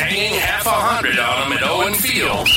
hanging 0.00 0.40
half 0.40 0.64
a 0.66 0.70
hundred 0.70 1.18
on 1.18 1.50
them 1.50 1.58
at 1.58 1.62
Owen 1.62 1.92
Field, 1.92 2.48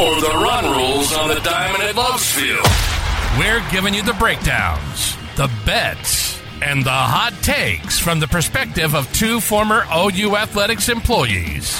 or 0.00 0.20
the 0.20 0.32
run 0.42 0.64
rules 0.64 1.12
on 1.14 1.28
the 1.28 1.40
diamond 1.44 1.82
at 1.82 1.94
Love's 1.94 2.32
Field. 2.32 2.64
We're 3.38 3.62
giving 3.70 3.92
you 3.92 4.02
the 4.02 4.14
breakdowns, 4.14 5.16
the 5.36 5.50
bets, 5.66 6.40
and 6.62 6.82
the 6.82 6.90
hot 6.90 7.34
takes 7.42 7.98
from 7.98 8.20
the 8.20 8.26
perspective 8.26 8.94
of 8.94 9.12
two 9.12 9.38
former 9.40 9.84
OU 9.94 10.36
Athletics 10.36 10.88
employees. 10.88 11.78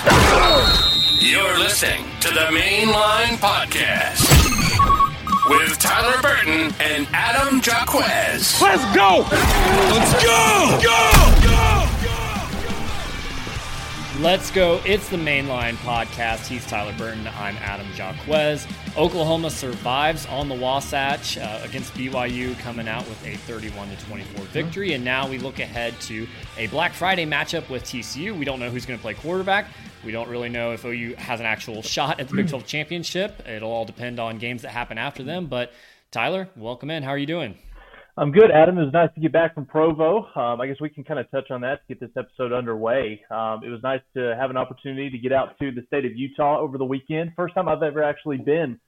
You're 1.20 1.58
listening 1.58 2.04
to 2.20 2.28
the 2.28 2.52
Mainline 2.52 3.40
Podcast 3.40 4.28
with 5.48 5.78
Tyler 5.78 6.20
Burton 6.20 6.74
and 6.80 7.08
Adam 7.12 7.60
Jaquez. 7.62 8.60
Let's 8.60 8.84
go! 8.94 9.24
Let's 9.30 10.12
go! 10.22 10.78
Go! 10.82 11.48
Go! 11.48 11.97
Let's 14.20 14.50
go. 14.50 14.80
It's 14.84 15.08
the 15.10 15.16
Mainline 15.16 15.76
Podcast. 15.76 16.48
He's 16.48 16.66
Tyler 16.66 16.92
Burton. 16.98 17.28
I'm 17.38 17.56
Adam 17.58 17.86
Jaquez. 17.94 18.66
Oklahoma 18.96 19.48
survives 19.48 20.26
on 20.26 20.48
the 20.48 20.56
Wasatch 20.56 21.38
uh, 21.38 21.60
against 21.62 21.94
BYU, 21.94 22.58
coming 22.58 22.88
out 22.88 23.08
with 23.08 23.24
a 23.24 23.36
31 23.36 23.88
24 24.08 24.44
victory. 24.46 24.94
And 24.94 25.04
now 25.04 25.28
we 25.28 25.38
look 25.38 25.60
ahead 25.60 25.94
to 26.00 26.26
a 26.56 26.66
Black 26.66 26.94
Friday 26.94 27.26
matchup 27.26 27.70
with 27.70 27.84
TCU. 27.84 28.36
We 28.36 28.44
don't 28.44 28.58
know 28.58 28.70
who's 28.70 28.84
going 28.84 28.98
to 28.98 29.02
play 29.02 29.14
quarterback. 29.14 29.68
We 30.04 30.10
don't 30.10 30.28
really 30.28 30.48
know 30.48 30.72
if 30.72 30.84
OU 30.84 31.14
has 31.14 31.38
an 31.38 31.46
actual 31.46 31.80
shot 31.82 32.18
at 32.18 32.28
the 32.28 32.34
Big 32.34 32.48
12 32.48 32.66
championship. 32.66 33.46
It'll 33.48 33.70
all 33.70 33.84
depend 33.84 34.18
on 34.18 34.38
games 34.38 34.62
that 34.62 34.72
happen 34.72 34.98
after 34.98 35.22
them. 35.22 35.46
But 35.46 35.72
Tyler, 36.10 36.48
welcome 36.56 36.90
in. 36.90 37.04
How 37.04 37.10
are 37.10 37.18
you 37.18 37.26
doing? 37.26 37.56
I'm 38.18 38.32
good, 38.32 38.50
Adam. 38.50 38.76
It 38.78 38.84
was 38.84 38.92
nice 38.92 39.10
to 39.14 39.20
get 39.20 39.32
back 39.32 39.54
from 39.54 39.64
Provo. 39.64 40.26
Um, 40.34 40.60
I 40.60 40.66
guess 40.66 40.78
we 40.80 40.88
can 40.88 41.04
kind 41.04 41.20
of 41.20 41.30
touch 41.30 41.52
on 41.52 41.60
that 41.60 41.86
to 41.86 41.94
get 41.94 42.00
this 42.00 42.10
episode 42.18 42.52
underway. 42.52 43.20
Um, 43.30 43.60
it 43.62 43.68
was 43.68 43.78
nice 43.84 44.00
to 44.16 44.34
have 44.36 44.50
an 44.50 44.56
opportunity 44.56 45.08
to 45.08 45.18
get 45.18 45.32
out 45.32 45.56
to 45.60 45.70
the 45.70 45.82
state 45.86 46.04
of 46.04 46.16
Utah 46.16 46.58
over 46.58 46.78
the 46.78 46.84
weekend. 46.84 47.30
First 47.36 47.54
time 47.54 47.68
I've 47.68 47.84
ever 47.84 48.02
actually 48.02 48.38
been 48.38 48.80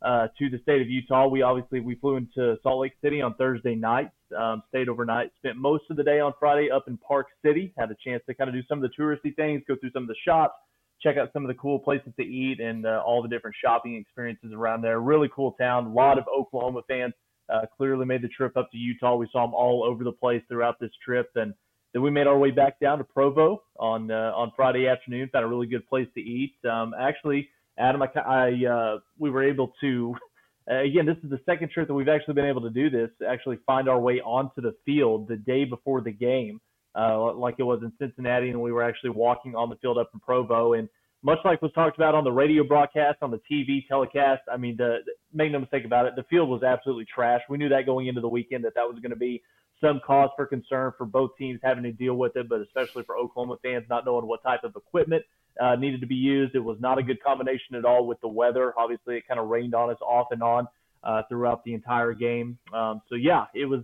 uh, 0.00 0.28
to 0.38 0.48
the 0.48 0.58
state 0.62 0.80
of 0.80 0.88
Utah. 0.88 1.28
We 1.28 1.42
obviously 1.42 1.80
we 1.80 1.96
flew 1.96 2.16
into 2.16 2.56
Salt 2.62 2.80
Lake 2.80 2.94
City 3.04 3.20
on 3.20 3.34
Thursday 3.34 3.74
night, 3.74 4.08
um, 4.34 4.62
stayed 4.70 4.88
overnight, 4.88 5.32
spent 5.36 5.58
most 5.58 5.84
of 5.90 5.98
the 5.98 6.02
day 6.02 6.20
on 6.20 6.32
Friday 6.40 6.70
up 6.70 6.84
in 6.88 6.96
Park 6.96 7.26
City. 7.44 7.74
Had 7.76 7.90
a 7.90 7.96
chance 8.02 8.22
to 8.26 8.32
kind 8.32 8.48
of 8.48 8.54
do 8.54 8.62
some 8.70 8.82
of 8.82 8.90
the 8.90 9.02
touristy 9.02 9.36
things, 9.36 9.60
go 9.68 9.76
through 9.76 9.90
some 9.90 10.04
of 10.04 10.08
the 10.08 10.16
shops, 10.26 10.54
check 11.02 11.18
out 11.18 11.28
some 11.34 11.44
of 11.44 11.48
the 11.48 11.60
cool 11.60 11.78
places 11.78 12.14
to 12.18 12.24
eat, 12.24 12.58
and 12.58 12.86
uh, 12.86 13.02
all 13.06 13.20
the 13.20 13.28
different 13.28 13.54
shopping 13.62 13.96
experiences 13.96 14.52
around 14.54 14.80
there. 14.80 14.98
Really 14.98 15.28
cool 15.36 15.52
town. 15.60 15.88
A 15.88 15.92
lot 15.92 16.16
of 16.16 16.24
Oklahoma 16.34 16.80
fans 16.88 17.12
uh, 17.50 17.62
clearly 17.76 18.06
made 18.06 18.22
the 18.22 18.28
trip 18.28 18.56
up 18.56 18.70
to 18.72 18.78
Utah. 18.78 19.16
We 19.16 19.28
saw 19.32 19.46
them 19.46 19.54
all 19.54 19.84
over 19.84 20.04
the 20.04 20.12
place 20.12 20.42
throughout 20.48 20.78
this 20.80 20.90
trip, 21.04 21.30
and 21.34 21.54
then 21.92 22.02
we 22.02 22.10
made 22.10 22.26
our 22.26 22.38
way 22.38 22.50
back 22.50 22.80
down 22.80 22.98
to 22.98 23.04
Provo 23.04 23.62
on 23.78 24.10
uh, 24.10 24.32
on 24.34 24.52
Friday 24.56 24.86
afternoon. 24.86 25.28
Found 25.32 25.44
a 25.44 25.48
really 25.48 25.66
good 25.66 25.86
place 25.88 26.08
to 26.14 26.20
eat. 26.20 26.54
Um, 26.70 26.94
actually, 26.98 27.48
Adam, 27.78 28.02
I, 28.02 28.08
I 28.18 28.66
uh, 28.66 28.98
we 29.18 29.30
were 29.30 29.44
able 29.44 29.72
to. 29.80 30.14
Uh, 30.70 30.82
again, 30.82 31.06
this 31.06 31.16
is 31.24 31.30
the 31.30 31.40
second 31.46 31.70
trip 31.70 31.88
that 31.88 31.94
we've 31.94 32.10
actually 32.10 32.34
been 32.34 32.44
able 32.44 32.60
to 32.60 32.68
do 32.68 32.90
this. 32.90 33.08
Actually, 33.26 33.58
find 33.64 33.88
our 33.88 33.98
way 33.98 34.20
onto 34.20 34.60
the 34.60 34.74
field 34.84 35.26
the 35.26 35.36
day 35.36 35.64
before 35.64 36.02
the 36.02 36.10
game, 36.10 36.60
uh, 36.94 37.32
like 37.32 37.54
it 37.56 37.62
was 37.62 37.80
in 37.82 37.90
Cincinnati, 37.98 38.50
and 38.50 38.60
we 38.60 38.70
were 38.70 38.82
actually 38.82 39.08
walking 39.08 39.54
on 39.54 39.70
the 39.70 39.76
field 39.76 39.96
up 39.96 40.10
in 40.12 40.20
Provo. 40.20 40.74
And 40.74 40.86
much 41.22 41.38
like 41.44 41.60
was 41.62 41.72
talked 41.72 41.96
about 41.96 42.14
on 42.14 42.24
the 42.24 42.32
radio 42.32 42.62
broadcast, 42.64 43.18
on 43.22 43.30
the 43.30 43.40
TV 43.50 43.86
telecast. 43.88 44.42
I 44.50 44.56
mean, 44.56 44.76
the, 44.76 44.98
make 45.32 45.50
no 45.50 45.58
mistake 45.58 45.84
about 45.84 46.06
it, 46.06 46.14
the 46.16 46.22
field 46.24 46.48
was 46.48 46.62
absolutely 46.62 47.06
trash. 47.12 47.40
We 47.48 47.58
knew 47.58 47.68
that 47.70 47.86
going 47.86 48.06
into 48.06 48.20
the 48.20 48.28
weekend 48.28 48.64
that 48.64 48.74
that 48.74 48.82
was 48.82 48.98
going 49.02 49.10
to 49.10 49.16
be 49.16 49.42
some 49.80 50.00
cause 50.04 50.30
for 50.36 50.46
concern 50.46 50.92
for 50.96 51.06
both 51.06 51.30
teams 51.38 51.60
having 51.62 51.84
to 51.84 51.92
deal 51.92 52.14
with 52.14 52.36
it, 52.36 52.48
but 52.48 52.60
especially 52.60 53.04
for 53.04 53.16
Oklahoma 53.16 53.56
fans 53.62 53.84
not 53.88 54.04
knowing 54.04 54.26
what 54.26 54.42
type 54.42 54.64
of 54.64 54.74
equipment 54.76 55.22
uh, 55.60 55.76
needed 55.76 56.00
to 56.00 56.06
be 56.06 56.14
used. 56.14 56.54
It 56.54 56.60
was 56.60 56.76
not 56.80 56.98
a 56.98 57.02
good 57.02 57.22
combination 57.22 57.74
at 57.76 57.84
all 57.84 58.06
with 58.06 58.20
the 58.20 58.28
weather. 58.28 58.72
Obviously, 58.76 59.16
it 59.16 59.26
kind 59.26 59.40
of 59.40 59.48
rained 59.48 59.74
on 59.74 59.90
us 59.90 59.98
off 60.00 60.28
and 60.30 60.42
on 60.42 60.68
uh, 61.02 61.22
throughout 61.28 61.64
the 61.64 61.74
entire 61.74 62.12
game. 62.12 62.58
Um, 62.72 63.02
so 63.08 63.14
yeah, 63.14 63.46
it 63.54 63.66
was 63.66 63.80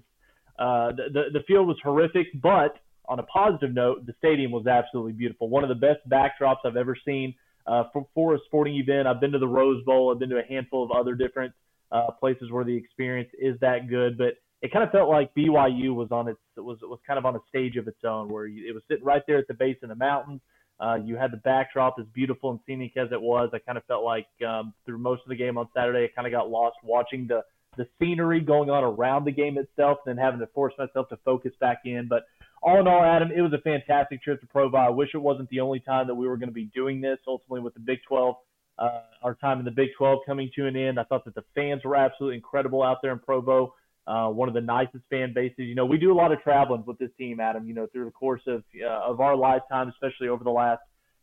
uh, 0.59 0.93
the, 0.93 1.09
the 1.13 1.39
the 1.39 1.45
field 1.47 1.67
was 1.67 1.77
horrific, 1.83 2.29
but 2.41 2.77
on 3.09 3.19
a 3.19 3.23
positive 3.25 3.73
note, 3.73 4.07
the 4.07 4.15
stadium 4.19 4.51
was 4.51 4.67
absolutely 4.67 5.13
beautiful. 5.13 5.49
One 5.49 5.63
of 5.63 5.69
the 5.69 5.75
best 5.75 6.01
backdrops 6.09 6.59
I've 6.65 6.77
ever 6.77 6.97
seen 7.05 7.35
uh, 7.67 7.85
for, 7.93 8.07
for 8.15 8.35
a 8.35 8.39
sporting 8.47 8.77
event. 8.77 9.07
I've 9.07 9.21
been 9.21 9.33
to 9.33 9.39
the 9.39 9.49
Rose 9.49 9.85
Bowl. 9.85 10.13
I've 10.13 10.19
been 10.19 10.31
to 10.31 10.39
a 10.39 10.45
handful 10.45 10.85
of 10.85 10.91
other 10.91 11.15
different 11.15 11.53
uh, 11.93 12.11
places 12.13 12.51
where 12.51 12.65
the 12.65 12.75
experience 12.75 13.31
is 13.39 13.59
that 13.61 13.89
good, 13.89 14.19
but 14.19 14.35
it 14.63 14.73
kind 14.73 14.85
of 14.85 14.91
felt 14.91 15.11
like 15.11 15.35
BYU 15.35 15.95
was 15.95 16.09
on 16.11 16.29
its 16.29 16.41
was 16.57 16.79
was 16.83 16.99
kind 17.07 17.19
of 17.19 17.27
on 17.27 17.37
a 17.37 17.41
stage 17.49 17.77
of 17.77 17.87
its 17.87 18.03
own, 18.05 18.29
where 18.31 18.47
you, 18.47 18.69
it 18.69 18.73
was 18.73 18.83
sitting 18.89 19.05
right 19.05 19.23
there 19.27 19.39
at 19.39 19.47
the 19.47 19.55
base 19.55 19.77
of 19.83 19.91
the 19.91 19.95
mountains. 19.95 20.41
Uh, 20.81 20.97
you 21.05 21.17
had 21.17 21.31
the 21.31 21.37
backdrop 21.39 21.97
as 22.01 22.07
beautiful 22.15 22.51
and 22.51 22.59
scenic 22.67 22.97
as 22.97 23.09
it 23.13 23.21
was. 23.21 23.51
I 23.53 23.59
kind 23.59 23.79
of 23.79 23.85
felt 23.85 24.05
like 24.05 24.27
um, 24.47 24.75
through 24.85 24.99
most 24.99 25.23
of 25.23 25.29
the 25.29 25.37
game 25.37 25.57
on 25.57 25.69
Saturday, 25.75 26.05
I 26.05 26.09
kind 26.17 26.27
of 26.27 26.33
got 26.33 26.51
lost 26.51 26.77
watching 26.83 27.27
the 27.27 27.43
the 27.77 27.87
scenery 27.99 28.41
going 28.41 28.71
on 28.71 28.85
around 28.85 29.25
the 29.25 29.33
game 29.33 29.59
itself, 29.59 29.99
and 30.07 30.17
then 30.17 30.25
having 30.25 30.41
to 30.41 30.47
force 30.49 30.73
myself 30.79 31.09
to 31.11 31.19
focus 31.25 31.53
back 31.61 31.81
in. 31.85 32.09
But 32.09 32.25
all 32.65 32.81
in 32.81 32.89
all, 32.89 33.05
Adam, 33.05 33.31
it 33.31 33.43
was 33.43 33.53
a 33.53 33.61
fantastic 33.61 34.23
trip 34.23 34.41
to 34.41 34.47
Provo. 34.47 34.79
I 34.79 34.89
wish 34.89 35.11
it 35.13 35.19
wasn't 35.19 35.51
the 35.51 35.61
only 35.61 35.81
time 35.81 36.07
that 36.07 36.15
we 36.15 36.27
were 36.27 36.39
going 36.39 36.49
to 36.49 36.55
be 36.55 36.71
doing 36.75 37.01
this. 37.01 37.19
Ultimately, 37.27 37.61
with 37.61 37.75
the 37.75 37.81
Big 37.81 37.99
12, 38.09 38.35
uh, 38.79 38.89
our 39.23 39.35
time 39.35 39.59
in 39.59 39.67
the 39.67 39.71
Big 39.71 39.91
12 39.99 40.21
coming 40.25 40.51
to 40.57 40.67
an 40.67 40.75
end, 40.75 40.99
I 40.99 41.05
thought 41.05 41.27
that 41.27 41.35
the 41.35 41.45
fans 41.55 41.83
were 41.85 41.95
absolutely 41.95 42.37
incredible 42.37 42.83
out 42.83 42.99
there 43.03 43.13
in 43.13 43.19
Provo. 43.19 43.75
Uh, 44.07 44.29
one 44.29 44.49
of 44.49 44.55
the 44.55 44.61
nicest 44.63 45.05
fan 45.11 45.33
bases. 45.35 45.59
You 45.59 45.75
know, 45.75 45.85
we 45.85 45.99
do 45.99 46.13
a 46.13 46.15
lot 46.15 46.33
of 46.33 46.41
traveling 46.43 46.85
with 46.87 46.99
this 46.99 47.11
team, 47.19 47.39
Adam. 47.39 47.67
You 47.67 47.75
know, 47.75 47.87
through 47.87 48.07
the 48.07 48.11
course 48.11 48.43
of 48.47 48.63
uh, 48.83 48.87
of 48.87 49.21
our 49.21 49.37
lifetime, 49.37 49.89
especially 49.89 50.29
over 50.29 50.45
the 50.45 50.51
last 50.51 50.81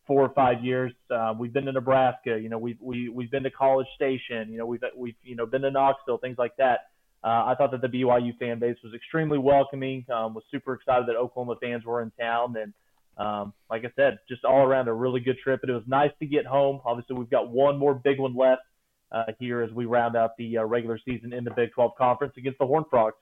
four 0.07 0.24
or 0.24 0.34
five 0.34 0.63
years. 0.63 0.91
Uh, 1.09 1.34
we've 1.38 1.53
been 1.53 1.66
to 1.66 1.72
Nebraska. 1.72 2.40
You 2.41 2.50
know, 2.50 2.57
we've 2.57 2.78
we, 2.81 3.09
we've 3.09 3.30
been 3.30 3.44
to 3.44 3.51
College 3.51 3.88
Station. 3.96 4.51
You 4.51 4.57
know, 4.57 4.66
we've 4.66 4.81
we've 4.96 5.16
you 5.24 5.35
know 5.35 5.46
been 5.46 5.62
to 5.62 5.72
Knoxville, 5.72 6.18
things 6.18 6.38
like 6.38 6.56
that. 6.57 6.91
Uh, 7.24 7.46
I 7.46 7.56
thought 7.56 7.72
that 7.72 7.82
the 7.82 7.88
BYU 7.88 8.38
fan 8.38 8.59
base 8.59 8.78
was 8.84 8.94
extremely 8.94 9.38
welcoming. 9.38 10.06
Um, 10.12 10.34
was 10.34 10.44
super 10.50 10.74
excited 10.74 11.08
that 11.08 11.16
Oklahoma 11.16 11.56
fans 11.62 11.86
were 11.86 12.02
in 12.02 12.12
town, 12.20 12.56
and 12.58 12.74
um, 13.18 13.54
like 13.70 13.84
I 13.86 13.92
said, 13.96 14.20
just 14.28 14.44
all 14.44 14.64
around 14.64 14.88
a 14.88 14.94
really 14.94 15.20
good 15.20 15.38
trip. 15.44 15.60
And 15.62 15.70
it 15.70 15.74
was 15.74 15.84
nice 15.86 16.12
to 16.20 16.26
get 16.26 16.46
home. 16.46 16.81
Obviously, 16.84 17.16
we've 17.16 17.30
got 17.30 17.50
one 17.50 17.78
more 17.78 17.94
big 17.94 18.20
one 18.20 18.36
left 18.36 18.64
uh, 19.12 19.26
here 19.40 19.62
as 19.62 19.72
we 19.72 19.86
round 19.86 20.16
out 20.16 20.31
the 20.38 20.58
uh, 20.58 20.64
regular 20.64 21.00
season 21.06 21.34
in 21.34 21.44
the 21.44 21.52
Big 21.52 21.72
12 21.74 21.92
Conference 21.98 22.34
against 22.38 22.58
the 22.58 22.66
Horned 22.66 22.88
Frogs. 22.90 23.18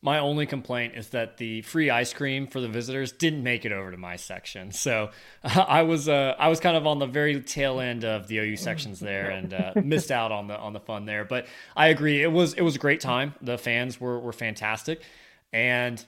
My 0.00 0.20
only 0.20 0.46
complaint 0.46 0.94
is 0.94 1.08
that 1.08 1.38
the 1.38 1.62
free 1.62 1.90
ice 1.90 2.12
cream 2.12 2.46
for 2.46 2.60
the 2.60 2.68
visitors 2.68 3.10
didn't 3.10 3.42
make 3.42 3.64
it 3.64 3.72
over 3.72 3.90
to 3.90 3.96
my 3.96 4.14
section. 4.14 4.70
So 4.70 5.10
uh, 5.42 5.60
I 5.68 5.82
was 5.82 6.08
uh, 6.08 6.36
I 6.38 6.48
was 6.48 6.60
kind 6.60 6.76
of 6.76 6.86
on 6.86 7.00
the 7.00 7.06
very 7.06 7.40
tail 7.40 7.80
end 7.80 8.04
of 8.04 8.28
the 8.28 8.38
OU 8.38 8.56
sections 8.56 9.00
there 9.00 9.30
and 9.30 9.52
uh, 9.52 9.72
missed 9.82 10.12
out 10.12 10.30
on 10.30 10.46
the 10.46 10.56
on 10.56 10.72
the 10.72 10.80
fun 10.80 11.04
there. 11.04 11.24
But 11.24 11.46
I 11.76 11.88
agree, 11.88 12.22
it 12.22 12.30
was 12.30 12.54
it 12.54 12.62
was 12.62 12.76
a 12.76 12.78
great 12.78 13.00
time. 13.00 13.34
The 13.42 13.58
fans 13.58 14.00
were 14.00 14.20
were 14.20 14.32
fantastic, 14.32 15.02
and 15.52 16.04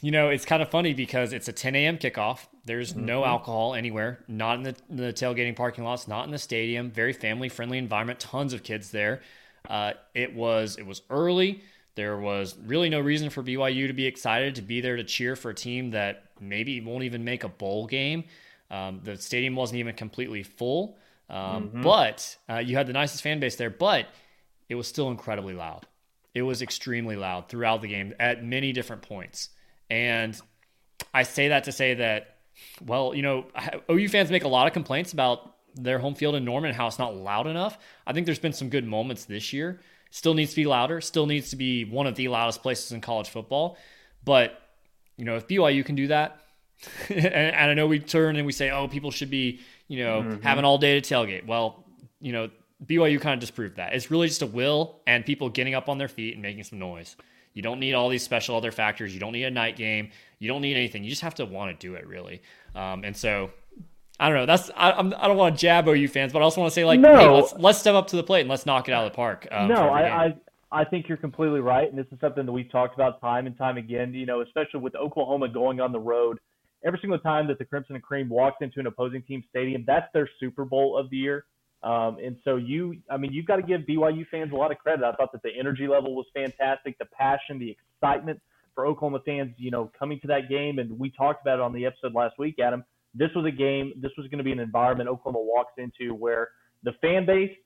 you 0.00 0.10
know 0.10 0.30
it's 0.30 0.46
kind 0.46 0.62
of 0.62 0.70
funny 0.70 0.94
because 0.94 1.34
it's 1.34 1.48
a 1.48 1.52
10 1.52 1.76
a.m. 1.76 1.98
kickoff. 1.98 2.46
There's 2.64 2.94
mm-hmm. 2.94 3.04
no 3.04 3.26
alcohol 3.26 3.74
anywhere, 3.74 4.20
not 4.26 4.56
in 4.56 4.62
the, 4.62 4.76
the, 4.88 5.12
tailgating 5.12 5.54
parking 5.54 5.84
lots, 5.84 6.08
not 6.08 6.24
in 6.24 6.30
the 6.30 6.38
stadium. 6.38 6.90
Very 6.90 7.12
family 7.12 7.50
friendly 7.50 7.76
environment. 7.76 8.20
Tons 8.20 8.54
of 8.54 8.62
kids 8.62 8.90
there. 8.90 9.20
Uh, 9.68 9.92
it 10.14 10.34
was 10.34 10.76
it 10.76 10.86
was 10.86 11.02
early 11.10 11.62
there 11.94 12.18
was 12.18 12.56
really 12.66 12.88
no 12.88 13.00
reason 13.00 13.30
for 13.30 13.42
BYU 13.42 13.86
to 13.86 13.92
be 13.92 14.06
excited 14.06 14.56
to 14.56 14.62
be 14.62 14.80
there 14.80 14.96
to 14.96 15.04
cheer 15.04 15.36
for 15.36 15.50
a 15.50 15.54
team 15.54 15.90
that 15.90 16.24
maybe 16.40 16.80
won't 16.80 17.04
even 17.04 17.24
make 17.24 17.44
a 17.44 17.48
bowl 17.48 17.86
game. 17.86 18.24
Um, 18.70 19.00
the 19.04 19.16
stadium 19.16 19.54
wasn't 19.54 19.78
even 19.78 19.94
completely 19.94 20.42
full, 20.42 20.98
um, 21.30 21.68
mm-hmm. 21.68 21.82
but 21.82 22.36
uh, 22.48 22.58
you 22.58 22.76
had 22.76 22.86
the 22.86 22.92
nicest 22.92 23.22
fan 23.22 23.38
base 23.38 23.56
there. 23.56 23.70
But 23.70 24.06
it 24.68 24.74
was 24.74 24.88
still 24.88 25.10
incredibly 25.10 25.54
loud. 25.54 25.86
It 26.34 26.42
was 26.42 26.62
extremely 26.62 27.14
loud 27.14 27.48
throughout 27.48 27.80
the 27.80 27.88
game 27.88 28.14
at 28.18 28.44
many 28.44 28.72
different 28.72 29.02
points. 29.02 29.50
And 29.88 30.38
I 31.12 31.22
say 31.22 31.48
that 31.48 31.64
to 31.64 31.72
say 31.72 31.94
that, 31.94 32.38
well, 32.84 33.14
you 33.14 33.22
know, 33.22 33.46
OU 33.90 34.08
fans 34.08 34.30
make 34.30 34.44
a 34.44 34.48
lot 34.48 34.66
of 34.66 34.72
complaints 34.72 35.12
about 35.12 35.54
their 35.76 35.98
home 35.98 36.14
field 36.14 36.34
in 36.34 36.44
Norman, 36.44 36.74
how 36.74 36.88
it's 36.88 36.98
not 36.98 37.14
loud 37.14 37.46
enough. 37.46 37.78
I 38.06 38.12
think 38.12 38.26
there's 38.26 38.38
been 38.38 38.52
some 38.52 38.68
good 38.68 38.84
moments 38.84 39.26
this 39.26 39.52
year. 39.52 39.80
Still 40.14 40.34
needs 40.34 40.50
to 40.50 40.56
be 40.56 40.64
louder. 40.64 41.00
Still 41.00 41.26
needs 41.26 41.50
to 41.50 41.56
be 41.56 41.84
one 41.84 42.06
of 42.06 42.14
the 42.14 42.28
loudest 42.28 42.62
places 42.62 42.92
in 42.92 43.00
college 43.00 43.28
football. 43.30 43.76
But 44.24 44.62
you 45.16 45.24
know, 45.24 45.34
if 45.34 45.48
BYU 45.48 45.84
can 45.84 45.96
do 45.96 46.06
that, 46.06 46.40
and, 47.08 47.26
and, 47.26 47.70
I 47.72 47.74
know 47.74 47.88
we 47.88 47.98
turn 47.98 48.36
and 48.36 48.46
we 48.46 48.52
say, 48.52 48.70
oh, 48.70 48.86
people 48.86 49.10
should 49.10 49.28
be, 49.28 49.58
you 49.88 50.04
know, 50.04 50.22
mm-hmm. 50.22 50.40
having 50.40 50.64
all 50.64 50.78
day 50.78 51.00
to 51.00 51.14
tailgate. 51.14 51.46
Well, 51.46 51.84
you 52.20 52.30
know, 52.30 52.48
BYU 52.86 53.20
kind 53.20 53.34
of 53.34 53.40
disproved 53.40 53.74
that. 53.78 53.92
It's 53.92 54.08
really 54.08 54.28
just 54.28 54.40
a 54.42 54.46
will 54.46 55.00
and 55.08 55.26
people 55.26 55.48
getting 55.48 55.74
up 55.74 55.88
on 55.88 55.98
their 55.98 56.06
feet 56.06 56.34
and 56.34 56.42
making 56.42 56.62
some 56.62 56.78
noise. 56.78 57.16
You 57.52 57.62
don't 57.62 57.80
need 57.80 57.94
all 57.94 58.08
these 58.08 58.22
special 58.22 58.56
other 58.56 58.70
factors. 58.70 59.12
You 59.12 59.18
don't 59.18 59.32
need 59.32 59.44
a 59.44 59.50
night 59.50 59.74
game. 59.74 60.10
You 60.38 60.46
don't 60.46 60.62
need 60.62 60.76
anything. 60.76 61.02
You 61.02 61.10
just 61.10 61.22
have 61.22 61.34
to 61.36 61.44
want 61.44 61.76
to 61.76 61.86
do 61.86 61.96
it, 61.96 62.06
really. 62.06 62.40
Um, 62.76 63.02
and 63.02 63.16
so 63.16 63.50
I 64.20 64.28
don't 64.28 64.38
know. 64.38 64.46
That's 64.46 64.70
I, 64.76 64.92
I'm, 64.92 65.08
I 65.14 65.22
do 65.22 65.28
not 65.28 65.36
want 65.36 65.56
to 65.56 65.60
jab 65.60 65.88
OU 65.88 66.08
fans, 66.08 66.32
but 66.32 66.40
I 66.40 66.42
also 66.42 66.60
want 66.60 66.70
to 66.70 66.74
say 66.74 66.84
like, 66.84 67.00
no. 67.00 67.16
hey, 67.16 67.28
let's 67.28 67.52
let's 67.54 67.78
step 67.78 67.94
up 67.94 68.08
to 68.08 68.16
the 68.16 68.22
plate 68.22 68.42
and 68.42 68.50
let's 68.50 68.66
knock 68.66 68.88
it 68.88 68.92
out 68.92 69.04
of 69.04 69.12
the 69.12 69.16
park. 69.16 69.48
Um, 69.50 69.68
no, 69.68 69.88
I, 69.88 70.26
I 70.26 70.34
I 70.70 70.84
think 70.84 71.08
you're 71.08 71.18
completely 71.18 71.60
right, 71.60 71.88
and 71.88 71.98
this 71.98 72.06
is 72.12 72.20
something 72.20 72.46
that 72.46 72.52
we've 72.52 72.70
talked 72.70 72.94
about 72.94 73.20
time 73.20 73.46
and 73.46 73.56
time 73.58 73.76
again. 73.76 74.14
You 74.14 74.26
know, 74.26 74.40
especially 74.40 74.80
with 74.80 74.94
Oklahoma 74.94 75.48
going 75.48 75.80
on 75.80 75.92
the 75.92 76.00
road 76.00 76.38
every 76.84 76.98
single 77.00 77.18
time 77.18 77.48
that 77.48 77.58
the 77.58 77.64
Crimson 77.64 77.96
and 77.96 78.04
Cream 78.04 78.28
walks 78.28 78.58
into 78.60 78.78
an 78.78 78.86
opposing 78.86 79.22
team 79.22 79.42
stadium, 79.48 79.84
that's 79.86 80.06
their 80.12 80.28
Super 80.38 80.64
Bowl 80.64 80.96
of 80.96 81.10
the 81.10 81.16
year. 81.16 81.46
Um, 81.82 82.18
and 82.24 82.36
so 82.44 82.56
you, 82.56 82.96
I 83.10 83.16
mean, 83.16 83.32
you've 83.32 83.46
got 83.46 83.56
to 83.56 83.62
give 83.62 83.82
BYU 83.82 84.26
fans 84.30 84.52
a 84.52 84.56
lot 84.56 84.70
of 84.70 84.78
credit. 84.78 85.04
I 85.04 85.12
thought 85.12 85.32
that 85.32 85.42
the 85.42 85.50
energy 85.58 85.86
level 85.86 86.14
was 86.14 86.26
fantastic, 86.34 86.96
the 86.98 87.06
passion, 87.06 87.58
the 87.58 87.76
excitement 88.00 88.40
for 88.74 88.86
Oklahoma 88.86 89.20
fans, 89.24 89.52
you 89.58 89.70
know, 89.70 89.90
coming 89.98 90.18
to 90.20 90.26
that 90.28 90.48
game. 90.48 90.78
And 90.78 90.98
we 90.98 91.10
talked 91.10 91.42
about 91.42 91.58
it 91.58 91.62
on 91.62 91.72
the 91.72 91.84
episode 91.86 92.14
last 92.14 92.38
week, 92.38 92.58
Adam. 92.58 92.84
This 93.14 93.30
was 93.34 93.44
a 93.46 93.50
game. 93.50 93.92
This 93.96 94.12
was 94.16 94.26
going 94.28 94.38
to 94.38 94.44
be 94.44 94.52
an 94.52 94.58
environment 94.58 95.08
Oklahoma 95.08 95.44
walks 95.44 95.72
into 95.78 96.14
where 96.14 96.48
the 96.82 96.92
fan 97.00 97.26
base 97.26 97.56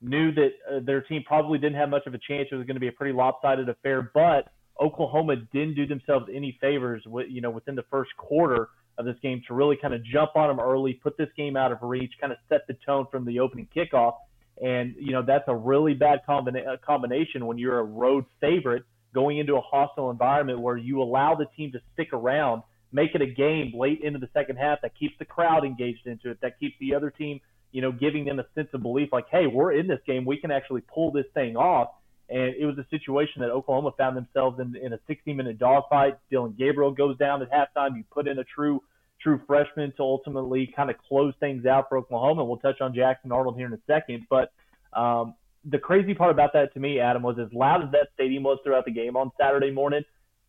knew 0.00 0.32
that 0.32 0.50
uh, 0.70 0.80
their 0.84 1.02
team 1.02 1.22
probably 1.26 1.58
didn't 1.58 1.76
have 1.76 1.88
much 1.88 2.06
of 2.06 2.14
a 2.14 2.18
chance. 2.18 2.48
It 2.50 2.54
was 2.54 2.66
going 2.66 2.76
to 2.76 2.80
be 2.80 2.88
a 2.88 2.92
pretty 2.92 3.14
lopsided 3.14 3.68
affair, 3.68 4.10
but 4.14 4.52
Oklahoma 4.80 5.36
didn't 5.52 5.74
do 5.74 5.86
themselves 5.86 6.26
any 6.32 6.56
favors, 6.60 7.02
with, 7.06 7.26
you 7.28 7.40
know, 7.40 7.50
within 7.50 7.74
the 7.74 7.84
first 7.90 8.10
quarter 8.16 8.68
of 8.96 9.04
this 9.04 9.16
game 9.22 9.42
to 9.46 9.54
really 9.54 9.76
kind 9.80 9.94
of 9.94 10.04
jump 10.04 10.36
on 10.36 10.48
them 10.48 10.60
early, 10.60 10.94
put 10.94 11.16
this 11.16 11.28
game 11.36 11.56
out 11.56 11.72
of 11.72 11.78
reach, 11.82 12.12
kind 12.20 12.32
of 12.32 12.38
set 12.48 12.66
the 12.66 12.76
tone 12.84 13.06
from 13.10 13.24
the 13.24 13.38
opening 13.40 13.68
kickoff. 13.74 14.14
And 14.60 14.96
you 14.98 15.12
know 15.12 15.22
that's 15.22 15.44
a 15.46 15.54
really 15.54 15.94
bad 15.94 16.20
combina- 16.28 16.66
uh, 16.66 16.76
combination 16.84 17.46
when 17.46 17.58
you're 17.58 17.78
a 17.78 17.84
road 17.84 18.24
favorite 18.40 18.82
going 19.14 19.38
into 19.38 19.54
a 19.54 19.60
hostile 19.60 20.10
environment 20.10 20.60
where 20.60 20.76
you 20.76 21.00
allow 21.00 21.36
the 21.36 21.46
team 21.56 21.70
to 21.72 21.80
stick 21.94 22.12
around, 22.12 22.62
make 22.92 23.14
it 23.14 23.22
a 23.22 23.26
game 23.26 23.72
late 23.74 24.00
into 24.02 24.18
the 24.18 24.28
second 24.32 24.56
half 24.56 24.80
that 24.82 24.98
keeps 24.98 25.14
the 25.18 25.24
crowd 25.24 25.64
engaged 25.64 26.06
into 26.06 26.30
it, 26.30 26.38
that 26.40 26.58
keeps 26.58 26.74
the 26.80 26.94
other 26.94 27.10
team, 27.10 27.40
you 27.72 27.82
know, 27.82 27.92
giving 27.92 28.24
them 28.24 28.38
a 28.38 28.46
sense 28.54 28.68
of 28.72 28.82
belief 28.82 29.10
like, 29.12 29.26
hey, 29.30 29.46
we're 29.46 29.72
in 29.72 29.86
this 29.86 30.00
game, 30.06 30.24
we 30.24 30.38
can 30.38 30.50
actually 30.50 30.82
pull 30.82 31.12
this 31.12 31.26
thing 31.34 31.56
off. 31.56 31.90
And 32.30 32.54
it 32.58 32.66
was 32.66 32.76
a 32.78 32.86
situation 32.90 33.40
that 33.40 33.50
Oklahoma 33.50 33.92
found 33.96 34.16
themselves 34.16 34.60
in, 34.60 34.76
in 34.76 34.92
a 34.92 34.98
60 35.06 35.32
minute 35.32 35.58
dogfight. 35.58 36.18
Dillon 36.30 36.54
Gabriel 36.58 36.90
goes 36.90 37.16
down 37.16 37.40
at 37.40 37.50
halftime. 37.50 37.96
You 37.96 38.04
put 38.10 38.28
in 38.28 38.38
a 38.38 38.44
true 38.44 38.82
true 39.20 39.40
freshman 39.46 39.92
to 39.96 40.02
ultimately 40.02 40.72
kind 40.76 40.90
of 40.90 40.96
close 41.08 41.34
things 41.40 41.66
out 41.66 41.88
for 41.88 41.98
Oklahoma. 41.98 42.44
We'll 42.44 42.58
touch 42.58 42.80
on 42.80 42.94
Jackson 42.94 43.32
Arnold 43.32 43.56
here 43.56 43.66
in 43.66 43.72
a 43.72 43.80
second. 43.86 44.26
But 44.30 44.52
um, 44.92 45.34
the 45.64 45.78
crazy 45.78 46.14
part 46.14 46.30
about 46.30 46.52
that 46.52 46.72
to 46.74 46.80
me, 46.80 47.00
Adam, 47.00 47.22
was 47.22 47.38
as 47.38 47.52
loud 47.52 47.82
as 47.84 47.90
that 47.92 48.08
stadium 48.14 48.42
was 48.42 48.58
throughout 48.62 48.84
the 48.84 48.92
game 48.92 49.16
on 49.16 49.30
Saturday 49.40 49.70
morning, 49.70 50.02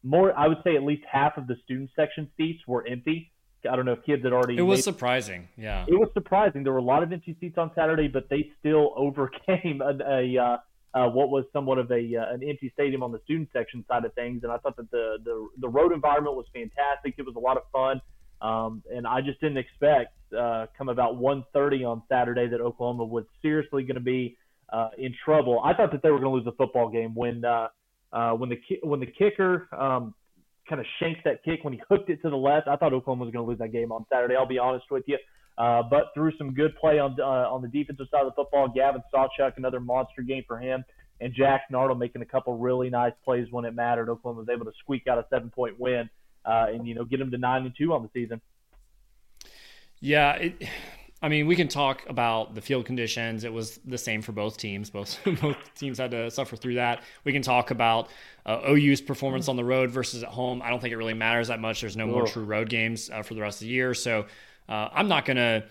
more 0.04 0.38
I 0.38 0.48
would 0.48 0.60
say 0.64 0.76
at 0.76 0.84
least 0.84 1.04
half 1.12 1.38
of 1.38 1.48
the 1.48 1.56
student 1.64 1.90
section 1.96 2.30
seats 2.38 2.62
were 2.68 2.86
empty. 2.88 3.32
I 3.70 3.76
don't 3.76 3.86
know 3.86 3.94
if 3.94 4.06
kids 4.06 4.24
had 4.24 4.32
already. 4.32 4.58
It 4.58 4.62
was 4.62 4.78
made, 4.78 4.84
surprising. 4.84 5.50
Yeah. 5.58 5.86
It 5.88 5.96
was 5.96 6.10
surprising. 6.14 6.64
There 6.64 6.72
were 6.72 6.80
a 6.80 6.84
lot 6.84 7.04
of 7.04 7.12
empty 7.12 7.36
seats 7.42 7.58
on 7.58 7.72
Saturday, 7.76 8.08
but 8.08 8.30
they 8.30 8.52
still 8.60 8.94
overcame 8.98 9.82
a, 9.82 9.98
a 10.08 10.38
uh, 10.38 10.58
uh, 10.94 11.10
what 11.10 11.30
was 11.30 11.46
somewhat 11.54 11.78
of 11.78 11.92
a 11.92 12.16
uh, 12.16 12.34
an 12.34 12.42
empty 12.44 12.72
stadium 12.74 13.04
on 13.04 13.12
the 13.12 13.20
student 13.26 13.50
section 13.54 13.84
side 13.88 14.06
of 14.06 14.14
things. 14.14 14.44
And 14.44 14.52
I 14.52 14.58
thought 14.58 14.78
that 14.78 14.90
the 14.92 15.18
the 15.24 15.48
the 15.60 15.68
road 15.68 15.92
environment 15.92 16.36
was 16.36 16.46
fantastic. 16.54 17.16
It 17.18 17.26
was 17.26 17.36
a 17.36 17.40
lot 17.40 17.58
of 17.58 17.64
fun. 17.72 18.02
Um, 18.42 18.84
and 18.90 19.06
I 19.06 19.20
just 19.20 19.42
didn't 19.42 19.58
expect 19.58 20.14
uh, 20.34 20.68
come 20.78 20.90
about 20.90 21.16
1:30 21.20 21.86
on 21.86 22.04
Saturday 22.10 22.48
that 22.48 22.62
Oklahoma 22.62 23.06
was 23.06 23.26
seriously 23.42 23.84
going 23.84 23.96
to 23.96 24.02
be 24.02 24.38
uh, 24.72 24.90
in 24.98 25.14
trouble. 25.26 25.62
I 25.64 25.74
thought 25.74 25.92
that 25.92 26.02
they 26.02 26.10
were 26.10 26.20
going 26.20 26.32
to 26.32 26.36
lose 26.36 26.46
the 26.46 26.54
football 26.54 26.90
game 26.90 27.14
when 27.14 27.44
uh, 28.12 28.32
when 28.32 28.50
the 28.50 28.58
ki- 28.58 28.80
when 28.84 29.00
the 29.00 29.08
kicker 29.08 29.68
um, 29.78 30.14
kind 30.68 30.80
of 30.80 30.88
shanked 31.00 31.24
that 31.26 31.44
kick 31.44 31.64
when 31.64 31.74
he 31.74 31.82
hooked 31.90 32.10
it 32.10 32.22
to 32.22 32.30
the 32.30 32.38
left. 32.38 32.68
I 32.68 32.76
thought 32.76 32.94
Oklahoma 32.94 33.26
was 33.26 33.34
going 33.34 33.46
to 33.46 33.50
lose 33.50 33.60
that 33.60 33.72
game 33.72 33.92
on 33.92 34.06
Saturday. 34.12 34.36
I'll 34.36 34.46
be 34.46 34.60
honest 34.60 34.86
with 34.92 35.04
you. 35.08 35.18
Uh, 35.58 35.84
but 35.90 36.06
through 36.14 36.32
some 36.38 36.54
good 36.54 36.76
play 36.78 37.00
on 37.00 37.18
uh, 37.20 37.24
on 37.24 37.62
the 37.62 37.68
defensive 37.68 38.08
side 38.12 38.22
of 38.22 38.28
the 38.28 38.36
football, 38.36 38.70
Gavin 38.70 39.02
Sawchuk, 39.14 39.58
another 39.58 39.80
monster 39.80 40.22
game 40.22 40.44
for 40.48 40.58
him, 40.58 40.86
and 41.20 41.34
Jack 41.34 41.64
Arnold 41.74 42.00
making 42.00 42.22
a 42.22 42.26
couple 42.26 42.58
really 42.58 42.90
nice 42.90 43.14
plays 43.26 43.48
when 43.52 43.66
it 43.66 43.74
mattered. 43.76 44.10
Oklahoma 44.10 44.42
was 44.42 44.50
able 44.50 44.66
to 44.66 44.72
squeak 44.80 45.08
out 45.08 45.18
a 45.18 45.26
seven 45.30 45.50
point 45.50 45.78
win 45.80 46.10
uh, 46.46 46.68
and 46.70 46.88
you 46.88 46.96
know 46.96 47.04
get 47.04 47.20
them 47.20 47.32
to 47.32 47.38
nine 47.38 47.66
and 47.66 47.76
two 47.78 47.94
on 47.94 48.04
the 48.04 48.10
season. 48.14 48.42
Yeah, 50.00 50.34
it, 50.36 50.64
I 51.22 51.28
mean, 51.28 51.48
we 51.48 51.56
can 51.58 51.68
talk 51.68 52.08
about 52.08 52.56
the 52.56 52.62
field 52.62 52.86
conditions. 52.86 53.44
It 53.44 53.52
was 53.52 53.78
the 53.86 53.98
same 53.98 54.22
for 54.22 54.32
both 54.32 54.58
teams. 54.58 54.90
Both 54.90 55.20
both 55.42 55.58
teams 55.76 55.98
had 55.98 56.12
to 56.12 56.32
suffer 56.32 56.56
through 56.56 56.76
that. 56.76 57.04
We 57.26 57.34
can 57.34 57.42
talk 57.42 57.72
about 57.72 58.10
uh, 58.46 58.62
OU's 58.70 59.02
performance 59.02 59.50
on 59.50 59.58
the 59.58 59.66
road 59.66 59.92
versus 59.92 60.24
at 60.24 60.30
home. 60.30 60.62
I 60.62 60.70
don't 60.70 60.80
think 60.80 60.94
it 60.94 60.98
really 60.98 61.14
matters 61.14 61.50
that 61.50 61.60
much. 61.60 61.82
There's 61.82 61.98
no 61.98 62.08
more 62.08 62.26
true 62.26 62.46
road 62.46 62.70
games 62.70 63.10
uh, 63.10 63.24
for 63.24 63.34
the 63.34 63.42
rest 63.42 63.62
of 63.62 63.68
the 63.68 63.74
year, 63.74 63.94
so 63.94 64.26
uh, 64.70 64.90
I'm 64.94 65.10
not 65.10 65.26
going 65.26 65.38
to 65.38 65.64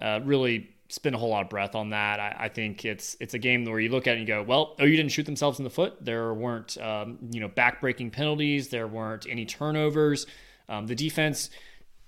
uh, 0.00 0.20
really 0.24 0.70
spend 0.88 1.14
a 1.14 1.18
whole 1.18 1.28
lot 1.28 1.42
of 1.42 1.50
breath 1.50 1.74
on 1.74 1.90
that. 1.90 2.18
I, 2.18 2.34
I, 2.38 2.48
think 2.48 2.84
it's 2.84 3.16
it's 3.20 3.34
a 3.34 3.38
game 3.38 3.64
where 3.66 3.78
you 3.78 3.90
look 3.90 4.06
at 4.06 4.12
it 4.16 4.20
and 4.20 4.28
you 4.28 4.34
go, 4.34 4.42
well, 4.42 4.74
OU 4.80 4.96
didn't 4.96 5.12
shoot 5.12 5.26
themselves 5.26 5.58
in 5.58 5.64
the 5.64 5.70
foot. 5.70 6.02
There 6.04 6.32
weren't 6.32 6.78
um, 6.78 7.18
you 7.30 7.40
know 7.40 7.48
backbreaking 7.48 8.12
penalties. 8.12 8.68
There 8.68 8.88
weren't 8.88 9.26
any 9.28 9.44
turnovers. 9.44 10.26
Um, 10.68 10.86
the 10.86 10.94
defense 10.94 11.50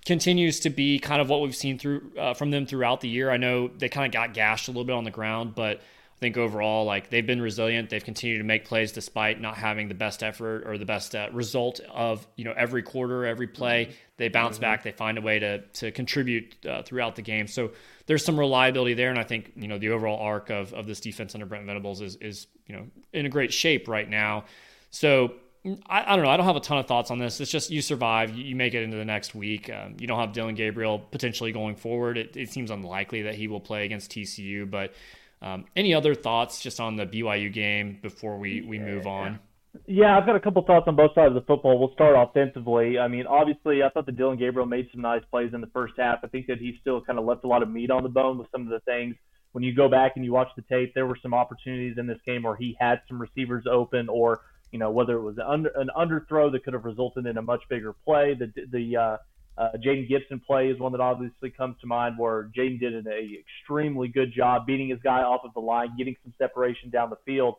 continues 0.06 0.60
to 0.60 0.70
be 0.70 0.98
kind 0.98 1.20
of 1.20 1.28
what 1.28 1.40
we've 1.40 1.56
seen 1.56 1.78
through 1.78 2.12
uh, 2.18 2.34
from 2.34 2.50
them 2.50 2.66
throughout 2.66 3.00
the 3.00 3.08
year. 3.08 3.30
I 3.30 3.36
know 3.36 3.68
they 3.68 3.88
kind 3.88 4.06
of 4.06 4.12
got 4.12 4.34
gashed 4.34 4.68
a 4.68 4.70
little 4.70 4.84
bit 4.84 4.94
on 4.94 5.04
the 5.04 5.10
ground, 5.10 5.54
but 5.54 5.78
I 5.78 6.18
think 6.20 6.36
overall, 6.36 6.84
like 6.84 7.08
they've 7.08 7.26
been 7.26 7.40
resilient. 7.40 7.88
They've 7.88 8.04
continued 8.04 8.38
to 8.38 8.44
make 8.44 8.66
plays 8.66 8.92
despite 8.92 9.40
not 9.40 9.56
having 9.56 9.88
the 9.88 9.94
best 9.94 10.22
effort 10.22 10.66
or 10.66 10.76
the 10.76 10.84
best 10.84 11.14
uh, 11.14 11.28
result 11.32 11.80
of 11.90 12.26
you 12.36 12.44
know 12.44 12.52
every 12.56 12.82
quarter, 12.82 13.24
every 13.24 13.46
play. 13.46 13.86
Mm-hmm. 13.86 13.94
They 14.18 14.28
bounce 14.28 14.56
mm-hmm. 14.56 14.62
back. 14.62 14.82
They 14.82 14.92
find 14.92 15.16
a 15.16 15.22
way 15.22 15.38
to 15.38 15.60
to 15.60 15.90
contribute 15.90 16.56
uh, 16.66 16.82
throughout 16.82 17.16
the 17.16 17.22
game. 17.22 17.46
So 17.46 17.70
there's 18.04 18.24
some 18.24 18.38
reliability 18.38 18.94
there, 18.94 19.10
and 19.10 19.18
I 19.18 19.24
think 19.24 19.52
you 19.56 19.68
know 19.68 19.78
the 19.78 19.90
overall 19.90 20.18
arc 20.18 20.50
of 20.50 20.74
of 20.74 20.86
this 20.86 21.00
defense 21.00 21.34
under 21.34 21.46
Brent 21.46 21.64
Venables 21.64 22.02
is 22.02 22.16
is 22.16 22.46
you 22.66 22.76
know 22.76 22.86
in 23.12 23.24
a 23.24 23.30
great 23.30 23.52
shape 23.52 23.88
right 23.88 24.08
now. 24.08 24.44
So 24.90 25.34
I, 25.64 26.12
I, 26.12 26.16
don't 26.16 26.24
know. 26.24 26.30
I 26.30 26.36
don't 26.38 26.46
have 26.46 26.56
a 26.56 26.60
ton 26.60 26.78
of 26.78 26.86
thoughts 26.86 27.10
on 27.10 27.18
this. 27.18 27.38
It's 27.40 27.50
just 27.50 27.70
you 27.70 27.82
survive, 27.82 28.34
you 28.34 28.56
make 28.56 28.72
it 28.72 28.82
into 28.82 28.96
the 28.96 29.04
next 29.04 29.34
week. 29.34 29.68
Um, 29.68 29.96
you 29.98 30.06
don't 30.06 30.18
have 30.18 30.32
Dillon 30.32 30.54
Gabriel 30.54 30.98
potentially 30.98 31.52
going 31.52 31.76
forward. 31.76 32.16
It, 32.16 32.36
it, 32.36 32.50
seems 32.50 32.70
unlikely 32.70 33.22
that 33.22 33.34
he 33.34 33.46
will 33.46 33.60
play 33.60 33.84
against 33.84 34.10
TCU. 34.10 34.70
But 34.70 34.94
um, 35.42 35.66
any 35.76 35.92
other 35.92 36.14
thoughts 36.14 36.60
just 36.60 36.80
on 36.80 36.96
the 36.96 37.04
BYU 37.04 37.52
game 37.52 37.98
before 38.00 38.38
we, 38.38 38.62
we 38.62 38.78
move 38.78 39.06
on? 39.06 39.38
Yeah, 39.86 40.16
I've 40.16 40.26
got 40.26 40.34
a 40.34 40.40
couple 40.40 40.62
thoughts 40.62 40.86
on 40.88 40.96
both 40.96 41.14
sides 41.14 41.28
of 41.28 41.34
the 41.34 41.42
football. 41.42 41.78
We'll 41.78 41.92
start 41.92 42.16
offensively. 42.16 42.98
I 42.98 43.08
mean, 43.08 43.26
obviously, 43.26 43.82
I 43.82 43.90
thought 43.90 44.06
that 44.06 44.16
Dillon 44.16 44.38
Gabriel 44.38 44.66
made 44.66 44.88
some 44.92 45.02
nice 45.02 45.22
plays 45.30 45.52
in 45.52 45.60
the 45.60 45.68
first 45.68 45.94
half. 45.98 46.20
I 46.24 46.28
think 46.28 46.46
that 46.46 46.58
he 46.58 46.78
still 46.80 47.02
kind 47.02 47.18
of 47.18 47.26
left 47.26 47.44
a 47.44 47.48
lot 47.48 47.62
of 47.62 47.70
meat 47.70 47.90
on 47.90 48.02
the 48.02 48.08
bone 48.08 48.38
with 48.38 48.48
some 48.50 48.62
of 48.62 48.68
the 48.68 48.80
things. 48.80 49.14
When 49.52 49.62
you 49.62 49.74
go 49.74 49.90
back 49.90 50.12
and 50.16 50.24
you 50.24 50.32
watch 50.32 50.48
the 50.56 50.62
tape, 50.62 50.94
there 50.94 51.06
were 51.06 51.18
some 51.22 51.34
opportunities 51.34 51.98
in 51.98 52.06
this 52.06 52.18
game 52.24 52.44
where 52.44 52.56
he 52.56 52.76
had 52.80 53.02
some 53.08 53.20
receivers 53.20 53.66
open 53.70 54.08
or– 54.08 54.40
you 54.72 54.78
know, 54.78 54.90
whether 54.90 55.16
it 55.16 55.22
was 55.22 55.36
an 55.38 55.44
under 55.46 55.70
an 55.70 55.90
underthrow 55.96 56.50
that 56.52 56.64
could 56.64 56.74
have 56.74 56.84
resulted 56.84 57.26
in 57.26 57.36
a 57.36 57.42
much 57.42 57.62
bigger 57.68 57.92
play. 58.04 58.34
The 58.34 58.52
the 58.70 58.96
uh, 58.96 59.16
uh, 59.58 59.76
Jayden 59.84 60.08
Gibson 60.08 60.40
play 60.40 60.68
is 60.68 60.78
one 60.78 60.92
that 60.92 61.00
obviously 61.00 61.50
comes 61.50 61.76
to 61.80 61.86
mind, 61.86 62.16
where 62.18 62.50
Jayden 62.56 62.78
did 62.78 62.94
an 62.94 63.06
extremely 63.06 64.08
good 64.08 64.32
job 64.32 64.66
beating 64.66 64.88
his 64.88 65.00
guy 65.02 65.22
off 65.22 65.42
of 65.44 65.52
the 65.54 65.60
line, 65.60 65.96
getting 65.98 66.16
some 66.22 66.32
separation 66.38 66.90
down 66.90 67.10
the 67.10 67.18
field, 67.26 67.56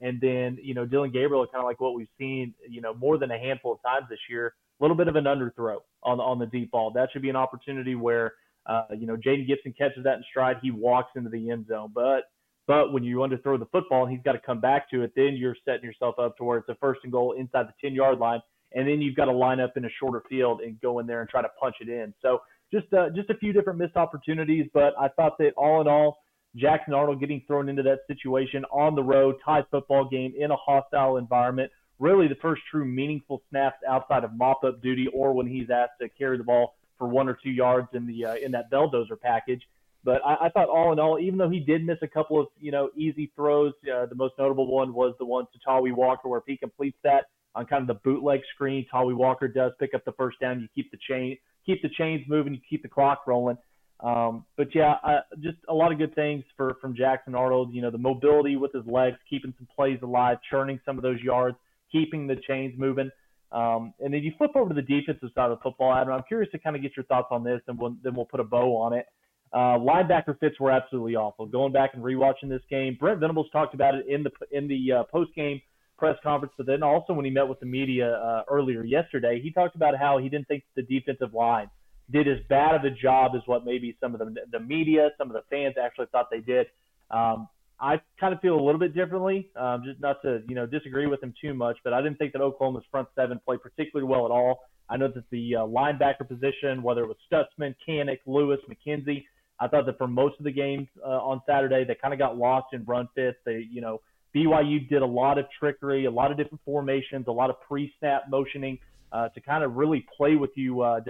and 0.00 0.20
then 0.20 0.58
you 0.60 0.74
know 0.74 0.84
Dillon 0.84 1.12
Gabriel, 1.12 1.46
kind 1.46 1.62
of 1.62 1.66
like 1.66 1.80
what 1.80 1.94
we've 1.94 2.08
seen, 2.18 2.54
you 2.68 2.80
know, 2.80 2.94
more 2.94 3.18
than 3.18 3.30
a 3.30 3.38
handful 3.38 3.72
of 3.72 3.82
times 3.82 4.06
this 4.10 4.18
year, 4.28 4.54
a 4.80 4.84
little 4.84 4.96
bit 4.96 5.08
of 5.08 5.16
an 5.16 5.24
underthrow 5.24 5.78
on 6.02 6.18
on 6.18 6.38
the 6.38 6.46
deep 6.46 6.72
ball. 6.72 6.90
That 6.90 7.10
should 7.12 7.22
be 7.22 7.30
an 7.30 7.36
opportunity 7.36 7.94
where. 7.94 8.34
Uh, 8.66 8.84
you 8.98 9.06
know, 9.06 9.16
Jayden 9.16 9.46
Gibson 9.46 9.72
catches 9.72 10.04
that 10.04 10.18
in 10.18 10.24
stride. 10.28 10.58
He 10.60 10.70
walks 10.70 11.12
into 11.16 11.30
the 11.30 11.48
end 11.48 11.68
zone. 11.68 11.90
But 11.94 12.24
but 12.68 12.92
when 12.92 13.02
you 13.02 13.16
underthrow 13.16 13.58
the 13.58 13.66
football 13.72 14.04
and 14.04 14.12
he's 14.12 14.22
got 14.22 14.32
to 14.32 14.38
come 14.44 14.60
back 14.60 14.90
to 14.90 15.02
it, 15.02 15.12
then 15.16 15.34
you're 15.36 15.56
setting 15.64 15.84
yourself 15.84 16.16
up 16.18 16.36
to 16.36 16.44
where 16.44 16.58
it's 16.58 16.68
a 16.68 16.74
first 16.74 17.00
and 17.02 17.10
goal 17.10 17.32
inside 17.32 17.66
the 17.66 17.72
10 17.80 17.94
yard 17.94 18.18
line. 18.18 18.40
And 18.74 18.86
then 18.86 19.00
you've 19.00 19.16
got 19.16 19.24
to 19.24 19.32
line 19.32 19.58
up 19.58 19.72
in 19.78 19.86
a 19.86 19.88
shorter 19.98 20.22
field 20.28 20.60
and 20.60 20.78
go 20.82 20.98
in 20.98 21.06
there 21.06 21.22
and 21.22 21.30
try 21.30 21.40
to 21.40 21.48
punch 21.58 21.76
it 21.80 21.88
in. 21.88 22.12
So 22.20 22.42
just 22.70 22.92
uh, 22.92 23.08
just 23.16 23.30
a 23.30 23.34
few 23.38 23.54
different 23.54 23.78
missed 23.78 23.96
opportunities. 23.96 24.66
But 24.74 24.92
I 25.00 25.08
thought 25.08 25.38
that 25.38 25.52
all 25.56 25.80
in 25.80 25.88
all, 25.88 26.18
Jackson 26.56 26.92
Arnold 26.92 27.20
getting 27.20 27.42
thrown 27.46 27.70
into 27.70 27.82
that 27.84 28.00
situation 28.06 28.66
on 28.70 28.94
the 28.94 29.02
road, 29.02 29.36
tied 29.42 29.64
football 29.70 30.06
game 30.06 30.34
in 30.38 30.50
a 30.50 30.56
hostile 30.56 31.16
environment, 31.16 31.72
really 31.98 32.28
the 32.28 32.36
first 32.42 32.60
true 32.70 32.84
meaningful 32.84 33.42
snaps 33.48 33.78
outside 33.88 34.24
of 34.24 34.34
mop 34.34 34.62
up 34.64 34.82
duty 34.82 35.06
or 35.14 35.32
when 35.32 35.46
he's 35.46 35.70
asked 35.70 35.92
to 36.02 36.08
carry 36.10 36.36
the 36.36 36.44
ball 36.44 36.74
for 36.98 37.08
one 37.08 37.30
or 37.30 37.38
two 37.42 37.50
yards 37.50 37.88
in 37.94 38.06
the 38.06 38.26
uh, 38.26 38.34
in 38.34 38.52
that 38.52 38.70
belldozer 38.70 39.18
package. 39.18 39.62
But 40.08 40.24
I, 40.24 40.46
I 40.46 40.48
thought 40.48 40.70
all 40.70 40.90
in 40.90 40.98
all, 40.98 41.18
even 41.18 41.38
though 41.38 41.50
he 41.50 41.60
did 41.60 41.84
miss 41.84 41.98
a 42.00 42.08
couple 42.08 42.40
of 42.40 42.46
you 42.58 42.72
know 42.72 42.88
easy 42.96 43.30
throws, 43.36 43.74
uh, 43.94 44.06
the 44.06 44.14
most 44.14 44.32
notable 44.38 44.66
one 44.66 44.94
was 44.94 45.14
the 45.18 45.26
one 45.26 45.44
to 45.52 45.58
Tawee 45.58 45.94
Walker 45.94 46.30
where 46.30 46.38
if 46.38 46.46
he 46.46 46.56
completes 46.56 46.96
that 47.04 47.24
on 47.54 47.66
kind 47.66 47.82
of 47.82 47.88
the 47.88 48.00
bootleg 48.02 48.40
screen, 48.54 48.86
Tawee 48.90 49.14
Walker 49.14 49.48
does 49.48 49.72
pick 49.78 49.92
up 49.92 50.06
the 50.06 50.12
first 50.12 50.40
down. 50.40 50.62
You 50.62 50.68
keep 50.74 50.90
the 50.90 50.96
chain, 51.10 51.36
keep 51.66 51.82
the 51.82 51.90
chains 51.90 52.22
moving, 52.26 52.54
you 52.54 52.60
keep 52.70 52.80
the 52.80 52.88
clock 52.88 53.26
rolling. 53.26 53.58
Um, 54.00 54.46
but 54.56 54.74
yeah, 54.74 54.94
uh, 55.04 55.20
just 55.40 55.58
a 55.68 55.74
lot 55.74 55.92
of 55.92 55.98
good 55.98 56.14
things 56.14 56.42
for 56.56 56.78
from 56.80 56.96
Jackson 56.96 57.34
Arnold. 57.34 57.74
You 57.74 57.82
know, 57.82 57.90
the 57.90 57.98
mobility 57.98 58.56
with 58.56 58.72
his 58.72 58.86
legs, 58.86 59.18
keeping 59.28 59.52
some 59.58 59.68
plays 59.76 59.98
alive, 60.02 60.38
churning 60.50 60.80
some 60.86 60.96
of 60.96 61.02
those 61.02 61.20
yards, 61.20 61.58
keeping 61.92 62.26
the 62.26 62.36
chains 62.48 62.72
moving. 62.78 63.10
Um, 63.52 63.92
and 64.00 64.14
then 64.14 64.22
you 64.22 64.32
flip 64.38 64.52
over 64.54 64.70
to 64.70 64.74
the 64.74 64.80
defensive 64.80 65.28
side 65.34 65.50
of 65.50 65.58
the 65.58 65.62
football, 65.62 65.94
Adam. 65.94 66.14
I'm 66.14 66.24
curious 66.26 66.50
to 66.52 66.58
kind 66.58 66.76
of 66.76 66.80
get 66.80 66.96
your 66.96 67.04
thoughts 67.04 67.28
on 67.30 67.44
this, 67.44 67.60
and 67.68 67.78
we'll, 67.78 67.94
then 68.02 68.14
we'll 68.14 68.24
put 68.24 68.40
a 68.40 68.44
bow 68.44 68.74
on 68.74 68.94
it. 68.94 69.04
Uh, 69.52 69.78
linebacker 69.78 70.38
fits 70.38 70.60
were 70.60 70.70
absolutely 70.70 71.16
awful. 71.16 71.46
Going 71.46 71.72
back 71.72 71.94
and 71.94 72.02
rewatching 72.02 72.48
this 72.48 72.62
game, 72.68 72.96
Brent 72.98 73.20
Venables 73.20 73.48
talked 73.50 73.74
about 73.74 73.94
it 73.94 74.06
in 74.06 74.22
the 74.22 74.30
in 74.50 74.68
the 74.68 74.92
uh, 74.92 75.04
post 75.04 75.34
game 75.34 75.60
press 75.96 76.16
conference, 76.22 76.54
but 76.56 76.66
then 76.66 76.82
also 76.82 77.12
when 77.12 77.24
he 77.24 77.30
met 77.30 77.48
with 77.48 77.58
the 77.60 77.66
media 77.66 78.12
uh, 78.12 78.42
earlier 78.48 78.84
yesterday, 78.84 79.40
he 79.42 79.50
talked 79.50 79.74
about 79.74 79.96
how 79.98 80.18
he 80.18 80.28
didn't 80.28 80.46
think 80.46 80.62
the 80.76 80.82
defensive 80.82 81.34
line 81.34 81.68
did 82.10 82.28
as 82.28 82.38
bad 82.48 82.74
of 82.74 82.84
a 82.84 82.90
job 82.90 83.32
as 83.34 83.42
what 83.46 83.64
maybe 83.64 83.96
some 84.00 84.14
of 84.14 84.20
the 84.20 84.34
the 84.52 84.60
media, 84.60 85.10
some 85.18 85.28
of 85.28 85.34
the 85.34 85.42
fans 85.50 85.74
actually 85.82 86.06
thought 86.12 86.28
they 86.30 86.40
did. 86.40 86.66
Um, 87.10 87.48
I 87.80 88.00
kind 88.18 88.34
of 88.34 88.40
feel 88.40 88.54
a 88.54 88.62
little 88.62 88.78
bit 88.78 88.94
differently, 88.94 89.50
um, 89.56 89.82
just 89.84 90.00
not 90.00 90.20
to 90.22 90.42
you 90.48 90.54
know 90.54 90.66
disagree 90.66 91.06
with 91.06 91.22
him 91.22 91.32
too 91.40 91.54
much, 91.54 91.78
but 91.84 91.92
I 91.92 92.02
didn't 92.02 92.18
think 92.18 92.32
that 92.32 92.42
Oklahoma's 92.42 92.84
front 92.90 93.08
seven 93.14 93.40
played 93.44 93.62
particularly 93.62 94.08
well 94.08 94.24
at 94.24 94.30
all. 94.30 94.60
I 94.90 94.96
know 94.96 95.08
that 95.08 95.24
the 95.30 95.56
uh, 95.56 95.60
linebacker 95.60 96.26
position, 96.26 96.82
whether 96.82 97.02
it 97.02 97.08
was 97.08 97.16
Stutsman, 97.30 97.74
Kanak, 97.86 98.20
Lewis, 98.26 98.58
McKenzie, 98.68 99.24
I 99.60 99.68
thought 99.68 99.86
that 99.86 99.98
for 99.98 100.06
most 100.06 100.38
of 100.38 100.44
the 100.44 100.52
games 100.52 100.88
uh, 101.04 101.08
on 101.08 101.42
Saturday, 101.46 101.84
they 101.84 101.94
kind 101.94 102.14
of 102.14 102.18
got 102.18 102.36
lost 102.36 102.68
in 102.72 102.84
run 102.84 103.08
fits. 103.14 103.38
They, 103.44 103.66
you 103.70 103.80
know, 103.80 104.00
BYU 104.34 104.88
did 104.88 105.02
a 105.02 105.06
lot 105.06 105.38
of 105.38 105.46
trickery, 105.58 106.04
a 106.04 106.10
lot 106.10 106.30
of 106.30 106.36
different 106.36 106.60
formations, 106.64 107.26
a 107.26 107.32
lot 107.32 107.50
of 107.50 107.60
pre-snap 107.62 108.24
motioning 108.30 108.78
uh, 109.10 109.28
to 109.30 109.40
kind 109.40 109.64
of 109.64 109.74
really 109.74 110.06
play 110.16 110.36
with 110.36 110.50
you, 110.54 110.82
uh, 110.82 111.00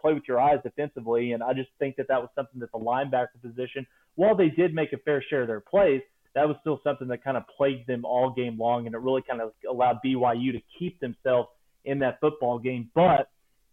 play 0.00 0.12
with 0.12 0.24
your 0.26 0.40
eyes 0.40 0.58
defensively. 0.62 1.32
And 1.32 1.42
I 1.42 1.52
just 1.54 1.70
think 1.78 1.96
that 1.96 2.08
that 2.08 2.20
was 2.20 2.28
something 2.34 2.60
that 2.60 2.72
the 2.72 2.78
linebacker 2.78 3.40
position, 3.42 3.86
while 4.16 4.36
they 4.36 4.48
did 4.48 4.74
make 4.74 4.92
a 4.92 4.98
fair 4.98 5.24
share 5.30 5.42
of 5.42 5.48
their 5.48 5.60
plays, 5.60 6.02
that 6.34 6.48
was 6.48 6.56
still 6.60 6.80
something 6.82 7.08
that 7.08 7.22
kind 7.22 7.36
of 7.36 7.44
plagued 7.56 7.86
them 7.86 8.04
all 8.04 8.30
game 8.30 8.58
long, 8.58 8.86
and 8.86 8.94
it 8.94 8.98
really 8.98 9.22
kind 9.22 9.40
of 9.40 9.52
allowed 9.70 10.00
BYU 10.04 10.52
to 10.52 10.60
keep 10.78 10.98
themselves 10.98 11.48
in 11.84 12.00
that 12.00 12.18
football 12.20 12.58
game. 12.58 12.90
But 12.92 13.28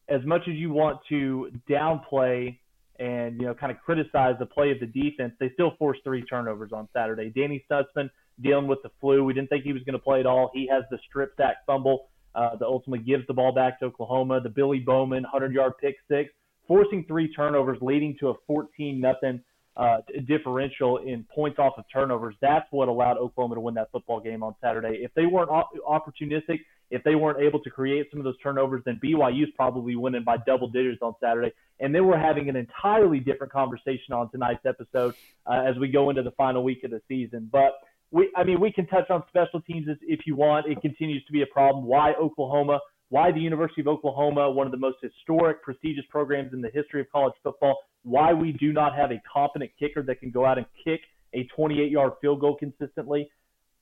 as 0.08 0.24
much 0.26 0.42
as 0.48 0.54
you 0.54 0.72
want 0.72 1.00
to 1.10 1.52
downplay 1.70 2.60
and 3.02 3.42
you 3.42 3.48
know 3.48 3.54
kind 3.56 3.72
of 3.72 3.80
criticize 3.80 4.36
the 4.40 4.46
play 4.46 4.72
of 4.72 4.80
the 4.80 4.86
defense, 4.86 5.34
they 5.40 5.50
still 5.54 5.74
forced 5.80 6.04
three 6.04 6.24
turnovers 6.24 6.72
on 6.72 6.88
Saturday. 6.94 7.32
Danny 7.36 7.66
Stutsman 7.70 8.10
dealing 8.42 8.68
with 8.68 8.82
the 8.84 8.92
flu. 9.02 9.24
We 9.24 9.34
didn't 9.34 9.50
think 9.50 9.64
he 9.64 9.74
was 9.74 9.82
going 9.84 9.94
to 9.94 10.00
play 10.00 10.20
at 10.20 10.28
all. 10.28 10.52
He 10.54 10.68
has 10.72 10.84
the 10.92 11.00
strip 11.10 11.34
sack 11.36 11.58
fumble 11.66 12.10
uh, 12.36 12.56
that 12.58 12.66
ultimately 12.66 13.04
gives 13.04 13.26
the 13.28 13.34
ball 13.34 13.54
back 13.54 13.80
to 13.80 13.86
Oklahoma. 13.86 14.40
The 14.40 14.50
Billy 14.50 14.80
Bowman 14.80 15.24
100 15.24 15.52
yard 15.52 15.74
pick 15.82 15.96
six, 16.08 16.30
forcing 16.68 17.04
three 17.08 17.34
turnovers, 17.34 17.80
leading 17.82 18.16
to 18.20 18.30
a 18.30 18.34
14 18.46 19.02
nothing 19.02 19.42
uh, 19.78 19.98
differential 20.28 20.98
in 20.98 21.26
points 21.34 21.58
off 21.60 21.74
of 21.78 21.86
turnovers. 21.92 22.36
That's 22.42 22.66
what 22.72 22.88
allowed 22.88 23.18
Oklahoma 23.18 23.56
to 23.56 23.62
win 23.62 23.74
that 23.76 23.92
football 23.92 24.20
game 24.20 24.44
on 24.44 24.56
Saturday. 24.62 25.00
If 25.02 25.14
they 25.14 25.26
weren't 25.26 25.50
opportunistic, 25.50 26.60
if 26.90 27.04
they 27.04 27.16
weren't 27.16 27.40
able 27.40 27.60
to 27.62 27.70
create 27.70 28.08
some 28.12 28.20
of 28.20 28.26
those 28.26 28.38
turnovers, 28.44 28.82
then 28.86 29.00
BYU's 29.04 29.50
probably 29.56 29.96
winning 29.96 30.24
by 30.26 30.38
double 30.46 30.68
digits 30.68 31.02
on 31.02 31.16
Saturday. 31.22 31.54
And 31.80 31.96
then 31.96 32.06
we're 32.06 32.20
having 32.20 32.50
an 32.50 32.58
entirely 32.58 33.20
different 33.20 33.54
conversation 33.54 34.14
on 34.14 34.30
tonight's 34.30 34.66
episode 34.66 35.16
uh, 35.46 35.64
as 35.66 35.78
we 35.78 35.88
go 35.88 36.10
into 36.10 36.22
the 36.22 36.32
final 36.32 36.64
week 36.64 36.84
of 36.84 36.92
the 36.92 37.02
season. 37.08 37.50
But 37.50 37.80
we, 38.12 38.30
I 38.36 38.44
mean, 38.44 38.60
we 38.60 38.74
can 38.74 38.88
touch 38.88 39.10
on 39.10 39.24
special 39.30 39.62
teams 39.62 39.88
if 40.02 40.28
you 40.28 40.36
want. 40.36 40.68
It 40.68 40.82
continues 40.82 41.24
to 41.26 41.32
be 41.32 41.44
a 41.44 41.48
problem. 41.48 41.86
Why 41.86 42.14
Oklahoma? 42.14 42.80
Why 43.12 43.30
the 43.30 43.42
University 43.42 43.82
of 43.82 43.90
Oklahoma, 43.90 44.50
one 44.50 44.66
of 44.66 44.72
the 44.72 44.78
most 44.78 45.00
historic, 45.02 45.62
prestigious 45.64 46.06
programs 46.10 46.54
in 46.54 46.62
the 46.62 46.70
history 46.74 47.02
of 47.02 47.12
college 47.12 47.34
football, 47.44 47.78
why 48.04 48.32
we 48.32 48.54
do 48.54 48.72
not 48.72 48.96
have 48.96 49.12
a 49.12 49.22
competent 49.32 49.70
kicker 49.78 50.02
that 50.04 50.22
can 50.22 50.32
go 50.32 50.46
out 50.46 50.58
and 50.58 50.66
kick 50.82 51.02
a 51.34 51.44
28 51.54 51.92
yard 51.92 52.14
field 52.22 52.40
goal 52.40 52.56
consistently. 52.56 53.30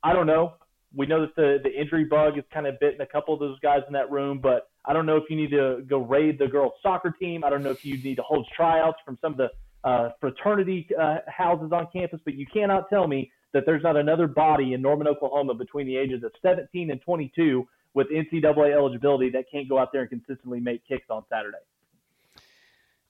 I 0.02 0.14
don't 0.14 0.26
know. 0.26 0.56
We 0.96 1.06
know 1.06 1.22
that 1.22 1.36
the, 1.36 1.60
the 1.64 1.70
injury 1.70 2.06
bug 2.06 2.38
has 2.38 2.44
kind 2.52 2.66
of 2.66 2.80
bitten 2.80 3.02
a 3.02 3.06
couple 3.06 3.36
of 3.36 3.40
those 3.40 3.60
guys 3.60 3.82
in 3.86 3.94
that 3.94 4.10
room, 4.10 4.40
but 4.42 4.72
I 4.84 4.94
don't 4.94 5.06
know 5.06 5.18
if 5.18 5.26
you 5.30 5.36
need 5.36 5.52
to 5.52 5.84
go 5.88 6.00
raid 6.00 6.40
the 6.40 6.48
girls' 6.48 6.74
soccer 6.82 7.12
team. 7.12 7.44
I 7.44 7.52
don't 7.52 7.62
know 7.62 7.70
if 7.70 7.86
you 7.86 8.02
need 8.02 8.16
to 8.16 8.24
hold 8.24 8.48
tryouts 8.56 8.98
from 9.06 9.20
some 9.22 9.34
of 9.34 9.38
the 9.38 9.50
uh, 9.88 10.10
fraternity 10.20 10.88
uh, 11.00 11.18
houses 11.28 11.72
on 11.72 11.88
campus, 11.94 12.20
but 12.26 12.34
you 12.34 12.48
cannot 12.52 12.90
tell 12.90 13.08
me 13.08 13.32
that 13.54 13.68
there's 13.68 13.84
not 13.84 13.96
another 13.96 14.26
body 14.26 14.74
in 14.74 14.82
Norman, 14.82 15.08
Oklahoma 15.08 15.54
between 15.54 15.86
the 15.86 15.98
ages 15.98 16.24
of 16.24 16.32
17 16.42 16.90
and 16.90 17.00
22 17.04 17.68
with 17.94 18.08
NCAA 18.10 18.74
eligibility 18.74 19.30
that 19.32 19.46
can't 19.52 19.68
go 19.68 19.78
out 19.80 19.92
there 19.92 20.02
and 20.02 20.10
consistently 20.10 20.60
make 20.60 20.88
kicks 20.88 21.10
on 21.10 21.24
Saturday. 21.30 21.58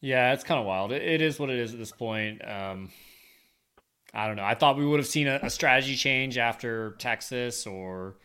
Yeah, 0.01 0.33
it's 0.33 0.43
kind 0.43 0.59
of 0.59 0.65
wild. 0.65 0.91
It, 0.91 1.01
it 1.01 1.21
is 1.21 1.39
what 1.39 1.49
it 1.49 1.59
is 1.59 1.73
at 1.73 1.79
this 1.79 1.91
point. 1.91 2.41
Um, 2.47 2.89
I 4.13 4.27
don't 4.27 4.37
know. 4.37 4.45
I 4.45 4.55
thought 4.55 4.77
we 4.77 4.85
would 4.85 4.99
have 4.99 5.07
seen 5.07 5.27
a, 5.27 5.39
a, 5.43 5.49
strategy 5.49 5.95
change 5.95 6.37
after 6.37 6.95
Texas 6.97 7.67
or 7.67 8.15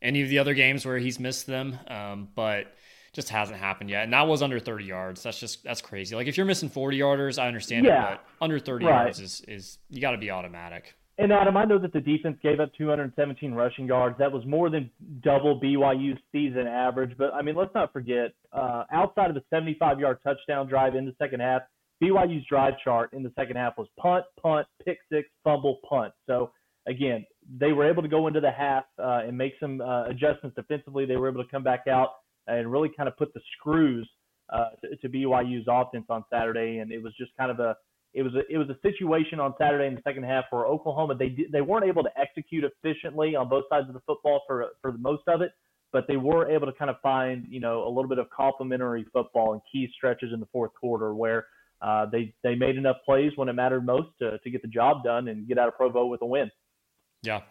any 0.00 0.22
of 0.22 0.28
the 0.28 0.38
other 0.38 0.54
games 0.54 0.86
where 0.86 0.98
he's 0.98 1.20
missed 1.20 1.46
them, 1.46 1.78
um, 1.88 2.28
but 2.34 2.74
just 3.12 3.28
hasn't 3.28 3.58
happened 3.58 3.90
yet. 3.90 4.04
And 4.04 4.12
that 4.12 4.26
was 4.26 4.42
under 4.42 4.58
30 4.58 4.84
yards. 4.84 5.22
That's 5.22 5.38
just 5.38 5.64
that's 5.64 5.82
crazy. 5.82 6.14
Like 6.14 6.26
if 6.26 6.36
you're 6.36 6.46
missing 6.46 6.68
40 6.68 6.98
yarders, 6.98 7.42
I 7.42 7.48
understand 7.48 7.86
yeah. 7.86 8.12
it, 8.12 8.20
but 8.20 8.44
under 8.44 8.58
30 8.58 8.84
right. 8.84 9.02
yards 9.04 9.20
is 9.20 9.40
is 9.48 9.78
you 9.90 10.00
got 10.00 10.12
to 10.12 10.18
be 10.18 10.30
automatic. 10.30 10.94
And 11.18 11.32
Adam, 11.32 11.56
I 11.56 11.64
know 11.64 11.78
that 11.78 11.94
the 11.94 12.00
defense 12.00 12.36
gave 12.42 12.60
up 12.60 12.70
217 12.76 13.54
rushing 13.54 13.86
yards. 13.86 14.18
That 14.18 14.30
was 14.30 14.44
more 14.44 14.68
than 14.68 14.90
double 15.22 15.58
BYU's 15.58 16.18
season 16.30 16.66
average. 16.66 17.16
But 17.16 17.32
I 17.32 17.40
mean, 17.40 17.54
let's 17.54 17.74
not 17.74 17.90
forget, 17.92 18.34
uh, 18.52 18.84
outside 18.92 19.30
of 19.30 19.36
a 19.36 19.54
75-yard 19.54 20.18
touchdown 20.22 20.68
drive 20.68 20.94
in 20.94 21.06
the 21.06 21.14
second 21.18 21.40
half, 21.40 21.62
BYU's 22.02 22.44
drive 22.46 22.74
chart 22.84 23.14
in 23.14 23.22
the 23.22 23.32
second 23.34 23.56
half 23.56 23.78
was 23.78 23.88
punt, 23.98 24.26
punt, 24.42 24.66
pick 24.84 24.98
six, 25.10 25.26
fumble, 25.42 25.78
punt. 25.88 26.12
So 26.26 26.52
again, 26.86 27.24
they 27.58 27.72
were 27.72 27.88
able 27.88 28.02
to 28.02 28.08
go 28.08 28.26
into 28.26 28.40
the 28.40 28.50
half 28.50 28.84
uh, 28.98 29.22
and 29.26 29.38
make 29.38 29.54
some 29.58 29.80
uh, 29.80 30.04
adjustments 30.04 30.56
defensively. 30.56 31.06
They 31.06 31.16
were 31.16 31.30
able 31.30 31.42
to 31.42 31.50
come 31.50 31.62
back 31.62 31.84
out 31.88 32.10
and 32.46 32.70
really 32.70 32.90
kind 32.94 33.08
of 33.08 33.16
put 33.16 33.32
the 33.32 33.40
screws 33.58 34.06
uh, 34.52 34.70
to, 34.82 34.96
to 34.96 35.08
BYU's 35.08 35.66
offense 35.66 36.04
on 36.10 36.24
Saturday. 36.30 36.78
And 36.78 36.92
it 36.92 37.02
was 37.02 37.14
just 37.18 37.32
kind 37.38 37.50
of 37.50 37.58
a 37.58 37.76
it 38.14 38.22
was 38.22 38.34
a, 38.34 38.40
it 38.52 38.56
was 38.56 38.68
a 38.70 38.76
situation 38.80 39.40
on 39.40 39.54
Saturday 39.58 39.86
in 39.86 39.94
the 39.94 40.02
second 40.02 40.24
half 40.24 40.44
where 40.50 40.66
Oklahoma 40.66 41.14
they 41.14 41.36
they 41.52 41.60
weren't 41.60 41.84
able 41.84 42.02
to 42.02 42.10
execute 42.18 42.64
efficiently 42.64 43.36
on 43.36 43.48
both 43.48 43.64
sides 43.68 43.88
of 43.88 43.94
the 43.94 44.00
football 44.06 44.42
for 44.46 44.66
for 44.80 44.92
the 44.92 44.98
most 44.98 45.22
of 45.28 45.42
it, 45.42 45.52
but 45.92 46.06
they 46.08 46.16
were 46.16 46.50
able 46.50 46.66
to 46.66 46.72
kind 46.72 46.90
of 46.90 46.96
find 47.02 47.46
you 47.48 47.60
know 47.60 47.86
a 47.86 47.88
little 47.88 48.08
bit 48.08 48.18
of 48.18 48.28
complementary 48.30 49.04
football 49.12 49.52
and 49.52 49.62
key 49.70 49.88
stretches 49.94 50.32
in 50.32 50.40
the 50.40 50.46
fourth 50.52 50.72
quarter 50.74 51.14
where 51.14 51.46
uh, 51.82 52.06
they 52.06 52.34
they 52.42 52.54
made 52.54 52.76
enough 52.76 52.96
plays 53.04 53.32
when 53.36 53.48
it 53.48 53.52
mattered 53.52 53.84
most 53.84 54.08
to 54.20 54.38
to 54.38 54.50
get 54.50 54.62
the 54.62 54.68
job 54.68 55.04
done 55.04 55.28
and 55.28 55.46
get 55.46 55.58
out 55.58 55.68
of 55.68 55.76
Provo 55.76 56.06
with 56.06 56.22
a 56.22 56.26
win. 56.26 56.50
Yeah. 57.22 57.42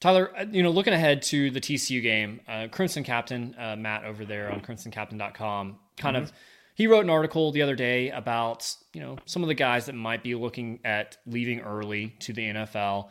Tyler, 0.00 0.32
uh, 0.36 0.44
you 0.50 0.64
know, 0.64 0.70
looking 0.70 0.94
ahead 0.94 1.22
to 1.22 1.50
the 1.52 1.60
TCU 1.60 2.02
game, 2.02 2.40
uh, 2.48 2.66
Crimson 2.72 3.04
Captain 3.04 3.54
uh, 3.56 3.76
Matt 3.76 4.04
over 4.04 4.24
there 4.24 4.50
on 4.50 4.60
crimsoncaptain.com 4.60 5.78
kind 5.96 6.16
mm-hmm. 6.16 6.24
of 6.24 6.32
he 6.74 6.86
wrote 6.86 7.04
an 7.04 7.10
article 7.10 7.52
the 7.52 7.62
other 7.62 7.76
day 7.76 8.10
about 8.10 8.74
you 8.92 9.00
know 9.00 9.16
some 9.26 9.42
of 9.42 9.48
the 9.48 9.54
guys 9.54 9.86
that 9.86 9.94
might 9.94 10.22
be 10.22 10.34
looking 10.34 10.80
at 10.84 11.16
leaving 11.26 11.60
early 11.60 12.14
to 12.20 12.32
the 12.32 12.42
NFL, 12.42 13.08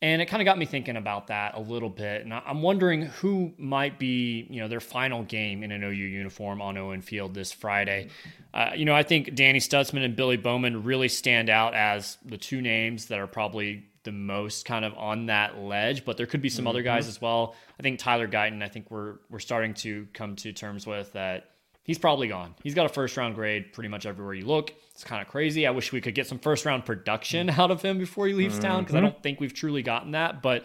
and 0.00 0.22
it 0.22 0.26
kind 0.26 0.40
of 0.40 0.44
got 0.44 0.58
me 0.58 0.64
thinking 0.64 0.96
about 0.96 1.26
that 1.26 1.54
a 1.54 1.60
little 1.60 1.90
bit. 1.90 2.22
And 2.22 2.32
I'm 2.32 2.62
wondering 2.62 3.02
who 3.02 3.52
might 3.58 3.98
be 3.98 4.46
you 4.48 4.60
know 4.60 4.68
their 4.68 4.80
final 4.80 5.22
game 5.22 5.62
in 5.62 5.72
an 5.72 5.82
OU 5.82 5.90
uniform 5.90 6.62
on 6.62 6.78
Owen 6.78 7.02
Field 7.02 7.34
this 7.34 7.52
Friday. 7.52 8.08
Uh, 8.54 8.70
you 8.74 8.84
know, 8.84 8.94
I 8.94 9.02
think 9.02 9.34
Danny 9.34 9.58
Stutsman 9.58 10.04
and 10.04 10.16
Billy 10.16 10.36
Bowman 10.36 10.84
really 10.84 11.08
stand 11.08 11.50
out 11.50 11.74
as 11.74 12.18
the 12.24 12.38
two 12.38 12.60
names 12.60 13.06
that 13.06 13.18
are 13.18 13.26
probably 13.26 13.84
the 14.04 14.12
most 14.12 14.64
kind 14.64 14.84
of 14.84 14.94
on 14.94 15.26
that 15.26 15.58
ledge, 15.58 16.04
but 16.04 16.16
there 16.16 16.26
could 16.26 16.42
be 16.42 16.48
some 16.48 16.62
mm-hmm. 16.62 16.70
other 16.70 16.82
guys 16.82 17.06
as 17.06 17.20
well. 17.20 17.54
I 17.78 17.82
think 17.82 17.98
Tyler 17.98 18.26
Guyton, 18.26 18.62
I 18.62 18.68
think 18.68 18.90
we're 18.90 19.16
we're 19.30 19.38
starting 19.38 19.74
to 19.74 20.06
come 20.12 20.36
to 20.36 20.52
terms 20.52 20.86
with 20.86 21.12
that 21.12 21.51
he's 21.84 21.98
probably 21.98 22.28
gone. 22.28 22.54
He's 22.62 22.74
got 22.74 22.86
a 22.86 22.88
first 22.88 23.16
round 23.16 23.34
grade 23.34 23.72
pretty 23.72 23.88
much 23.88 24.06
everywhere 24.06 24.34
you 24.34 24.46
look. 24.46 24.72
It's 24.92 25.04
kind 25.04 25.22
of 25.22 25.28
crazy. 25.28 25.66
I 25.66 25.70
wish 25.70 25.92
we 25.92 26.00
could 26.00 26.14
get 26.14 26.26
some 26.26 26.38
first 26.38 26.64
round 26.64 26.84
production 26.84 27.50
out 27.58 27.70
of 27.70 27.82
him 27.82 27.98
before 27.98 28.26
he 28.26 28.34
leaves 28.34 28.54
mm-hmm. 28.54 28.64
town 28.64 28.82
because 28.82 28.94
I 28.94 29.00
don't 29.00 29.22
think 29.22 29.40
we've 29.40 29.54
truly 29.54 29.82
gotten 29.82 30.12
that. 30.12 30.42
But 30.42 30.64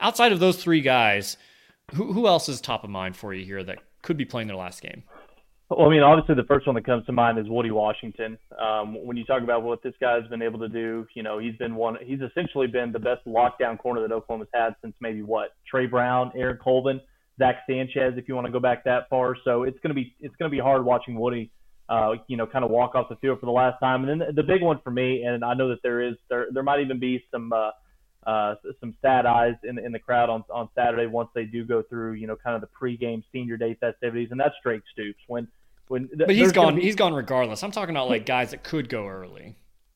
outside 0.00 0.32
of 0.32 0.40
those 0.40 0.62
three 0.62 0.80
guys, 0.80 1.36
who, 1.94 2.12
who 2.12 2.26
else 2.26 2.48
is 2.48 2.60
top 2.60 2.84
of 2.84 2.90
mind 2.90 3.16
for 3.16 3.32
you 3.32 3.44
here 3.44 3.62
that 3.62 3.78
could 4.02 4.16
be 4.16 4.24
playing 4.24 4.48
their 4.48 4.56
last 4.56 4.82
game? 4.82 5.02
Well, 5.68 5.88
I 5.88 5.90
mean, 5.90 6.02
obviously 6.02 6.36
the 6.36 6.46
first 6.46 6.66
one 6.66 6.76
that 6.76 6.86
comes 6.86 7.04
to 7.06 7.12
mind 7.12 7.38
is 7.38 7.48
Woody 7.48 7.72
Washington. 7.72 8.38
Um, 8.56 9.04
when 9.04 9.16
you 9.16 9.24
talk 9.24 9.42
about 9.42 9.64
what 9.64 9.82
this 9.82 9.94
guy's 10.00 10.26
been 10.28 10.42
able 10.42 10.60
to 10.60 10.68
do, 10.68 11.06
you 11.14 11.24
know, 11.24 11.38
he's 11.38 11.56
been 11.56 11.74
one. 11.74 11.96
He's 12.04 12.20
essentially 12.20 12.68
been 12.68 12.92
the 12.92 13.00
best 13.00 13.26
lockdown 13.26 13.76
corner 13.76 14.00
that 14.02 14.12
Oklahoma's 14.12 14.48
had 14.54 14.76
since 14.80 14.94
maybe 15.00 15.22
what 15.22 15.56
Trey 15.68 15.86
Brown, 15.86 16.30
Aaron 16.36 16.58
Colvin. 16.62 17.00
Zach 17.38 17.56
Sanchez, 17.68 18.14
if 18.16 18.28
you 18.28 18.34
want 18.34 18.46
to 18.46 18.52
go 18.52 18.60
back 18.60 18.84
that 18.84 19.08
far. 19.10 19.36
So 19.44 19.64
it's 19.64 19.78
gonna 19.82 19.94
be 19.94 20.14
it's 20.20 20.34
gonna 20.36 20.50
be 20.50 20.58
hard 20.58 20.84
watching 20.84 21.18
Woody, 21.18 21.50
uh, 21.88 22.12
you 22.28 22.36
know, 22.36 22.46
kind 22.46 22.64
of 22.64 22.70
walk 22.70 22.94
off 22.94 23.08
the 23.08 23.16
field 23.16 23.40
for 23.40 23.46
the 23.46 23.52
last 23.52 23.78
time. 23.80 24.08
And 24.08 24.20
then 24.20 24.28
the, 24.28 24.42
the 24.42 24.42
big 24.42 24.62
one 24.62 24.80
for 24.82 24.90
me, 24.90 25.22
and 25.22 25.44
I 25.44 25.54
know 25.54 25.68
that 25.68 25.82
there 25.82 26.00
is 26.00 26.14
there 26.28 26.46
there 26.52 26.62
might 26.62 26.80
even 26.80 26.98
be 26.98 27.22
some 27.30 27.52
uh, 27.52 27.70
uh, 28.26 28.54
some 28.80 28.94
sad 29.02 29.26
eyes 29.26 29.54
in 29.64 29.78
in 29.78 29.92
the 29.92 29.98
crowd 29.98 30.30
on 30.30 30.44
on 30.50 30.68
Saturday 30.74 31.06
once 31.06 31.28
they 31.34 31.44
do 31.44 31.64
go 31.64 31.82
through 31.82 32.14
you 32.14 32.26
know 32.26 32.36
kind 32.36 32.56
of 32.56 32.62
the 32.62 32.68
pregame 32.80 33.22
senior 33.32 33.56
day 33.56 33.76
festivities, 33.78 34.28
and 34.30 34.40
that's 34.40 34.54
Drake 34.62 34.82
Stoops 34.92 35.20
when. 35.26 35.48
When 35.88 36.08
th- 36.08 36.22
but 36.26 36.34
he's 36.34 36.50
gone. 36.50 36.74
Be, 36.74 36.82
he's 36.82 36.96
gone 36.96 37.14
regardless. 37.14 37.62
I'm 37.62 37.70
talking 37.70 37.94
about 37.94 38.08
like 38.08 38.26
guys 38.26 38.50
that 38.50 38.64
could 38.64 38.88
go 38.88 39.06
early. 39.06 39.54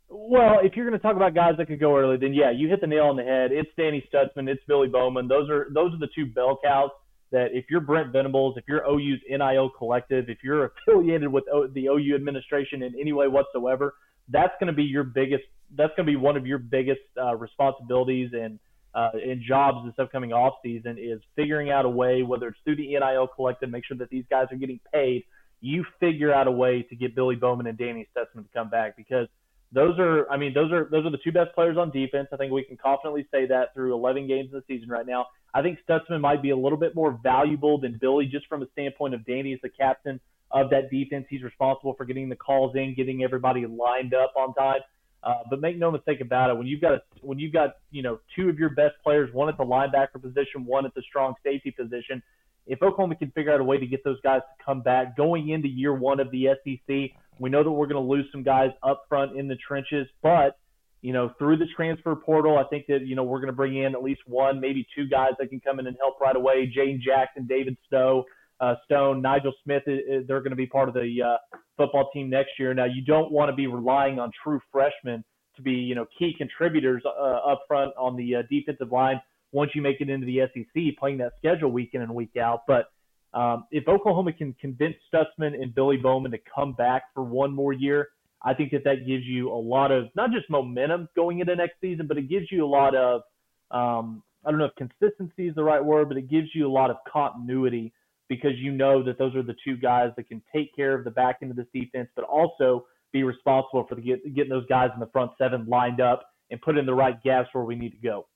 Well, 0.08 0.58
if 0.62 0.76
you're 0.76 0.86
going 0.86 0.96
to 0.96 1.02
talk 1.02 1.16
about 1.16 1.34
guys 1.34 1.54
that 1.58 1.66
could 1.66 1.80
go 1.80 1.96
early, 1.96 2.16
then 2.16 2.32
yeah, 2.32 2.52
you 2.52 2.68
hit 2.68 2.80
the 2.80 2.86
nail 2.86 3.06
on 3.06 3.16
the 3.16 3.24
head. 3.24 3.50
It's 3.50 3.70
Danny 3.76 4.08
Stutsman, 4.12 4.48
it's 4.48 4.62
Billy 4.68 4.86
Bowman. 4.86 5.26
Those 5.26 5.50
are 5.50 5.66
those 5.74 5.92
are 5.92 5.98
the 5.98 6.08
two 6.14 6.26
bell 6.26 6.60
cows 6.62 6.90
that 7.32 7.48
if 7.52 7.66
you're 7.70 7.80
Brent 7.80 8.12
Venables, 8.12 8.56
if 8.56 8.64
you're 8.66 8.84
OU's 8.88 9.20
NIL 9.28 9.70
collective, 9.76 10.28
if 10.28 10.38
you're 10.42 10.64
affiliated 10.88 11.28
with 11.28 11.44
o, 11.52 11.66
the 11.66 11.86
OU 11.86 12.14
administration 12.14 12.82
in 12.82 12.94
any 13.00 13.12
way 13.12 13.28
whatsoever, 13.28 13.94
that's 14.28 14.52
going 14.60 14.68
to 14.68 14.72
be 14.72 14.84
your 14.84 15.04
biggest. 15.04 15.44
That's 15.76 15.92
going 15.96 16.06
to 16.06 16.12
be 16.12 16.16
one 16.16 16.36
of 16.36 16.46
your 16.46 16.58
biggest 16.58 17.00
uh, 17.20 17.36
responsibilities 17.36 18.30
and 18.32 18.58
uh, 18.94 19.10
in 19.22 19.42
jobs 19.46 19.86
this 19.86 19.94
upcoming 19.98 20.32
off 20.32 20.54
season 20.62 20.96
is 20.98 21.20
figuring 21.36 21.70
out 21.70 21.84
a 21.84 21.88
way, 21.88 22.22
whether 22.22 22.48
it's 22.48 22.58
through 22.64 22.76
the 22.76 22.88
NIL 22.88 23.28
collective, 23.28 23.70
make 23.70 23.84
sure 23.84 23.96
that 23.96 24.10
these 24.10 24.24
guys 24.28 24.46
are 24.50 24.56
getting 24.56 24.80
paid. 24.92 25.24
You 25.60 25.84
figure 26.00 26.32
out 26.32 26.48
a 26.48 26.50
way 26.50 26.82
to 26.88 26.96
get 26.96 27.14
Billy 27.14 27.36
Bowman 27.36 27.66
and 27.66 27.78
Danny 27.78 28.08
Stutsman 28.16 28.42
to 28.42 28.48
come 28.52 28.70
back 28.70 28.96
because 28.96 29.28
those 29.72 29.98
are, 29.98 30.28
I 30.30 30.36
mean, 30.36 30.52
those 30.52 30.72
are 30.72 30.88
those 30.90 31.06
are 31.06 31.10
the 31.10 31.18
two 31.22 31.32
best 31.32 31.54
players 31.54 31.76
on 31.76 31.90
defense. 31.90 32.28
I 32.32 32.36
think 32.36 32.52
we 32.52 32.64
can 32.64 32.76
confidently 32.76 33.26
say 33.30 33.46
that 33.46 33.72
through 33.72 33.94
11 33.94 34.26
games 34.26 34.50
in 34.52 34.58
the 34.58 34.64
season 34.66 34.88
right 34.88 35.06
now. 35.06 35.26
I 35.54 35.62
think 35.62 35.78
Stutsman 35.88 36.20
might 36.20 36.42
be 36.42 36.50
a 36.50 36.56
little 36.56 36.78
bit 36.78 36.94
more 36.94 37.18
valuable 37.22 37.80
than 37.80 37.98
Billy 38.00 38.26
just 38.26 38.46
from 38.46 38.62
a 38.62 38.66
standpoint 38.72 39.14
of 39.14 39.24
Danny 39.24 39.52
as 39.52 39.60
the 39.62 39.68
captain 39.68 40.20
of 40.50 40.70
that 40.70 40.90
defense. 40.90 41.26
He's 41.30 41.42
responsible 41.42 41.94
for 41.94 42.04
getting 42.04 42.28
the 42.28 42.36
calls 42.36 42.74
in, 42.74 42.94
getting 42.94 43.22
everybody 43.22 43.66
lined 43.66 44.14
up 44.14 44.32
on 44.36 44.54
time. 44.54 44.80
Uh, 45.22 45.34
but 45.50 45.60
make 45.60 45.76
no 45.76 45.90
mistake 45.90 46.20
about 46.20 46.50
it, 46.50 46.56
when 46.56 46.66
you've 46.66 46.80
got 46.80 46.94
a, 46.94 47.02
when 47.20 47.38
you've 47.38 47.52
got 47.52 47.76
you 47.90 48.02
know 48.02 48.18
two 48.34 48.48
of 48.48 48.58
your 48.58 48.70
best 48.70 48.94
players, 49.02 49.32
one 49.32 49.48
at 49.48 49.56
the 49.56 49.64
linebacker 49.64 50.20
position, 50.20 50.64
one 50.64 50.86
at 50.86 50.94
the 50.94 51.02
strong 51.02 51.34
safety 51.44 51.70
position, 51.70 52.22
if 52.66 52.82
Oklahoma 52.82 53.16
can 53.16 53.30
figure 53.32 53.52
out 53.52 53.60
a 53.60 53.64
way 53.64 53.78
to 53.78 53.86
get 53.86 54.02
those 54.02 54.20
guys 54.22 54.40
to 54.40 54.64
come 54.64 54.80
back 54.80 55.16
going 55.16 55.50
into 55.50 55.68
year 55.68 55.94
one 55.94 56.20
of 56.20 56.30
the 56.30 56.48
SEC, 56.64 57.10
we 57.40 57.50
know 57.50 57.64
that 57.64 57.70
we're 57.70 57.86
going 57.86 58.02
to 58.02 58.08
lose 58.08 58.26
some 58.30 58.42
guys 58.42 58.70
up 58.82 59.02
front 59.08 59.36
in 59.36 59.48
the 59.48 59.56
trenches, 59.56 60.06
but 60.22 60.58
you 61.02 61.12
know 61.12 61.32
through 61.38 61.56
the 61.56 61.66
transfer 61.74 62.14
portal, 62.14 62.58
I 62.58 62.64
think 62.64 62.86
that 62.88 63.06
you 63.06 63.16
know 63.16 63.24
we're 63.24 63.40
going 63.40 63.48
to 63.48 63.56
bring 63.56 63.76
in 63.76 63.94
at 63.94 64.02
least 64.02 64.20
one, 64.26 64.60
maybe 64.60 64.86
two 64.94 65.08
guys 65.08 65.32
that 65.38 65.48
can 65.48 65.60
come 65.60 65.80
in 65.80 65.86
and 65.86 65.96
help 66.00 66.20
right 66.20 66.36
away. 66.36 66.70
Jane 66.72 67.02
Jackson, 67.04 67.46
David 67.48 67.76
Stowe 67.86 68.24
uh, 68.60 68.74
Stone, 68.84 69.22
Nigel 69.22 69.52
Smith, 69.64 69.82
they're 69.86 70.40
going 70.40 70.50
to 70.50 70.56
be 70.56 70.66
part 70.66 70.88
of 70.88 70.94
the 70.94 71.16
uh, 71.24 71.56
football 71.76 72.10
team 72.12 72.28
next 72.28 72.50
year. 72.58 72.74
Now, 72.74 72.84
you 72.84 73.02
don't 73.02 73.32
want 73.32 73.50
to 73.50 73.56
be 73.56 73.66
relying 73.66 74.18
on 74.18 74.30
true 74.44 74.60
freshmen 74.70 75.24
to 75.56 75.62
be, 75.62 75.72
you 75.72 75.94
know, 75.94 76.06
key 76.18 76.34
contributors 76.36 77.02
uh, 77.06 77.10
up 77.10 77.62
front 77.66 77.92
on 77.98 78.16
the 78.16 78.36
uh, 78.36 78.42
defensive 78.50 78.92
line 78.92 79.20
once 79.52 79.70
you 79.74 79.82
make 79.82 80.00
it 80.00 80.10
into 80.10 80.26
the 80.26 80.40
SEC, 80.52 80.82
playing 80.98 81.18
that 81.18 81.32
schedule 81.38 81.72
week 81.72 81.90
in 81.94 82.02
and 82.02 82.14
week 82.14 82.36
out. 82.36 82.62
But 82.66 82.86
um, 83.32 83.64
if 83.70 83.86
Oklahoma 83.86 84.32
can 84.32 84.54
convince 84.60 84.96
Stutsman 85.12 85.54
and 85.54 85.74
Billy 85.74 85.96
Bowman 85.96 86.32
to 86.32 86.38
come 86.52 86.72
back 86.72 87.04
for 87.14 87.22
one 87.22 87.52
more 87.52 87.72
year, 87.72 88.08
I 88.42 88.54
think 88.54 88.72
that 88.72 88.84
that 88.84 89.06
gives 89.06 89.24
you 89.24 89.52
a 89.52 89.54
lot 89.54 89.92
of 89.92 90.06
not 90.14 90.30
just 90.32 90.48
momentum 90.50 91.08
going 91.14 91.40
into 91.40 91.54
next 91.54 91.74
season, 91.80 92.06
but 92.06 92.16
it 92.16 92.28
gives 92.28 92.46
you 92.50 92.64
a 92.64 92.66
lot 92.66 92.94
of 92.94 93.22
um, 93.70 94.22
I 94.44 94.50
don't 94.50 94.58
know 94.58 94.66
if 94.66 94.74
consistency 94.76 95.48
is 95.48 95.54
the 95.54 95.64
right 95.64 95.84
word, 95.84 96.08
but 96.08 96.16
it 96.16 96.28
gives 96.28 96.48
you 96.54 96.66
a 96.66 96.72
lot 96.72 96.90
of 96.90 96.96
continuity 97.10 97.92
because 98.28 98.52
you 98.56 98.72
know 98.72 99.02
that 99.02 99.18
those 99.18 99.34
are 99.34 99.42
the 99.42 99.56
two 99.64 99.76
guys 99.76 100.10
that 100.16 100.28
can 100.28 100.42
take 100.54 100.74
care 100.74 100.94
of 100.94 101.04
the 101.04 101.10
back 101.10 101.38
end 101.42 101.50
of 101.50 101.56
this 101.56 101.66
defense, 101.74 102.08
but 102.16 102.24
also 102.24 102.86
be 103.12 103.22
responsible 103.22 103.84
for 103.88 103.96
the, 103.96 104.02
get, 104.02 104.34
getting 104.34 104.50
those 104.50 104.66
guys 104.66 104.90
in 104.94 105.00
the 105.00 105.08
front 105.08 105.32
seven 105.36 105.66
lined 105.68 106.00
up 106.00 106.22
and 106.50 106.60
put 106.62 106.78
in 106.78 106.86
the 106.86 106.94
right 106.94 107.22
gaps 107.22 107.48
where 107.52 107.64
we 107.64 107.74
need 107.74 107.90
to 107.90 107.98
go. 107.98 108.26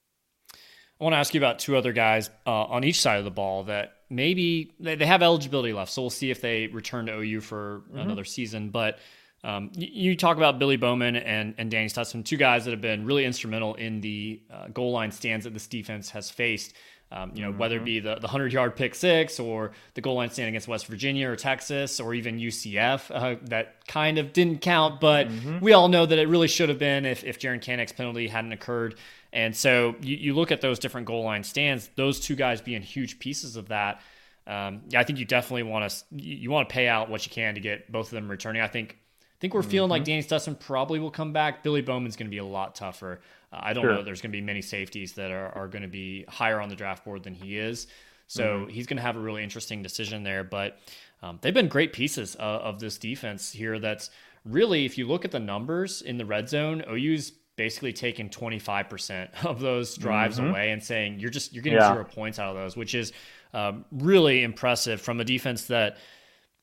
I 1.05 1.07
want 1.07 1.15
to 1.17 1.19
ask 1.19 1.35
you 1.35 1.41
about 1.41 1.59
two 1.59 1.77
other 1.77 1.93
guys 1.93 2.31
uh, 2.47 2.51
on 2.51 2.83
each 2.83 2.99
side 2.99 3.19
of 3.19 3.27
the 3.27 3.31
ball 3.31 3.65
that 3.65 3.99
maybe 4.09 4.73
they 4.81 5.05
have 5.05 5.23
eligibility 5.23 5.75
left. 5.75 5.93
So 5.93 6.01
we'll 6.01 6.09
see 6.09 6.31
if 6.31 6.41
they 6.41 6.69
return 6.69 7.05
to 7.07 7.13
OU 7.13 7.43
for 7.43 7.83
mm-hmm. 7.91 7.99
another 7.99 8.25
season. 8.25 8.71
But 8.71 8.99
um, 9.43 9.71
you, 9.75 10.17
talk 10.17 10.39
about 10.39 10.59
Billy 10.59 10.79
Bowman 10.79 11.17
and, 11.17 11.57
and 11.59 11.71
Danny 11.71 11.89
Stutsman, 11.89 12.25
two 12.25 12.39
guys 12.39 12.65
that 12.65 12.71
have 12.71 12.81
been 12.81 13.05
really 13.05 13.27
instrumental 13.27 13.75
in 13.75 14.01
the 14.01 14.41
uh, 14.51 14.69
goal 14.69 14.93
line 14.93 15.13
stands 15.13 15.45
that 15.45 15.53
this 15.53 15.67
defense 15.67 16.09
has 16.09 16.31
faced. 16.31 16.73
Um, 17.13 17.33
you 17.35 17.43
know, 17.43 17.51
mm-hmm. 17.51 17.59
whether 17.59 17.77
it 17.77 17.81
mm-hmm. 17.81 17.85
be 17.85 18.01
the, 18.01 18.15
the 18.15 18.23
100 18.23 18.55
yard 18.55 18.75
pick 18.75 18.95
six 18.95 19.39
or 19.39 19.73
the 19.93 20.01
goal 20.01 20.15
line 20.15 20.31
stand 20.31 20.49
against 20.49 20.69
West 20.69 20.87
Virginia 20.87 21.29
or 21.29 21.37
Texas 21.37 22.01
or 22.01 22.15
even 22.15 22.39
UCF, 22.39 23.11
uh, 23.15 23.37
that 23.43 23.87
kind 23.87 24.17
of 24.17 24.33
didn't 24.33 24.63
count, 24.63 25.01
but 25.01 25.29
mm-hmm. 25.29 25.61
we 25.61 25.75
all 25.75 25.89
know 25.89 26.07
that 26.07 26.19
it 26.19 26.29
really 26.29 26.49
should 26.49 26.71
have 26.71 26.79
been 26.79 27.05
if, 27.05 27.23
if 27.23 27.39
Jaren 27.39 27.63
Kanak's 27.63 27.93
penalty 27.93 28.27
hadn't 28.27 28.53
occurred. 28.53 28.95
And 29.35 29.55
so 29.55 29.97
you, 30.01 30.17
you 30.17 30.35
look 30.35 30.53
at 30.53 30.61
those 30.63 30.79
different 30.79 31.07
goal 31.07 31.25
line 31.25 31.43
stands, 31.43 31.91
those 31.97 32.21
two 32.21 32.37
guys 32.37 32.63
being 32.63 32.81
huge 32.81 33.19
pieces 33.19 33.57
of 33.57 33.69
that. 33.69 34.01
Um, 34.47 34.83
yeah, 34.89 35.01
I 35.01 35.05
think 35.05 35.19
you 35.19 35.25
definitely 35.25 35.65
want 35.65 35.91
to 35.91 36.05
you 36.13 36.51
want 36.51 36.69
to 36.69 36.73
pay 36.73 36.87
out 36.87 37.11
what 37.11 37.27
you 37.27 37.33
can 37.33 37.55
to 37.55 37.61
get 37.61 37.91
both 37.91 38.07
of 38.07 38.13
them 38.13 38.31
returning. 38.31 38.63
I 38.63 38.69
think 38.69 38.93
I 38.93 39.41
think 39.41 39.53
we're 39.53 39.63
feeling 39.63 39.87
mm-hmm. 39.87 39.91
like 39.91 40.05
Danny 40.05 40.23
Stutsman 40.23 40.59
probably 40.59 41.01
will 41.01 41.11
come 41.11 41.33
back. 41.33 41.63
Billy 41.63 41.83
Bowman's 41.83 42.17
going 42.17 42.29
to 42.29 42.31
be 42.31 42.39
a 42.39 42.45
lot 42.45 42.75
tougher. 42.75 43.21
I 43.53 43.73
don't 43.73 43.85
sure. 43.85 43.95
know 43.95 44.03
there's 44.03 44.21
going 44.21 44.31
to 44.31 44.37
be 44.37 44.41
many 44.41 44.63
safeties 44.63 45.15
that 45.15 45.31
are, 45.31 45.49
are 45.57 45.69
going 45.69 45.83
to 45.83 45.89
be 45.89 46.25
higher 46.29 46.61
on 46.61 46.69
the 46.69 46.77
draft 46.77 47.05
board 47.05 47.25
than 47.25 47.35
he 47.35 47.59
is. 47.59 47.87
So 48.27 48.61
mm-hmm. 48.61 48.71
he's 48.71 48.87
going 48.87 48.97
to 48.97 49.03
have 49.03 49.17
a 49.17 49.21
really 49.21 49.43
interesting 49.43 49.83
decision 49.83 50.23
there. 50.23 50.45
But 50.45 50.79
um, 51.23 51.39
they've 51.41 51.55
been 51.55 51.69
great 51.69 51.93
pieces 51.93 52.35
of, 52.37 52.61
of, 52.61 52.81
this 52.81 52.99
defense 52.99 53.53
here. 53.53 53.79
That's 53.79 54.11
really, 54.45 54.85
if 54.87 54.99
you 54.99 55.07
look 55.07 55.25
at 55.25 55.31
the 55.31 55.41
numbers 55.41 56.03
in 56.03 56.17
the 56.17 56.25
red 56.25 56.49
zone, 56.49 56.83
OU's 56.91 57.33
basically 57.57 57.93
taking 57.93 58.29
25% 58.29 59.29
of 59.45 59.61
those 59.61 59.97
drives 59.97 60.39
mm-hmm. 60.39 60.51
away 60.51 60.71
and 60.71 60.83
saying 60.83 61.19
you're 61.21 61.31
just 61.31 61.53
you're 61.53 61.63
getting 61.63 61.79
yeah. 61.79 61.93
zero 61.93 62.05
points 62.05 62.39
out 62.39 62.55
of 62.55 62.63
those, 62.63 62.77
which 62.77 62.95
is 62.95 63.13
um, 63.53 63.85
really 63.93 64.43
impressive 64.43 65.01
from 65.01 65.21
a 65.21 65.25
defense 65.25 65.67
that 65.67 65.97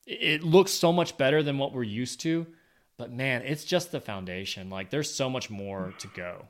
it 0.05 0.43
looks 0.43 0.71
so 0.71 0.91
much 0.91 1.17
better 1.17 1.43
than 1.43 1.57
what 1.57 1.73
we're 1.73 1.83
used 1.83 2.19
to. 2.21 2.45
But 2.97 3.11
man, 3.11 3.41
it's 3.43 3.63
just 3.63 3.91
the 3.91 4.01
foundation. 4.01 4.69
Like 4.69 4.89
there's 4.89 5.11
so 5.11 5.29
much 5.29 5.49
more 5.49 5.93
to 5.99 6.07
go. 6.07 6.45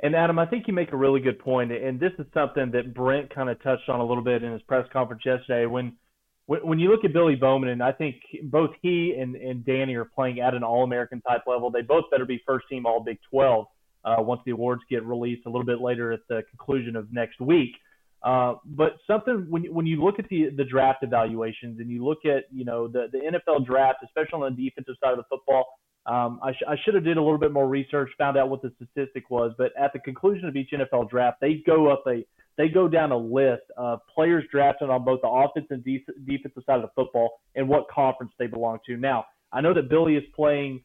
And 0.00 0.16
Adam, 0.16 0.38
I 0.38 0.46
think 0.46 0.66
you 0.66 0.74
make 0.74 0.92
a 0.92 0.96
really 0.96 1.20
good 1.20 1.38
point, 1.38 1.70
and 1.70 2.00
this 2.00 2.12
is 2.18 2.26
something 2.34 2.72
that 2.72 2.92
Brent 2.92 3.32
kind 3.32 3.48
of 3.48 3.62
touched 3.62 3.88
on 3.88 4.00
a 4.00 4.04
little 4.04 4.24
bit 4.24 4.42
in 4.42 4.52
his 4.52 4.62
press 4.62 4.84
conference 4.92 5.22
yesterday. 5.24 5.66
When 5.66 5.92
when 6.46 6.78
you 6.78 6.90
look 6.90 7.04
at 7.04 7.12
Billy 7.12 7.36
Bowman, 7.36 7.70
and 7.70 7.82
I 7.82 7.92
think 7.92 8.16
both 8.44 8.70
he 8.82 9.16
and, 9.18 9.36
and 9.36 9.64
Danny 9.64 9.94
are 9.94 10.04
playing 10.04 10.40
at 10.40 10.54
an 10.54 10.64
All-American 10.64 11.20
type 11.22 11.42
level. 11.46 11.70
They 11.70 11.82
both 11.82 12.04
better 12.10 12.24
be 12.24 12.42
first 12.46 12.66
team 12.68 12.84
All 12.84 13.00
Big 13.00 13.18
12 13.30 13.66
uh, 14.04 14.16
once 14.18 14.40
the 14.44 14.50
awards 14.50 14.82
get 14.90 15.04
released 15.04 15.46
a 15.46 15.48
little 15.48 15.64
bit 15.64 15.80
later 15.80 16.12
at 16.12 16.20
the 16.28 16.42
conclusion 16.50 16.96
of 16.96 17.12
next 17.12 17.40
week. 17.40 17.70
Uh, 18.22 18.54
but 18.64 18.98
something 19.06 19.46
when 19.48 19.64
when 19.74 19.84
you 19.84 20.02
look 20.02 20.20
at 20.20 20.28
the 20.28 20.48
the 20.56 20.64
draft 20.64 21.02
evaluations 21.02 21.80
and 21.80 21.90
you 21.90 22.04
look 22.04 22.24
at 22.24 22.44
you 22.52 22.64
know 22.64 22.86
the 22.86 23.06
the 23.10 23.18
NFL 23.18 23.66
draft, 23.66 23.98
especially 24.04 24.44
on 24.44 24.54
the 24.54 24.64
defensive 24.64 24.94
side 25.02 25.10
of 25.10 25.18
the 25.18 25.24
football, 25.28 25.64
um, 26.06 26.38
I, 26.42 26.52
sh- 26.52 26.68
I 26.68 26.76
should 26.84 26.94
have 26.94 27.04
did 27.04 27.16
a 27.16 27.22
little 27.22 27.38
bit 27.38 27.52
more 27.52 27.68
research, 27.68 28.10
found 28.18 28.36
out 28.36 28.48
what 28.48 28.62
the 28.62 28.72
statistic 28.76 29.28
was. 29.30 29.52
But 29.58 29.72
at 29.76 29.92
the 29.92 29.98
conclusion 29.98 30.46
of 30.48 30.54
each 30.54 30.70
NFL 30.70 31.10
draft, 31.10 31.40
they 31.40 31.62
go 31.66 31.88
up 31.88 32.04
a 32.06 32.24
they 32.56 32.68
go 32.68 32.88
down 32.88 33.12
a 33.12 33.16
list 33.16 33.62
of 33.76 34.00
players 34.14 34.44
drafted 34.50 34.90
on 34.90 35.04
both 35.04 35.20
the 35.22 35.28
offense 35.28 35.66
and 35.70 35.82
de- 35.84 36.04
defensive 36.26 36.62
side 36.66 36.76
of 36.76 36.82
the 36.82 36.90
football 36.94 37.40
and 37.54 37.68
what 37.68 37.88
conference 37.88 38.32
they 38.38 38.46
belong 38.46 38.78
to. 38.86 38.96
Now, 38.96 39.24
I 39.52 39.60
know 39.60 39.74
that 39.74 39.88
Billy 39.88 40.16
is 40.16 40.24
playing 40.34 40.82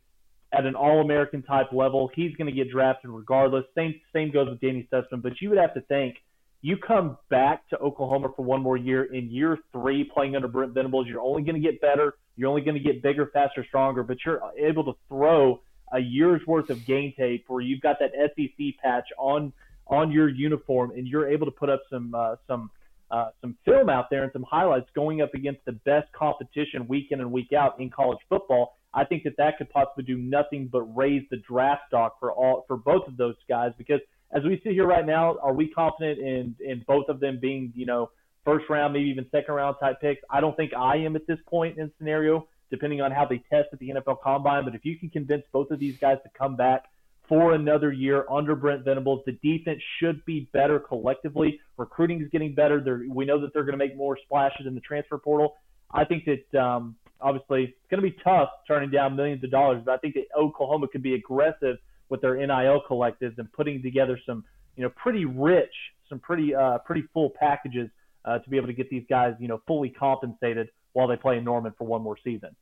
at 0.53 0.65
an 0.65 0.75
All-American 0.75 1.43
type 1.43 1.67
level. 1.73 2.09
He's 2.15 2.35
going 2.35 2.47
to 2.47 2.53
get 2.53 2.71
drafted 2.71 3.09
regardless. 3.11 3.65
Same 3.75 3.95
same 4.13 4.31
goes 4.31 4.49
with 4.49 4.61
Danny 4.61 4.87
Stutsman. 4.91 5.21
But 5.21 5.33
you 5.41 5.49
would 5.49 5.57
have 5.57 5.73
to 5.73 5.81
think 5.81 6.15
you 6.61 6.77
come 6.77 7.17
back 7.29 7.67
to 7.69 7.77
Oklahoma 7.77 8.29
for 8.35 8.43
one 8.43 8.61
more 8.61 8.77
year. 8.77 9.13
In 9.13 9.29
year 9.29 9.57
three, 9.71 10.03
playing 10.03 10.35
under 10.35 10.47
Brent 10.47 10.73
Venables, 10.73 11.07
you're 11.07 11.21
only 11.21 11.43
going 11.43 11.61
to 11.61 11.61
get 11.61 11.81
better. 11.81 12.15
You're 12.35 12.49
only 12.49 12.61
going 12.61 12.77
to 12.77 12.83
get 12.83 13.03
bigger, 13.03 13.29
faster, 13.33 13.65
stronger. 13.67 14.03
But 14.03 14.17
you're 14.25 14.41
able 14.57 14.83
to 14.85 14.93
throw 15.09 15.61
a 15.93 15.99
year's 15.99 16.45
worth 16.47 16.69
of 16.69 16.85
game 16.85 17.13
tape 17.17 17.45
where 17.47 17.61
you've 17.61 17.81
got 17.81 17.97
that 17.99 18.11
SEC 18.13 18.65
patch 18.83 19.07
on 19.17 19.53
on 19.89 20.11
your 20.11 20.29
uniform, 20.29 20.91
and 20.91 21.07
you're 21.07 21.27
able 21.27 21.45
to 21.45 21.51
put 21.51 21.69
up 21.69 21.81
some 21.89 22.13
uh, 22.15 22.35
some 22.47 22.69
uh, 23.09 23.29
some 23.41 23.55
film 23.65 23.89
out 23.89 24.09
there 24.09 24.23
and 24.23 24.31
some 24.33 24.43
highlights 24.49 24.89
going 24.93 25.21
up 25.21 25.33
against 25.33 25.63
the 25.65 25.71
best 25.71 26.11
competition 26.11 26.87
week 26.87 27.07
in 27.11 27.21
and 27.21 27.31
week 27.31 27.53
out 27.53 27.79
in 27.79 27.89
college 27.89 28.19
football. 28.27 28.77
I 28.93 29.05
think 29.05 29.23
that 29.23 29.37
that 29.37 29.57
could 29.57 29.69
possibly 29.69 30.03
do 30.03 30.17
nothing 30.17 30.69
but 30.71 30.81
raise 30.81 31.23
the 31.29 31.37
draft 31.37 31.83
stock 31.87 32.19
for 32.19 32.31
all 32.31 32.65
for 32.67 32.77
both 32.77 33.07
of 33.07 33.17
those 33.17 33.35
guys 33.47 33.71
because 33.77 34.01
as 34.31 34.43
we 34.43 34.59
sit 34.63 34.73
here 34.73 34.85
right 34.85 35.05
now, 35.05 35.37
are 35.41 35.53
we 35.53 35.69
confident 35.69 36.19
in 36.19 36.55
in 36.59 36.83
both 36.87 37.07
of 37.09 37.19
them 37.19 37.39
being 37.41 37.71
you 37.75 37.85
know 37.85 38.11
first 38.43 38.65
round, 38.69 38.93
maybe 38.93 39.09
even 39.09 39.25
second 39.31 39.53
round 39.53 39.77
type 39.79 40.01
picks? 40.01 40.21
I 40.29 40.41
don't 40.41 40.55
think 40.57 40.73
I 40.73 40.97
am 40.97 41.15
at 41.15 41.25
this 41.27 41.39
point 41.47 41.77
in 41.77 41.91
scenario, 41.97 42.47
depending 42.69 43.01
on 43.01 43.11
how 43.11 43.25
they 43.25 43.37
test 43.49 43.69
at 43.71 43.79
the 43.79 43.89
NFL 43.89 44.21
Combine. 44.21 44.65
But 44.65 44.75
if 44.75 44.83
you 44.83 44.97
can 44.97 45.09
convince 45.09 45.43
both 45.51 45.71
of 45.71 45.79
these 45.79 45.97
guys 45.97 46.17
to 46.23 46.29
come 46.37 46.55
back 46.55 46.85
for 47.27 47.53
another 47.53 47.91
year 47.91 48.25
under 48.29 48.55
Brent 48.55 48.85
Venables, 48.85 49.23
the 49.25 49.33
defense 49.43 49.81
should 49.99 50.23
be 50.25 50.49
better 50.53 50.79
collectively. 50.79 51.59
Recruiting 51.77 52.21
is 52.21 52.29
getting 52.31 52.55
better. 52.55 52.81
They're, 52.81 53.03
we 53.09 53.25
know 53.25 53.39
that 53.41 53.53
they're 53.53 53.63
going 53.63 53.77
to 53.77 53.85
make 53.85 53.97
more 53.97 54.17
splashes 54.25 54.65
in 54.65 54.75
the 54.75 54.81
transfer 54.81 55.17
portal. 55.17 55.55
I 55.91 56.05
think 56.05 56.25
that 56.25 56.59
um, 56.59 56.95
obviously 57.21 57.63
it's 57.63 57.89
going 57.89 58.01
to 58.01 58.09
be 58.09 58.15
tough 58.23 58.49
turning 58.67 58.91
down 58.91 59.15
millions 59.15 59.43
of 59.43 59.51
dollars, 59.51 59.81
but 59.85 59.93
I 59.93 59.97
think 59.97 60.15
that 60.15 60.25
Oklahoma 60.37 60.87
could 60.87 61.03
be 61.03 61.15
aggressive 61.15 61.77
with 62.09 62.21
their 62.21 62.35
NIL 62.35 62.81
collectives 62.89 63.37
and 63.37 63.51
putting 63.51 63.81
together 63.81 64.19
some, 64.25 64.43
you 64.75 64.83
know, 64.83 64.89
pretty 64.89 65.25
rich, 65.25 65.73
some 66.09 66.19
pretty 66.19 66.55
uh, 66.55 66.77
pretty 66.79 67.03
full 67.13 67.31
packages 67.37 67.89
uh, 68.25 68.39
to 68.39 68.49
be 68.49 68.57
able 68.57 68.67
to 68.67 68.73
get 68.73 68.89
these 68.89 69.03
guys, 69.09 69.33
you 69.39 69.47
know, 69.47 69.61
fully 69.67 69.89
compensated 69.89 70.69
while 70.93 71.07
they 71.07 71.17
play 71.17 71.37
in 71.37 71.43
Norman 71.43 71.73
for 71.77 71.85
one 71.85 72.01
more 72.01 72.17
season. 72.23 72.55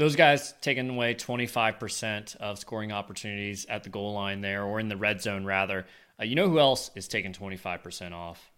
Those 0.00 0.16
guys 0.16 0.54
taking 0.62 0.88
away 0.88 1.14
25% 1.14 2.36
of 2.36 2.58
scoring 2.58 2.90
opportunities 2.90 3.66
at 3.66 3.82
the 3.82 3.90
goal 3.90 4.14
line 4.14 4.40
there, 4.40 4.64
or 4.64 4.80
in 4.80 4.88
the 4.88 4.96
red 4.96 5.20
zone 5.20 5.44
rather. 5.44 5.84
Uh, 6.18 6.24
you 6.24 6.34
know 6.36 6.48
who 6.48 6.58
else 6.58 6.90
is 6.94 7.06
taking 7.06 7.34
25% 7.34 8.12
off? 8.12 8.50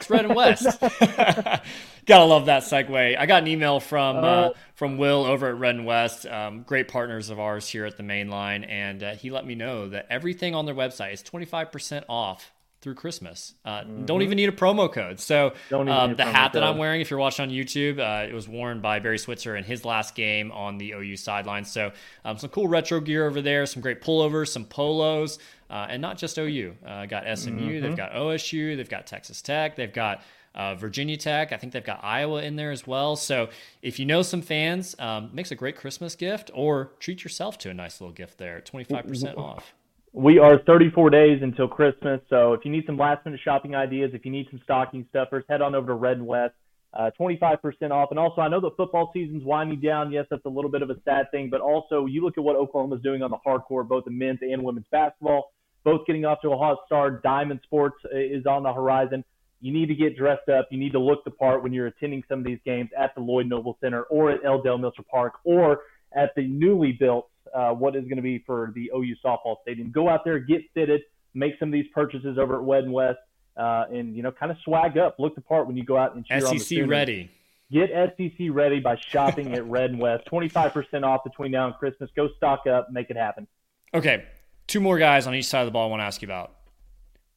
It's 0.00 0.10
Red 0.10 0.24
and 0.24 0.34
West. 0.34 0.64
Gotta 2.06 2.24
love 2.24 2.46
that 2.46 2.64
segue. 2.64 3.16
I 3.16 3.26
got 3.26 3.42
an 3.42 3.48
email 3.48 3.78
from 3.78 4.16
uh, 4.16 4.20
uh, 4.20 4.52
from 4.74 4.98
Will 4.98 5.24
over 5.24 5.50
at 5.50 5.56
Red 5.56 5.76
and 5.76 5.86
West, 5.86 6.26
um, 6.26 6.64
great 6.64 6.88
partners 6.88 7.30
of 7.30 7.38
ours 7.38 7.68
here 7.68 7.84
at 7.84 7.96
the 7.96 8.02
main 8.02 8.28
line, 8.28 8.64
and 8.64 9.04
uh, 9.04 9.14
he 9.14 9.30
let 9.30 9.46
me 9.46 9.54
know 9.54 9.88
that 9.88 10.08
everything 10.10 10.56
on 10.56 10.66
their 10.66 10.74
website 10.74 11.12
is 11.12 11.22
25% 11.22 12.02
off 12.08 12.50
through 12.82 12.96
Christmas. 12.96 13.54
Uh, 13.64 13.80
mm-hmm. 13.80 14.04
Don't 14.04 14.22
even 14.22 14.36
need 14.36 14.48
a 14.48 14.52
promo 14.52 14.92
code. 14.92 15.20
So 15.20 15.54
um, 15.70 16.16
the 16.16 16.24
hat 16.24 16.52
code. 16.52 16.62
that 16.62 16.64
I'm 16.64 16.76
wearing, 16.76 17.00
if 17.00 17.10
you're 17.10 17.18
watching 17.18 17.44
on 17.44 17.50
YouTube, 17.50 17.98
uh, 17.98 18.28
it 18.28 18.34
was 18.34 18.48
worn 18.48 18.80
by 18.80 18.98
Barry 18.98 19.18
Switzer 19.18 19.56
in 19.56 19.64
his 19.64 19.84
last 19.84 20.14
game 20.14 20.50
on 20.52 20.78
the 20.78 20.92
OU 20.92 21.16
sideline. 21.16 21.64
So 21.64 21.92
um, 22.24 22.36
some 22.36 22.50
cool 22.50 22.68
retro 22.68 23.00
gear 23.00 23.26
over 23.26 23.40
there, 23.40 23.64
some 23.66 23.80
great 23.80 24.02
pullovers, 24.02 24.48
some 24.48 24.64
polos, 24.64 25.38
uh, 25.70 25.86
and 25.88 26.02
not 26.02 26.18
just 26.18 26.36
OU. 26.38 26.76
Uh, 26.84 27.06
got 27.06 27.24
SMU, 27.38 27.52
mm-hmm. 27.52 27.82
they've 27.82 27.96
got 27.96 28.12
OSU, 28.12 28.76
they've 28.76 28.90
got 28.90 29.06
Texas 29.06 29.40
Tech, 29.40 29.76
they've 29.76 29.92
got 29.92 30.22
uh, 30.54 30.74
Virginia 30.74 31.16
Tech. 31.16 31.52
I 31.52 31.56
think 31.56 31.72
they've 31.72 31.84
got 31.84 32.00
Iowa 32.02 32.42
in 32.42 32.56
there 32.56 32.72
as 32.72 32.86
well. 32.86 33.16
So 33.16 33.48
if 33.80 33.98
you 33.98 34.06
know 34.06 34.22
some 34.22 34.42
fans, 34.42 34.96
um, 34.98 35.30
makes 35.32 35.50
a 35.50 35.54
great 35.54 35.76
Christmas 35.76 36.14
gift, 36.14 36.50
or 36.52 36.90
treat 36.98 37.22
yourself 37.22 37.58
to 37.58 37.70
a 37.70 37.74
nice 37.74 38.00
little 38.00 38.12
gift 38.12 38.38
there, 38.38 38.60
25% 38.60 39.38
off. 39.38 39.72
We 40.14 40.38
are 40.38 40.58
34 40.66 41.08
days 41.08 41.40
until 41.42 41.66
Christmas, 41.66 42.20
so 42.28 42.52
if 42.52 42.66
you 42.66 42.70
need 42.70 42.84
some 42.84 42.98
last 42.98 43.24
minute 43.24 43.40
shopping 43.42 43.74
ideas, 43.74 44.10
if 44.12 44.26
you 44.26 44.30
need 44.30 44.46
some 44.50 44.60
stocking 44.62 45.06
stuffers, 45.08 45.42
head 45.48 45.62
on 45.62 45.74
over 45.74 45.86
to 45.86 45.94
Red 45.94 46.18
and 46.18 46.26
West. 46.26 46.52
Uh, 46.92 47.10
25% 47.18 47.90
off. 47.90 48.10
And 48.10 48.18
also, 48.18 48.42
I 48.42 48.48
know 48.48 48.60
the 48.60 48.72
football 48.76 49.10
season's 49.14 49.42
winding 49.42 49.80
down. 49.80 50.12
Yes, 50.12 50.26
that's 50.28 50.44
a 50.44 50.50
little 50.50 50.70
bit 50.70 50.82
of 50.82 50.90
a 50.90 50.96
sad 51.06 51.30
thing, 51.30 51.48
but 51.48 51.62
also 51.62 52.04
you 52.04 52.22
look 52.22 52.36
at 52.36 52.44
what 52.44 52.56
Oklahoma's 52.56 53.00
doing 53.00 53.22
on 53.22 53.30
the 53.30 53.38
hardcore, 53.38 53.88
both 53.88 54.06
in 54.06 54.18
men's 54.18 54.40
and 54.42 54.62
women's 54.62 54.84
basketball, 54.90 55.52
both 55.84 56.06
getting 56.06 56.26
off 56.26 56.42
to 56.42 56.50
a 56.50 56.58
hot 56.58 56.76
start. 56.84 57.22
Diamond 57.22 57.60
Sports 57.64 57.96
is 58.12 58.44
on 58.44 58.64
the 58.64 58.72
horizon. 58.74 59.24
You 59.62 59.72
need 59.72 59.86
to 59.86 59.94
get 59.94 60.18
dressed 60.18 60.50
up. 60.50 60.68
You 60.70 60.78
need 60.78 60.92
to 60.92 61.00
look 61.00 61.24
the 61.24 61.30
part 61.30 61.62
when 61.62 61.72
you're 61.72 61.86
attending 61.86 62.22
some 62.28 62.40
of 62.40 62.44
these 62.44 62.60
games 62.66 62.90
at 62.98 63.14
the 63.14 63.22
Lloyd 63.22 63.46
Noble 63.46 63.78
Center 63.80 64.02
or 64.02 64.30
at 64.30 64.44
L. 64.44 64.60
Dale 64.60 64.76
Mitchell 64.76 65.06
Park 65.10 65.34
or 65.44 65.80
at 66.14 66.34
the 66.36 66.46
newly 66.46 66.92
built 66.92 67.30
uh, 67.54 67.70
what 67.70 67.96
is 67.96 68.04
going 68.04 68.16
to 68.16 68.22
be 68.22 68.42
for 68.46 68.72
the 68.74 68.90
OU 68.94 69.16
softball 69.24 69.56
stadium. 69.62 69.90
Go 69.90 70.08
out 70.08 70.24
there, 70.24 70.38
get 70.38 70.62
fitted, 70.74 71.02
make 71.34 71.54
some 71.58 71.68
of 71.68 71.72
these 71.72 71.86
purchases 71.94 72.38
over 72.38 72.56
at 72.56 72.66
Red 72.66 72.84
and 72.84 72.92
West, 72.92 73.18
uh, 73.56 73.84
and 73.90 74.16
you 74.16 74.22
know, 74.22 74.32
kind 74.32 74.50
of 74.50 74.58
swag 74.64 74.98
up, 74.98 75.16
look 75.18 75.34
the 75.34 75.40
part 75.40 75.66
when 75.66 75.76
you 75.76 75.84
go 75.84 75.96
out 75.96 76.14
and 76.14 76.24
cheer 76.24 76.40
SEC 76.40 76.48
on 76.48 76.56
the 76.56 76.64
SEC 76.64 76.86
ready. 76.88 77.30
Get 77.70 77.90
SEC 77.90 78.48
ready 78.50 78.80
by 78.80 78.96
shopping 79.08 79.54
at 79.54 79.66
Red 79.66 79.90
and 79.90 80.00
West. 80.00 80.26
Twenty 80.26 80.48
five 80.48 80.72
percent 80.72 81.04
off 81.04 81.24
between 81.24 81.52
now 81.52 81.66
and 81.66 81.74
Christmas. 81.76 82.10
Go 82.14 82.28
stock 82.36 82.66
up, 82.66 82.90
make 82.90 83.08
it 83.10 83.16
happen. 83.16 83.46
Okay, 83.94 84.24
two 84.66 84.80
more 84.80 84.98
guys 84.98 85.26
on 85.26 85.34
each 85.34 85.46
side 85.46 85.60
of 85.60 85.66
the 85.66 85.72
ball. 85.72 85.86
I 85.86 85.90
want 85.90 86.00
to 86.00 86.04
ask 86.04 86.20
you 86.20 86.26
about 86.26 86.54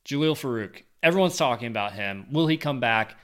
Jalil 0.06 0.34
Farooq. 0.34 0.84
Everyone's 1.02 1.38
talking 1.38 1.68
about 1.68 1.94
him. 1.94 2.28
Will 2.32 2.48
he 2.48 2.58
come 2.58 2.80
back? 2.80 3.16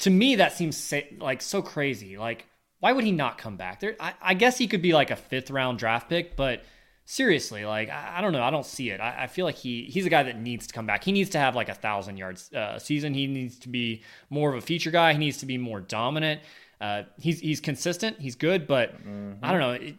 To 0.00 0.10
me, 0.10 0.36
that 0.36 0.52
seems 0.52 0.92
like 1.18 1.42
so 1.42 1.62
crazy. 1.62 2.16
Like 2.16 2.46
why 2.80 2.92
would 2.92 3.04
he 3.04 3.12
not 3.12 3.38
come 3.38 3.56
back? 3.56 3.80
There, 3.80 3.96
I, 3.98 4.14
I, 4.20 4.34
guess 4.34 4.58
he 4.58 4.66
could 4.66 4.82
be 4.82 4.92
like 4.92 5.10
a 5.10 5.16
fifth 5.16 5.50
round 5.50 5.78
draft 5.78 6.08
pick, 6.08 6.36
but 6.36 6.62
seriously, 7.04 7.64
like 7.64 7.88
I, 7.88 8.18
I 8.18 8.20
don't 8.20 8.32
know, 8.32 8.42
I 8.42 8.50
don't 8.50 8.66
see 8.66 8.90
it. 8.90 9.00
I, 9.00 9.24
I, 9.24 9.26
feel 9.26 9.44
like 9.44 9.56
he 9.56 9.84
he's 9.84 10.06
a 10.06 10.10
guy 10.10 10.22
that 10.22 10.38
needs 10.38 10.66
to 10.68 10.74
come 10.74 10.86
back. 10.86 11.02
He 11.02 11.12
needs 11.12 11.30
to 11.30 11.38
have 11.38 11.56
like 11.56 11.68
a 11.68 11.74
thousand 11.74 12.16
yards 12.16 12.50
uh, 12.54 12.74
a 12.76 12.80
season. 12.80 13.14
He 13.14 13.26
needs 13.26 13.58
to 13.60 13.68
be 13.68 14.02
more 14.30 14.50
of 14.50 14.56
a 14.56 14.60
feature 14.60 14.90
guy. 14.90 15.12
He 15.12 15.18
needs 15.18 15.38
to 15.38 15.46
be 15.46 15.58
more 15.58 15.80
dominant. 15.80 16.42
Uh, 16.80 17.02
he's 17.18 17.40
he's 17.40 17.60
consistent. 17.60 18.20
He's 18.20 18.36
good, 18.36 18.66
but 18.66 18.94
mm-hmm. 18.94 19.44
I 19.44 19.50
don't 19.50 19.60
know. 19.60 19.72
It, 19.72 19.96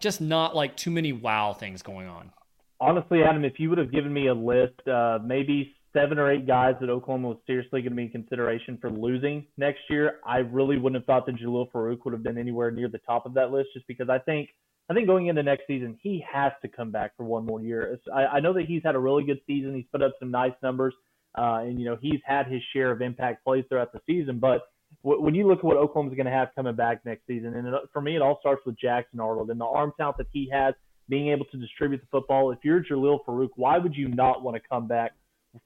just 0.00 0.20
not 0.20 0.54
like 0.54 0.76
too 0.76 0.90
many 0.90 1.12
wow 1.12 1.54
things 1.54 1.82
going 1.82 2.08
on. 2.08 2.30
Honestly, 2.80 3.22
Adam, 3.22 3.44
if 3.44 3.58
you 3.58 3.70
would 3.70 3.78
have 3.78 3.90
given 3.90 4.12
me 4.12 4.26
a 4.26 4.34
list, 4.34 4.86
uh, 4.86 5.18
maybe 5.24 5.74
seven 5.94 6.18
or 6.18 6.30
eight 6.30 6.46
guys 6.46 6.74
that 6.80 6.90
Oklahoma 6.90 7.28
was 7.28 7.38
seriously 7.46 7.80
going 7.80 7.92
to 7.92 7.96
be 7.96 8.02
in 8.02 8.10
consideration 8.10 8.76
for 8.80 8.90
losing 8.90 9.46
next 9.56 9.80
year, 9.88 10.18
I 10.26 10.38
really 10.38 10.76
wouldn't 10.76 11.00
have 11.00 11.06
thought 11.06 11.24
that 11.26 11.36
Jalil 11.36 11.70
Farooq 11.72 12.04
would 12.04 12.12
have 12.12 12.22
been 12.22 12.36
anywhere 12.36 12.70
near 12.70 12.88
the 12.88 12.98
top 12.98 13.24
of 13.24 13.34
that 13.34 13.50
list, 13.50 13.68
just 13.72 13.86
because 13.86 14.08
I 14.10 14.18
think 14.18 14.50
I 14.90 14.94
think 14.94 15.06
going 15.06 15.28
into 15.28 15.42
next 15.42 15.66
season 15.66 15.96
he 16.02 16.22
has 16.30 16.52
to 16.62 16.68
come 16.68 16.90
back 16.90 17.16
for 17.16 17.24
one 17.24 17.46
more 17.46 17.62
year. 17.62 17.98
I, 18.14 18.26
I 18.26 18.40
know 18.40 18.52
that 18.52 18.66
he's 18.66 18.82
had 18.84 18.94
a 18.94 18.98
really 18.98 19.24
good 19.24 19.40
season. 19.46 19.74
He's 19.74 19.86
put 19.90 20.02
up 20.02 20.12
some 20.18 20.30
nice 20.30 20.52
numbers, 20.62 20.94
uh, 21.38 21.60
and 21.62 21.78
you 21.78 21.86
know 21.86 21.96
he's 22.00 22.20
had 22.26 22.46
his 22.46 22.60
share 22.72 22.90
of 22.90 23.00
impact 23.00 23.44
plays 23.44 23.64
throughout 23.68 23.92
the 23.92 24.00
season. 24.06 24.38
But 24.38 24.62
when 25.02 25.34
you 25.34 25.46
look 25.46 25.58
at 25.58 25.64
what 25.64 25.76
Oklahoma's 25.76 26.14
going 26.14 26.26
to 26.26 26.32
have 26.32 26.48
coming 26.54 26.74
back 26.74 27.04
next 27.04 27.26
season, 27.26 27.54
and 27.54 27.68
it, 27.68 27.74
for 27.92 28.02
me 28.02 28.16
it 28.16 28.22
all 28.22 28.38
starts 28.40 28.62
with 28.66 28.78
Jackson 28.78 29.20
Arnold 29.20 29.50
and 29.50 29.60
the 29.60 29.64
arm 29.64 29.92
talent 29.96 30.18
that 30.18 30.26
he 30.32 30.50
has, 30.52 30.74
being 31.08 31.28
able 31.28 31.44
to 31.46 31.56
distribute 31.56 32.00
the 32.00 32.06
football. 32.10 32.50
If 32.50 32.58
you're 32.64 32.82
Jalil 32.82 33.18
Farooq, 33.26 33.50
why 33.56 33.78
would 33.78 33.94
you 33.94 34.08
not 34.08 34.42
want 34.42 34.56
to 34.56 34.62
come 34.68 34.88
back? 34.88 35.12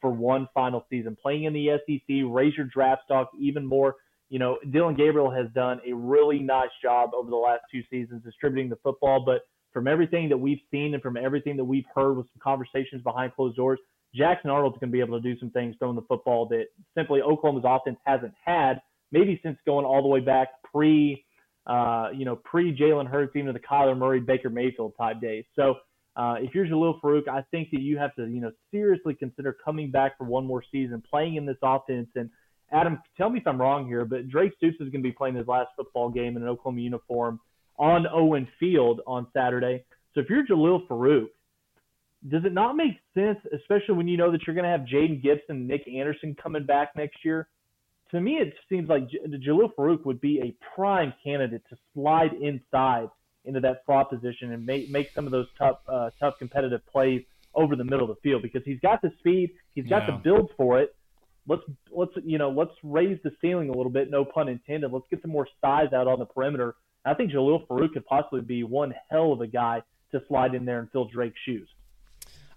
For 0.00 0.10
one 0.10 0.48
final 0.54 0.84
season. 0.90 1.16
Playing 1.20 1.44
in 1.44 1.52
the 1.52 1.70
SEC, 1.86 2.16
raise 2.26 2.56
your 2.56 2.66
draft 2.66 3.02
stock 3.04 3.30
even 3.38 3.64
more. 3.64 3.96
You 4.28 4.38
know, 4.38 4.58
Dillon 4.70 4.94
Gabriel 4.94 5.30
has 5.30 5.46
done 5.54 5.80
a 5.88 5.94
really 5.94 6.38
nice 6.38 6.68
job 6.82 7.10
over 7.14 7.30
the 7.30 7.36
last 7.36 7.62
two 7.72 7.82
seasons 7.90 8.22
distributing 8.22 8.68
the 8.68 8.76
football, 8.82 9.24
but 9.24 9.42
from 9.72 9.86
everything 9.86 10.28
that 10.28 10.36
we've 10.36 10.60
seen 10.70 10.94
and 10.94 11.02
from 11.02 11.16
everything 11.16 11.56
that 11.56 11.64
we've 11.64 11.86
heard 11.94 12.14
with 12.14 12.26
some 12.26 12.40
conversations 12.42 13.02
behind 13.02 13.34
closed 13.34 13.56
doors, 13.56 13.78
Jackson 14.14 14.50
Arnold's 14.50 14.78
going 14.78 14.90
to 14.90 14.92
be 14.92 15.00
able 15.00 15.20
to 15.20 15.22
do 15.22 15.38
some 15.38 15.50
things 15.50 15.76
throwing 15.78 15.96
the 15.96 16.02
football 16.02 16.46
that 16.48 16.66
simply 16.96 17.20
Oklahoma's 17.20 17.64
offense 17.66 17.98
hasn't 18.04 18.34
had, 18.44 18.80
maybe 19.12 19.38
since 19.42 19.58
going 19.66 19.84
all 19.84 20.02
the 20.02 20.08
way 20.08 20.20
back 20.20 20.48
pre, 20.72 21.24
uh, 21.66 22.08
you 22.14 22.24
know, 22.24 22.36
pre 22.36 22.76
Jalen 22.76 23.06
Hurts, 23.06 23.36
even 23.36 23.46
to 23.46 23.52
the 23.52 23.60
Kyler 23.60 23.96
Murray, 23.96 24.20
Baker 24.20 24.50
Mayfield 24.50 24.94
type 24.98 25.20
days. 25.20 25.44
So 25.54 25.76
uh, 26.18 26.34
if 26.40 26.52
you're 26.52 26.66
Jalil 26.66 27.00
Farooq, 27.00 27.28
I 27.28 27.42
think 27.52 27.70
that 27.70 27.80
you 27.80 27.96
have 27.96 28.12
to, 28.16 28.26
you 28.26 28.40
know, 28.40 28.50
seriously 28.72 29.14
consider 29.14 29.56
coming 29.64 29.92
back 29.92 30.18
for 30.18 30.24
one 30.24 30.44
more 30.44 30.64
season, 30.72 31.00
playing 31.08 31.36
in 31.36 31.46
this 31.46 31.56
offense. 31.62 32.08
And 32.16 32.28
Adam, 32.72 33.00
tell 33.16 33.30
me 33.30 33.38
if 33.38 33.46
I'm 33.46 33.60
wrong 33.60 33.86
here, 33.86 34.04
but 34.04 34.28
Drake 34.28 34.52
Stoops 34.56 34.74
is 34.80 34.90
going 34.90 35.00
to 35.02 35.08
be 35.08 35.12
playing 35.12 35.36
his 35.36 35.46
last 35.46 35.68
football 35.76 36.10
game 36.10 36.36
in 36.36 36.42
an 36.42 36.48
Oklahoma 36.48 36.80
uniform 36.80 37.38
on 37.78 38.06
Owen 38.12 38.48
Field 38.58 39.00
on 39.06 39.28
Saturday. 39.32 39.84
So 40.12 40.20
if 40.20 40.28
you're 40.28 40.44
Jalil 40.44 40.88
Farooq, 40.88 41.28
does 42.28 42.44
it 42.44 42.52
not 42.52 42.74
make 42.74 42.96
sense, 43.14 43.38
especially 43.54 43.94
when 43.94 44.08
you 44.08 44.16
know 44.16 44.32
that 44.32 44.40
you're 44.44 44.56
going 44.56 44.64
to 44.64 44.70
have 44.70 44.80
Jayden 44.80 45.22
Gibson, 45.22 45.68
Nick 45.68 45.86
Anderson 45.86 46.34
coming 46.42 46.66
back 46.66 46.96
next 46.96 47.24
year? 47.24 47.46
To 48.10 48.20
me, 48.20 48.38
it 48.38 48.54
seems 48.68 48.88
like 48.88 49.08
J- 49.08 49.20
Jalil 49.46 49.72
Farooq 49.78 50.04
would 50.04 50.20
be 50.20 50.40
a 50.40 50.52
prime 50.74 51.14
candidate 51.22 51.62
to 51.70 51.76
slide 51.94 52.32
inside 52.40 53.08
into 53.48 53.60
that 53.60 53.82
slot 53.86 54.10
position 54.10 54.52
and 54.52 54.64
make 54.64 54.90
make 54.90 55.10
some 55.14 55.26
of 55.26 55.32
those 55.32 55.46
tough 55.58 55.78
uh, 55.88 56.10
tough 56.20 56.38
competitive 56.38 56.86
plays 56.86 57.22
over 57.54 57.74
the 57.74 57.84
middle 57.84 58.08
of 58.08 58.08
the 58.08 58.20
field 58.22 58.42
because 58.42 58.62
he's 58.64 58.78
got 58.80 59.02
the 59.02 59.10
speed, 59.18 59.50
he's 59.74 59.86
got 59.86 60.02
yeah. 60.02 60.14
the 60.14 60.22
build 60.22 60.50
for 60.56 60.78
it. 60.80 60.94
Let's 61.48 61.62
let's 61.90 62.12
you 62.24 62.38
know 62.38 62.50
let's 62.50 62.72
raise 62.82 63.18
the 63.24 63.32
ceiling 63.40 63.70
a 63.70 63.72
little 63.72 63.90
bit, 63.90 64.10
no 64.10 64.24
pun 64.24 64.48
intended. 64.48 64.92
Let's 64.92 65.06
get 65.10 65.22
some 65.22 65.32
more 65.32 65.48
size 65.60 65.92
out 65.92 66.06
on 66.06 66.18
the 66.18 66.26
perimeter. 66.26 66.76
I 67.04 67.14
think 67.14 67.32
Jalil 67.32 67.66
Farooq 67.66 67.94
could 67.94 68.04
possibly 68.04 68.42
be 68.42 68.64
one 68.64 68.94
hell 69.10 69.32
of 69.32 69.40
a 69.40 69.46
guy 69.46 69.82
to 70.12 70.22
slide 70.28 70.54
in 70.54 70.66
there 70.66 70.78
and 70.78 70.90
fill 70.90 71.06
Drake's 71.06 71.38
shoes. 71.44 71.68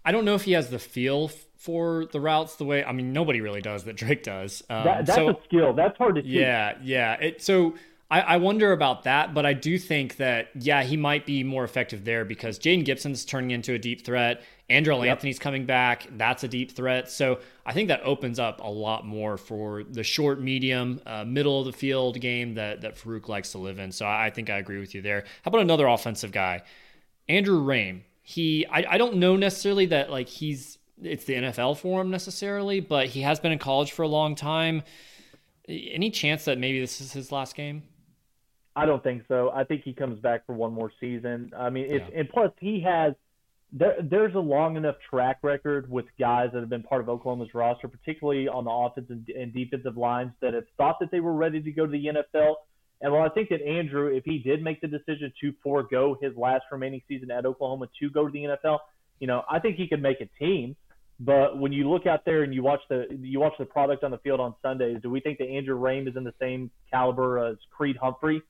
I 0.04 0.12
don't 0.12 0.26
know 0.26 0.36
if 0.36 0.44
he 0.44 0.54
has 0.54 0.70
the 0.70 0.80
feel 0.80 1.30
for 1.58 2.06
the 2.12 2.20
routes 2.20 2.56
the 2.56 2.66
way 2.66 2.84
I 2.84 2.92
mean 2.92 3.14
nobody 3.14 3.40
really 3.40 3.62
does 3.62 3.86
that 3.86 3.96
Drake 3.96 4.24
does. 4.24 4.62
Um, 4.70 4.84
that, 4.84 5.06
that's 5.06 5.16
so, 5.16 5.30
a 5.30 5.38
skill. 5.46 5.74
That's 5.74 5.98
hard 5.98 6.16
to 6.16 6.22
teach. 6.22 6.32
Yeah, 6.32 6.78
yeah. 6.84 7.14
It, 7.14 7.42
so 7.42 7.76
I, 8.12 8.20
I 8.20 8.38
wonder 8.38 8.74
about 8.74 9.04
that, 9.04 9.34
but 9.34 9.46
I 9.46 9.54
do 9.54 9.80
think 9.80 10.18
that 10.18 10.50
yeah, 10.54 10.84
he 10.84 10.98
might 10.98 11.26
be 11.26 11.46
more 11.46 11.64
effective 11.64 12.04
there 12.04 12.26
because 12.26 12.60
Jayden 12.60 12.84
Gibson's 12.84 13.24
turning 13.24 13.52
into 13.52 13.74
a 13.74 13.80
deep 13.80 14.06
threat. 14.06 14.44
Andrew 14.70 14.94
yep. 14.98 15.12
Anthony's 15.12 15.40
coming 15.40 15.66
back. 15.66 16.08
That's 16.18 16.44
a 16.44 16.48
deep 16.50 16.72
threat. 16.72 17.10
So 17.10 17.40
I 17.66 17.72
think 17.72 17.88
that 17.88 18.02
opens 18.04 18.38
up 18.38 18.60
a 18.60 18.70
lot 18.70 19.06
more 19.06 19.38
for 19.38 19.84
the 19.86 20.04
short, 20.04 20.42
medium, 20.42 21.00
uh, 21.06 21.24
middle 21.24 21.62
of 21.62 21.66
the 21.66 21.72
field 21.72 22.20
game 22.20 22.56
that 22.56 22.82
that 22.82 22.98
Farooq 22.98 23.30
likes 23.30 23.54
to 23.54 23.60
live 23.60 23.80
in. 23.80 23.94
So 23.94 24.06
I, 24.06 24.26
I 24.26 24.30
think 24.30 24.50
I 24.50 24.58
agree 24.58 24.80
with 24.80 24.94
you 24.94 25.02
there. 25.02 25.24
How 25.44 25.50
about 25.50 25.62
another 25.62 25.88
offensive 25.88 26.34
guy, 26.34 26.64
Andrew 27.30 27.62
Raym? 27.62 28.02
He 28.24 28.66
I, 28.68 28.86
I 28.90 28.98
don't 28.98 29.16
know 29.16 29.38
necessarily 29.38 29.86
that 29.86 30.12
like 30.12 30.28
he's 30.28 30.78
it's 31.02 31.24
the 31.24 31.36
NFL 31.36 31.78
for 31.78 32.02
him 32.02 32.12
necessarily, 32.12 32.82
but 32.82 33.08
he 33.08 33.22
has 33.22 33.40
been 33.40 33.54
in 33.54 33.60
college 33.60 33.94
for 33.94 34.04
a 34.04 34.08
long 34.08 34.36
time. 34.36 34.84
Any 35.68 36.12
chance 36.12 36.44
that 36.46 36.58
maybe 36.58 36.82
this 36.82 37.00
is 37.00 37.14
his 37.14 37.32
last 37.32 37.56
game? 37.56 37.84
I 38.76 38.86
don't 38.86 39.04
think 39.04 39.24
so. 39.28 39.52
I 39.54 39.64
think 39.64 39.84
he 39.84 39.94
comes 39.94 40.20
back 40.20 40.46
for 40.46 40.54
one 40.54 40.74
more 40.74 40.92
season. 41.00 41.52
I 41.58 41.70
mean, 41.70 41.88
it's, 41.90 42.06
yeah. 42.12 42.20
and 42.20 42.30
plus 42.30 42.52
he 42.60 42.82
has 42.82 43.14
there, 43.74 43.96
there's 44.02 44.36
a 44.36 44.40
long 44.40 44.76
enough 44.76 44.96
track 45.10 45.40
record 45.44 45.90
with 45.90 46.06
guys 46.20 46.50
that 46.54 46.60
have 46.60 46.70
been 46.70 46.84
part 46.84 47.02
of 47.02 47.10
Oklahoma's 47.10 47.54
roster, 47.54 47.88
particularly 47.88 48.48
on 48.48 48.66
the 48.66 48.72
offensive 48.72 49.20
and 49.36 49.54
defensive 49.54 49.98
lines, 49.98 50.32
that 50.42 50.54
have 50.54 50.66
thought 50.78 50.98
that 51.00 51.12
they 51.12 51.20
were 51.20 51.34
ready 51.34 51.62
to 51.62 51.72
go 51.72 51.86
to 51.86 51.92
the 51.92 52.06
NFL. 52.06 52.56
And 53.02 53.12
while 53.14 53.24
I 53.24 53.30
think 53.30 53.50
that 53.50 53.62
Andrew, 53.62 54.08
if 54.08 54.24
he 54.26 54.40
did 54.40 54.62
make 54.62 54.82
the 54.82 54.88
decision 54.88 55.32
to 55.42 55.54
forego 55.64 56.18
his 56.22 56.36
last 56.36 56.64
remaining 56.72 57.02
season 57.08 57.32
at 57.32 57.46
Oklahoma 57.46 57.88
to 58.00 58.10
go 58.10 58.26
to 58.28 58.32
the 58.32 58.44
NFL, 58.44 58.80
you 59.20 59.28
know, 59.28 59.44
I 59.50 59.60
think 59.60 59.78
he 59.78 59.88
could 59.88 60.02
make 60.02 60.22
a 60.22 60.30
team. 60.38 60.76
But 61.20 61.58
when 61.58 61.72
you 61.72 61.90
look 61.90 62.08
out 62.08 62.26
there 62.26 62.44
and 62.44 62.54
you 62.54 62.64
watch 62.64 62.82
the 62.90 63.06
you 63.22 63.40
watch 63.40 63.54
the 63.60 63.66
product 63.66 64.04
on 64.04 64.10
the 64.10 64.18
field 64.18 64.40
on 64.40 64.56
Sundays, 64.64 64.98
do 65.04 65.10
we 65.10 65.20
think 65.20 65.38
that 65.38 65.48
Andrew 65.48 65.80
Raym 65.80 66.10
is 66.10 66.16
in 66.16 66.24
the 66.24 66.34
same 66.40 66.72
caliber 66.92 67.46
as 67.46 67.58
Creed 67.70 67.96
Humphrey? 67.96 68.42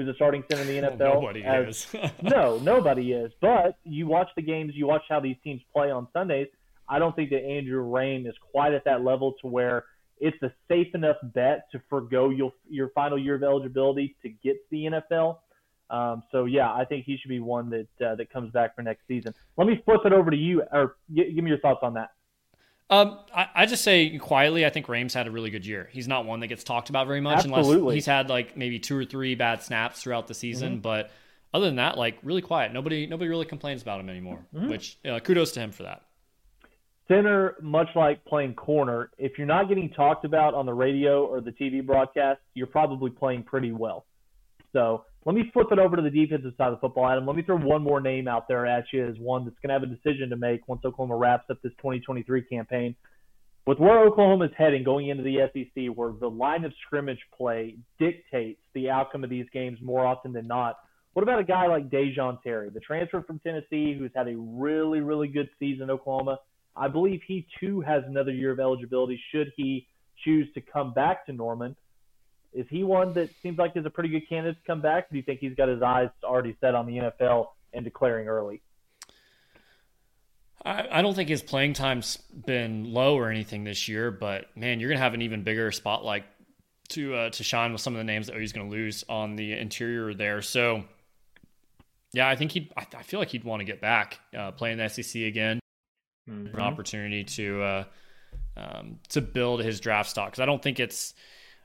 Who's 0.00 0.08
a 0.08 0.14
starting 0.14 0.42
center 0.50 0.62
in 0.62 0.68
the 0.68 0.88
NFL. 0.90 0.98
nobody 0.98 1.44
as, 1.44 1.86
is. 1.92 2.10
no, 2.22 2.58
nobody 2.58 3.12
is. 3.12 3.30
But 3.38 3.76
you 3.84 4.06
watch 4.06 4.28
the 4.34 4.40
games, 4.40 4.72
you 4.74 4.86
watch 4.86 5.02
how 5.10 5.20
these 5.20 5.36
teams 5.44 5.60
play 5.74 5.90
on 5.90 6.08
Sundays. 6.14 6.48
I 6.88 6.98
don't 6.98 7.14
think 7.14 7.28
that 7.30 7.44
Andrew 7.44 7.84
Raym 7.84 8.26
is 8.26 8.34
quite 8.50 8.72
at 8.72 8.84
that 8.86 9.04
level 9.04 9.34
to 9.42 9.46
where 9.46 9.84
it's 10.18 10.42
a 10.42 10.50
safe 10.68 10.94
enough 10.94 11.16
bet 11.22 11.70
to 11.72 11.82
forego 11.90 12.30
your 12.30 12.52
your 12.68 12.88
final 12.90 13.18
year 13.18 13.34
of 13.34 13.42
eligibility 13.42 14.16
to 14.22 14.30
get 14.30 14.54
to 14.54 14.70
the 14.70 14.84
NFL. 14.84 15.36
Um, 15.90 16.22
so 16.32 16.46
yeah, 16.46 16.72
I 16.72 16.86
think 16.86 17.04
he 17.04 17.18
should 17.18 17.28
be 17.28 17.40
one 17.40 17.68
that 17.70 18.06
uh, 18.06 18.14
that 18.14 18.32
comes 18.32 18.50
back 18.52 18.74
for 18.74 18.82
next 18.82 19.06
season. 19.06 19.34
Let 19.58 19.66
me 19.66 19.82
flip 19.84 20.00
it 20.06 20.14
over 20.14 20.30
to 20.30 20.36
you, 20.36 20.62
or 20.72 20.96
g- 21.14 21.30
give 21.34 21.44
me 21.44 21.50
your 21.50 21.60
thoughts 21.60 21.80
on 21.82 21.92
that. 21.94 22.12
Um, 22.90 23.20
I, 23.32 23.48
I, 23.54 23.66
just 23.66 23.84
say 23.84 24.18
quietly, 24.18 24.66
I 24.66 24.70
think 24.70 24.88
Raym's 24.88 25.14
had 25.14 25.28
a 25.28 25.30
really 25.30 25.50
good 25.50 25.64
year. 25.64 25.88
He's 25.92 26.08
not 26.08 26.24
one 26.24 26.40
that 26.40 26.48
gets 26.48 26.64
talked 26.64 26.90
about 26.90 27.06
very 27.06 27.20
much 27.20 27.44
Absolutely. 27.44 27.76
unless 27.76 27.94
he's 27.94 28.06
had 28.06 28.28
like 28.28 28.56
maybe 28.56 28.80
two 28.80 28.96
or 28.96 29.04
three 29.04 29.36
bad 29.36 29.62
snaps 29.62 30.02
throughout 30.02 30.26
the 30.26 30.34
season. 30.34 30.72
Mm-hmm. 30.72 30.80
But 30.80 31.12
other 31.54 31.66
than 31.66 31.76
that, 31.76 31.96
like 31.96 32.18
really 32.24 32.42
quiet. 32.42 32.72
Nobody 32.72 33.06
nobody 33.06 33.28
really 33.28 33.46
complains 33.46 33.82
about 33.82 34.00
him 34.00 34.10
anymore. 34.10 34.44
Mm-hmm. 34.54 34.68
Which 34.68 34.98
uh, 35.04 35.20
kudos 35.20 35.52
to 35.52 35.60
him 35.60 35.70
for 35.70 35.84
that. 35.84 36.02
Center, 37.06 37.56
much 37.60 37.88
like 37.94 38.24
playing 38.24 38.54
corner, 38.54 39.10
if 39.18 39.38
you're 39.38 39.46
not 39.46 39.68
getting 39.68 39.90
talked 39.90 40.24
about 40.24 40.54
on 40.54 40.66
the 40.66 40.74
radio 40.74 41.24
or 41.26 41.40
the 41.40 41.50
TV 41.50 41.84
broadcast, 41.84 42.40
you're 42.54 42.68
probably 42.68 43.10
playing 43.10 43.42
pretty 43.44 43.72
well. 43.72 44.06
So 44.72 45.04
let 45.26 45.34
me 45.34 45.50
flip 45.52 45.68
it 45.70 45.78
over 45.78 45.96
to 45.96 46.02
the 46.02 46.10
defensive 46.10 46.54
side 46.56 46.68
of 46.68 46.74
the 46.74 46.80
football, 46.80 47.06
Adam. 47.06 47.26
Let 47.26 47.36
me 47.36 47.42
throw 47.42 47.58
one 47.58 47.82
more 47.82 48.00
name 48.00 48.26
out 48.26 48.48
there 48.48 48.66
at 48.66 48.84
you 48.92 49.06
as 49.06 49.16
one 49.18 49.44
that's 49.44 49.56
going 49.62 49.68
to 49.68 49.74
have 49.74 49.82
a 49.82 49.94
decision 49.94 50.30
to 50.30 50.36
make 50.36 50.66
once 50.66 50.82
Oklahoma 50.84 51.16
wraps 51.16 51.44
up 51.50 51.60
this 51.62 51.72
2023 51.78 52.42
campaign. 52.42 52.94
With 53.66 53.78
where 53.78 54.00
Oklahoma 54.00 54.46
is 54.46 54.52
heading 54.56 54.82
going 54.82 55.08
into 55.08 55.22
the 55.22 55.36
SEC, 55.52 55.94
where 55.94 56.12
the 56.18 56.30
line 56.30 56.64
of 56.64 56.72
scrimmage 56.86 57.20
play 57.36 57.76
dictates 57.98 58.60
the 58.74 58.88
outcome 58.88 59.22
of 59.22 59.30
these 59.30 59.46
games 59.52 59.78
more 59.82 60.06
often 60.06 60.32
than 60.32 60.46
not, 60.46 60.76
what 61.12 61.22
about 61.22 61.40
a 61.40 61.44
guy 61.44 61.66
like 61.66 61.90
Da'Jon 61.90 62.42
Terry, 62.42 62.70
the 62.70 62.80
transfer 62.80 63.22
from 63.22 63.40
Tennessee, 63.40 63.96
who's 63.98 64.12
had 64.14 64.28
a 64.28 64.36
really, 64.36 65.00
really 65.00 65.28
good 65.28 65.50
season 65.58 65.84
in 65.84 65.90
Oklahoma? 65.90 66.38
I 66.74 66.88
believe 66.88 67.20
he 67.26 67.46
too 67.58 67.80
has 67.82 68.02
another 68.06 68.30
year 68.30 68.52
of 68.52 68.60
eligibility 68.60 69.20
should 69.32 69.52
he 69.56 69.86
choose 70.24 70.48
to 70.54 70.60
come 70.60 70.94
back 70.94 71.26
to 71.26 71.32
Norman. 71.32 71.76
Is 72.52 72.66
he 72.68 72.82
one 72.82 73.12
that 73.14 73.30
seems 73.42 73.58
like 73.58 73.76
is 73.76 73.86
a 73.86 73.90
pretty 73.90 74.08
good 74.08 74.28
candidate 74.28 74.56
to 74.56 74.66
come 74.66 74.80
back? 74.80 75.10
Do 75.10 75.16
you 75.16 75.22
think 75.22 75.40
he's 75.40 75.54
got 75.54 75.68
his 75.68 75.82
eyes 75.82 76.08
already 76.24 76.56
set 76.60 76.74
on 76.74 76.86
the 76.86 76.96
NFL 76.96 77.48
and 77.72 77.84
declaring 77.84 78.26
early? 78.26 78.60
I, 80.64 80.98
I 80.98 81.02
don't 81.02 81.14
think 81.14 81.28
his 81.28 81.42
playing 81.42 81.74
time's 81.74 82.16
been 82.16 82.92
low 82.92 83.16
or 83.16 83.30
anything 83.30 83.64
this 83.64 83.88
year, 83.88 84.10
but 84.10 84.54
man, 84.56 84.80
you're 84.80 84.90
gonna 84.90 85.00
have 85.00 85.14
an 85.14 85.22
even 85.22 85.42
bigger 85.42 85.70
spotlight 85.72 86.24
to 86.90 87.14
uh, 87.14 87.30
to 87.30 87.44
shine 87.44 87.72
with 87.72 87.80
some 87.80 87.94
of 87.94 87.98
the 87.98 88.04
names 88.04 88.26
that 88.26 88.36
he's 88.36 88.52
gonna 88.52 88.68
lose 88.68 89.04
on 89.08 89.36
the 89.36 89.52
interior 89.52 90.12
there. 90.12 90.42
So, 90.42 90.84
yeah, 92.12 92.28
I 92.28 92.36
think 92.36 92.52
he. 92.52 92.70
I, 92.76 92.86
I 92.96 93.02
feel 93.02 93.20
like 93.20 93.30
he'd 93.30 93.44
want 93.44 93.60
to 93.60 93.64
get 93.64 93.80
back 93.80 94.18
uh, 94.36 94.50
playing 94.50 94.78
the 94.78 94.88
SEC 94.88 95.22
again, 95.22 95.60
mm-hmm. 96.28 96.54
an 96.54 96.60
opportunity 96.60 97.24
to 97.24 97.62
uh, 97.62 97.84
um, 98.56 98.98
to 99.10 99.20
build 99.20 99.62
his 99.62 99.80
draft 99.80 100.10
stock 100.10 100.30
because 100.30 100.40
I 100.40 100.46
don't 100.46 100.62
think 100.62 100.80
it's 100.80 101.14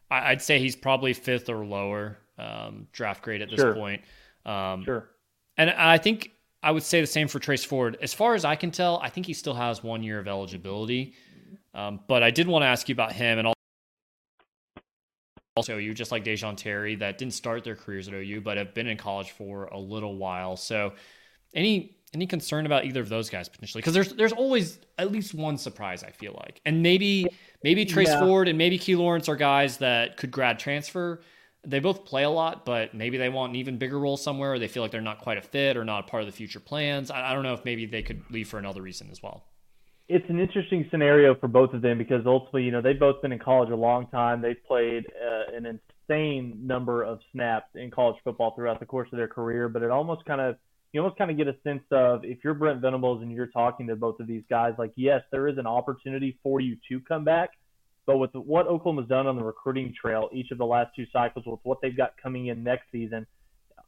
I, 0.09 0.31
would 0.31 0.41
say 0.41 0.59
he's 0.59 0.75
probably 0.75 1.13
fifth 1.13 1.49
or 1.49 1.65
lower 1.65 2.17
um, 2.37 2.87
draft 2.91 3.23
grade 3.23 3.41
at 3.41 3.49
this 3.49 3.59
sure. 3.59 3.73
point. 3.73 4.01
Um, 4.45 4.83
sure. 4.83 5.09
And 5.57 5.69
I 5.69 5.97
think 5.97 6.31
I 6.61 6.71
would 6.71 6.83
say 6.83 7.01
the 7.01 7.07
same 7.07 7.27
for 7.27 7.39
Trace 7.39 7.63
Ford. 7.63 7.97
As 8.01 8.13
far 8.13 8.35
as 8.35 8.45
I 8.45 8.55
can 8.55 8.71
tell, 8.71 8.99
I 9.01 9.09
think 9.09 9.25
he 9.25 9.33
still 9.33 9.53
has 9.53 9.83
one 9.83 10.03
year 10.03 10.19
of 10.19 10.27
eligibility. 10.27 11.13
Um, 11.73 11.99
but 12.07 12.23
I 12.23 12.31
did 12.31 12.47
want 12.47 12.63
to 12.63 12.67
ask 12.67 12.87
you 12.89 12.93
about 12.93 13.11
him 13.11 13.39
and 13.39 13.53
also 15.55 15.77
you 15.77 15.93
just 15.93 16.11
like 16.11 16.23
Da'Jon 16.23 16.57
Terry 16.57 16.95
that 16.95 17.17
didn't 17.17 17.33
start 17.33 17.63
their 17.63 17.75
careers 17.75 18.07
at 18.07 18.13
OU 18.13 18.41
but 18.41 18.57
have 18.57 18.73
been 18.73 18.87
in 18.87 18.97
college 18.97 19.31
for 19.31 19.65
a 19.65 19.79
little 19.79 20.17
while. 20.17 20.57
So 20.57 20.93
any 21.53 21.94
any 22.15 22.25
concern 22.25 22.65
about 22.65 22.85
either 22.85 23.01
of 23.01 23.09
those 23.09 23.29
guys 23.29 23.49
potentially? 23.49 23.81
Because 23.81 23.93
there's 23.93 24.13
there's 24.13 24.31
always 24.31 24.79
at 24.97 25.11
least 25.11 25.33
one 25.33 25.57
surprise. 25.57 26.03
I 26.03 26.11
feel 26.11 26.33
like, 26.33 26.61
and 26.65 26.81
maybe 26.81 27.27
maybe 27.63 27.85
Trace 27.85 28.07
yeah. 28.07 28.19
Ford 28.19 28.47
and 28.47 28.57
maybe 28.57 28.77
Key 28.77 28.95
Lawrence 28.95 29.29
are 29.29 29.35
guys 29.35 29.77
that 29.77 30.17
could 30.17 30.31
grad 30.31 30.57
transfer. 30.57 31.21
They 31.67 31.79
both 31.79 32.05
play 32.05 32.23
a 32.23 32.29
lot, 32.29 32.63
but 32.63 32.93
maybe 32.93 33.17
they 33.17 33.29
want 33.29 33.51
an 33.51 33.55
even 33.57 33.77
bigger 33.77 33.99
role 33.99 34.17
somewhere. 34.17 34.53
Or 34.53 34.59
they 34.59 34.67
feel 34.67 34.83
like 34.83 34.91
they're 34.91 35.01
not 35.01 35.19
quite 35.19 35.37
a 35.37 35.41
fit 35.41 35.77
or 35.77 35.83
not 35.83 36.05
a 36.05 36.07
part 36.07 36.23
of 36.23 36.27
the 36.27 36.31
future 36.31 36.59
plans. 36.59 37.11
I, 37.11 37.31
I 37.31 37.33
don't 37.33 37.43
know 37.43 37.53
if 37.53 37.65
maybe 37.65 37.85
they 37.85 38.03
could 38.03 38.23
leave 38.29 38.47
for 38.47 38.57
another 38.57 38.81
reason 38.81 39.09
as 39.11 39.21
well. 39.21 39.45
It's 40.07 40.29
an 40.29 40.39
interesting 40.39 40.87
scenario 40.91 41.33
for 41.33 41.47
both 41.47 41.73
of 41.73 41.81
them 41.81 41.97
because 41.97 42.27
ultimately, 42.27 42.63
you 42.63 42.71
know, 42.71 42.81
they've 42.81 42.99
both 42.99 43.21
been 43.23 43.31
in 43.31 43.39
college 43.39 43.71
a 43.71 43.75
long 43.75 44.05
time. 44.07 44.41
They've 44.41 44.63
played 44.67 45.05
uh, 45.07 45.55
an 45.57 45.65
insane 45.65 46.59
number 46.61 47.01
of 47.01 47.19
snaps 47.31 47.69
in 47.73 47.89
college 47.89 48.17
football 48.23 48.53
throughout 48.55 48.79
the 48.79 48.85
course 48.85 49.09
of 49.11 49.17
their 49.17 49.27
career, 49.27 49.67
but 49.67 49.81
it 49.81 49.89
almost 49.89 50.23
kind 50.25 50.41
of 50.41 50.57
you 50.95 51.01
almost 51.01 51.17
kind 51.17 51.29
of 51.29 51.35
get 51.35 51.47
a 51.47 51.55
sense 51.61 51.83
of 51.91 52.23
if 52.23 52.37
you're 52.41 52.53
Brent 52.53 52.79
Venables 52.79 53.21
and 53.21 53.29
you're 53.29 53.47
talking 53.47 53.87
to 53.87 53.97
both 53.97 54.21
of 54.21 54.27
these 54.27 54.43
guys, 54.49 54.73
like, 54.77 54.93
yes, 54.95 55.21
there 55.29 55.49
is 55.49 55.57
an 55.57 55.67
opportunity 55.67 56.39
for 56.41 56.61
you 56.61 56.77
to 56.89 57.01
come 57.01 57.25
back. 57.25 57.49
But 58.05 58.17
with 58.17 58.33
what 58.33 58.67
Oklahoma's 58.67 59.09
done 59.09 59.27
on 59.27 59.35
the 59.35 59.43
recruiting 59.43 59.93
trail 59.99 60.29
each 60.31 60.51
of 60.51 60.57
the 60.57 60.65
last 60.65 60.95
two 60.95 61.05
cycles, 61.11 61.45
with 61.45 61.59
what 61.63 61.79
they've 61.81 61.95
got 61.95 62.13
coming 62.21 62.47
in 62.47 62.63
next 62.63 62.83
season, 62.93 63.27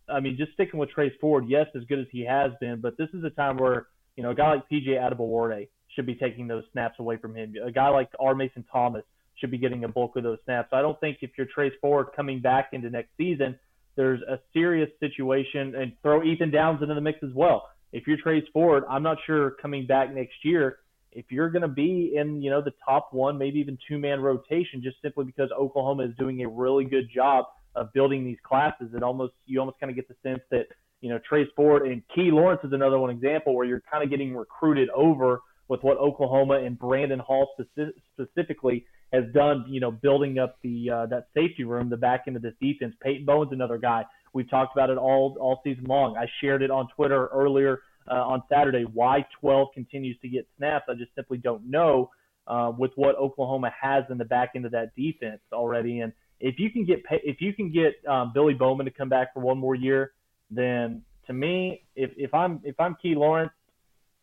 I 0.10 0.20
mean, 0.20 0.36
just 0.38 0.52
sticking 0.54 0.80
with 0.80 0.90
Trace 0.90 1.14
Ford, 1.22 1.46
yes, 1.48 1.68
as 1.76 1.84
good 1.86 2.00
as 2.00 2.08
he 2.12 2.26
has 2.26 2.52
been, 2.60 2.82
but 2.82 2.98
this 2.98 3.10
is 3.14 3.24
a 3.24 3.30
time 3.30 3.58
where, 3.58 3.88
you 4.18 4.24
know, 4.24 4.32
a 4.32 4.36
guy 4.36 4.56
like 4.56 4.70
PJ 4.70 4.90
Adebawore 4.90 5.68
should 5.96 6.06
be 6.06 6.16
taking 6.16 6.48
those 6.48 6.64
snaps 6.74 7.00
away 7.00 7.16
from 7.16 7.36
him. 7.36 7.54
A 7.66 7.72
guy 7.72 7.88
like 7.88 8.10
R. 8.20 8.36
Mason 8.36 8.66
Thomas 8.70 9.04
should 9.36 9.52
be 9.52 9.58
getting 9.58 9.86
a 9.86 9.88
bulk 9.88 10.18
of 10.18 10.24
those 10.24 10.40
snaps. 10.44 10.70
I 10.74 10.82
don't 10.82 11.00
think 11.00 11.20
if 11.22 11.32
you're 11.38 11.48
Trace 11.48 11.74
Ford 11.80 12.08
coming 12.16 12.42
back 12.42 12.70
into 12.74 12.90
next 12.90 13.12
season– 13.18 13.58
there's 13.98 14.22
a 14.22 14.40
serious 14.54 14.90
situation, 15.02 15.76
and 15.76 15.92
throw 16.02 16.24
Ethan 16.24 16.52
Downs 16.52 16.82
into 16.82 16.96
the 16.96 17.02
mix 17.02 17.20
as 17.24 17.34
well. 17.36 17.68
If 17.92 18.08
you're 18.08 18.18
Trace 18.18 18.46
Ford, 18.54 18.84
I'm 18.90 19.04
not 19.04 19.18
sure 19.26 19.52
coming 19.62 19.86
back 19.86 20.14
next 20.14 20.36
year 20.44 20.78
if 21.18 21.26
you're 21.32 21.50
going 21.50 21.64
to 21.64 21.68
be 21.68 22.14
in 22.16 22.44
you 22.44 22.52
know 22.52 22.62
the 22.62 22.74
top 22.86 23.10
one, 23.12 23.40
maybe 23.40 23.60
even 23.60 23.78
two 23.88 23.98
man 23.98 24.22
rotation, 24.22 24.84
just 24.84 24.98
simply 25.02 25.26
because 25.26 25.50
Oklahoma 25.52 26.04
is 26.04 26.12
doing 26.18 26.44
a 26.44 26.48
really 26.48 26.86
good 26.86 27.10
job 27.14 27.46
of 27.76 27.92
building 27.94 28.24
these 28.24 28.38
classes. 28.44 28.90
It 28.94 29.02
almost 29.02 29.34
you 29.48 29.60
almost 29.60 29.80
kind 29.80 29.90
of 29.90 29.96
get 29.96 30.08
the 30.08 30.16
sense 30.22 30.42
that 30.52 30.68
you 31.02 31.10
know 31.10 31.20
Trace 31.28 31.48
Ford 31.56 31.88
and 31.88 32.04
Key 32.14 32.30
Lawrence 32.32 32.62
is 32.64 32.72
another 32.72 33.00
one 33.00 33.10
example 33.10 33.56
where 33.56 33.66
you're 33.66 33.82
kind 33.92 34.04
of 34.04 34.12
getting 34.12 34.36
recruited 34.36 34.90
over 34.92 35.42
with 35.68 35.82
what 35.82 35.98
Oklahoma 35.98 36.62
and 36.64 36.78
Brandon 36.78 37.20
Hall 37.20 37.50
speci- 37.60 37.94
specifically 38.14 38.86
has 39.14 39.24
done, 39.34 39.66
you 39.68 39.80
know, 39.80 39.92
building 39.92 40.40
up 40.40 40.58
the 40.62 40.90
uh, 40.90 41.06
that 41.08 41.28
safety 41.34 41.64
room, 41.64 41.90
the 41.90 41.98
back 41.98 42.24
end 42.28 42.36
of 42.36 42.42
this 42.42 42.54
defense. 42.62 42.94
Peyton 43.02 43.26
Bowen's 43.26 43.52
another 43.52 43.78
guy. 43.78 44.06
We've 44.34 44.50
talked 44.50 44.76
about 44.76 44.90
it 44.90 44.98
all 44.98 45.38
all 45.40 45.62
season 45.64 45.86
long. 45.86 46.18
I 46.18 46.26
shared 46.42 46.62
it 46.62 46.72
on 46.72 46.88
Twitter 46.96 47.28
earlier 47.28 47.82
uh, 48.10 48.16
on 48.16 48.44
Saturday. 48.50 48.84
Why 48.84 49.26
12 49.40 49.70
continues 49.74 50.18
to 50.22 50.30
get 50.30 50.48
snaps? 50.58 50.86
I 50.90 50.94
just 50.96 51.14
simply 51.16 51.38
don't 51.38 51.70
know 51.70 52.12
uh, 52.48 52.72
with 52.78 52.92
what 52.96 53.16
Oklahoma 53.16 53.72
has 53.80 54.04
in 54.10 54.18
the 54.18 54.26
back 54.26 54.52
end 54.56 54.66
of 54.66 54.72
that 54.72 54.96
defense 54.96 55.42
already. 55.54 56.00
And 56.00 56.14
if 56.40 56.60
you 56.60 56.70
can 56.70 56.86
get 56.86 57.04
if 57.12 57.42
you 57.42 57.54
can 57.54 57.72
get 57.72 57.96
um, 58.08 58.32
Billy 58.34 58.54
Bowman 58.54 58.86
to 58.86 58.92
come 58.92 59.10
back 59.10 59.34
for 59.34 59.40
one 59.40 59.58
more 59.58 59.76
year, 59.76 60.12
then 60.52 61.04
to 61.28 61.34
me, 61.34 61.84
if 61.96 62.12
if 62.18 62.34
I'm 62.34 62.62
if 62.64 62.80
I'm 62.80 62.96
Key 63.02 63.16
Lawrence, 63.16 63.52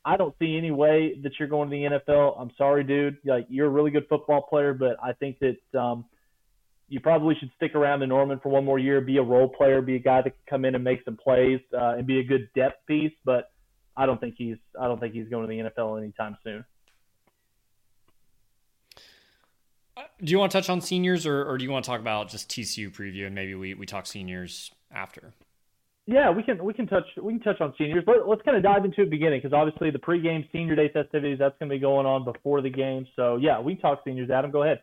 I 0.05 0.17
don't 0.17 0.35
see 0.39 0.57
any 0.57 0.71
way 0.71 1.15
that 1.23 1.33
you're 1.39 1.49
going 1.49 1.71
to 1.71 1.77
the 1.77 1.99
NFL. 1.99 2.41
I'm 2.41 2.51
sorry, 2.59 2.85
dude. 2.85 3.19
Like 3.25 3.47
you're 3.49 3.67
a 3.67 3.71
really 3.71 3.91
good 3.91 4.07
football 4.09 4.43
player, 4.43 4.75
but 4.75 4.97
I 5.03 5.13
think 5.15 5.39
that 5.41 5.79
um, 5.79 6.05
you 6.89 7.01
probably 7.01 7.35
should 7.41 7.51
stick 7.57 7.75
around 7.75 8.03
in 8.03 8.11
Norman 8.11 8.39
for 8.43 8.51
one 8.51 8.65
more 8.65 8.79
year, 8.79 9.01
be 9.01 9.17
a 9.17 9.23
role 9.23 9.49
player, 9.49 9.81
be 9.81 9.97
a 9.97 10.01
guy 10.01 10.21
that 10.23 10.31
can 10.31 10.43
come 10.49 10.65
in 10.65 10.75
and 10.75 10.85
make 10.85 11.05
some 11.05 11.17
plays, 11.17 11.61
uh, 11.73 11.95
and 11.97 12.07
be 12.07 12.21
a 12.21 12.25
good 12.25 12.49
depth 12.55 12.87
piece. 12.87 13.13
But 13.25 13.51
I 13.97 14.07
don't 14.07 14.21
think 14.21 14.35
he's 14.37 14.57
I 14.79 14.87
don't 14.89 15.01
think 15.01 15.15
he's 15.15 15.29
going 15.29 15.49
to 15.49 15.49
the 15.49 15.71
NFL 15.71 15.99
anytime 15.99 16.37
soon. 16.45 16.65
Do 20.23 20.31
you 20.31 20.39
want 20.39 20.53
to 20.53 20.59
touch 20.59 20.69
on 20.69 20.81
seniors, 20.81 21.25
or, 21.25 21.45
or 21.45 21.57
do 21.57 21.65
you 21.65 21.71
want 21.71 21.85
to 21.85 21.91
talk 21.91 22.01
about 22.01 22.29
just 22.29 22.49
TCU 22.49 22.93
preview, 22.93 23.27
and 23.27 23.35
maybe 23.35 23.55
we 23.55 23.75
we 23.75 23.87
talk 23.87 24.07
seniors 24.07 24.71
after? 24.93 25.33
Yeah, 26.07 26.31
we 26.31 26.43
can 26.43 26.63
we 26.63 26.75
can 26.75 26.87
touch 26.87 27.07
we 27.21 27.33
can 27.33 27.41
touch 27.41 27.61
on 27.61 27.73
seniors. 27.79 28.05
But 28.05 28.29
Let, 28.29 28.39
us 28.39 28.45
kind 28.45 28.57
of 28.57 28.63
dive 28.63 28.85
into 28.85 29.03
it 29.03 29.11
beginning 29.11 29.41
because 29.43 29.55
obviously 29.55 29.91
the 29.91 29.99
pregame 29.99 30.47
senior 30.53 30.77
day 30.77 30.91
festivities 30.93 31.39
that's 31.39 31.59
going 31.59 31.71
to 31.71 31.75
be 31.75 31.81
going 31.81 32.05
on 32.05 32.25
before 32.25 32.61
the 32.61 32.69
game. 32.69 33.07
So 33.17 33.37
yeah, 33.37 33.59
we 33.59 33.75
talk 33.75 34.03
seniors. 34.05 34.31
Adam, 34.31 34.51
go 34.51 34.65
ahead. 34.65 34.83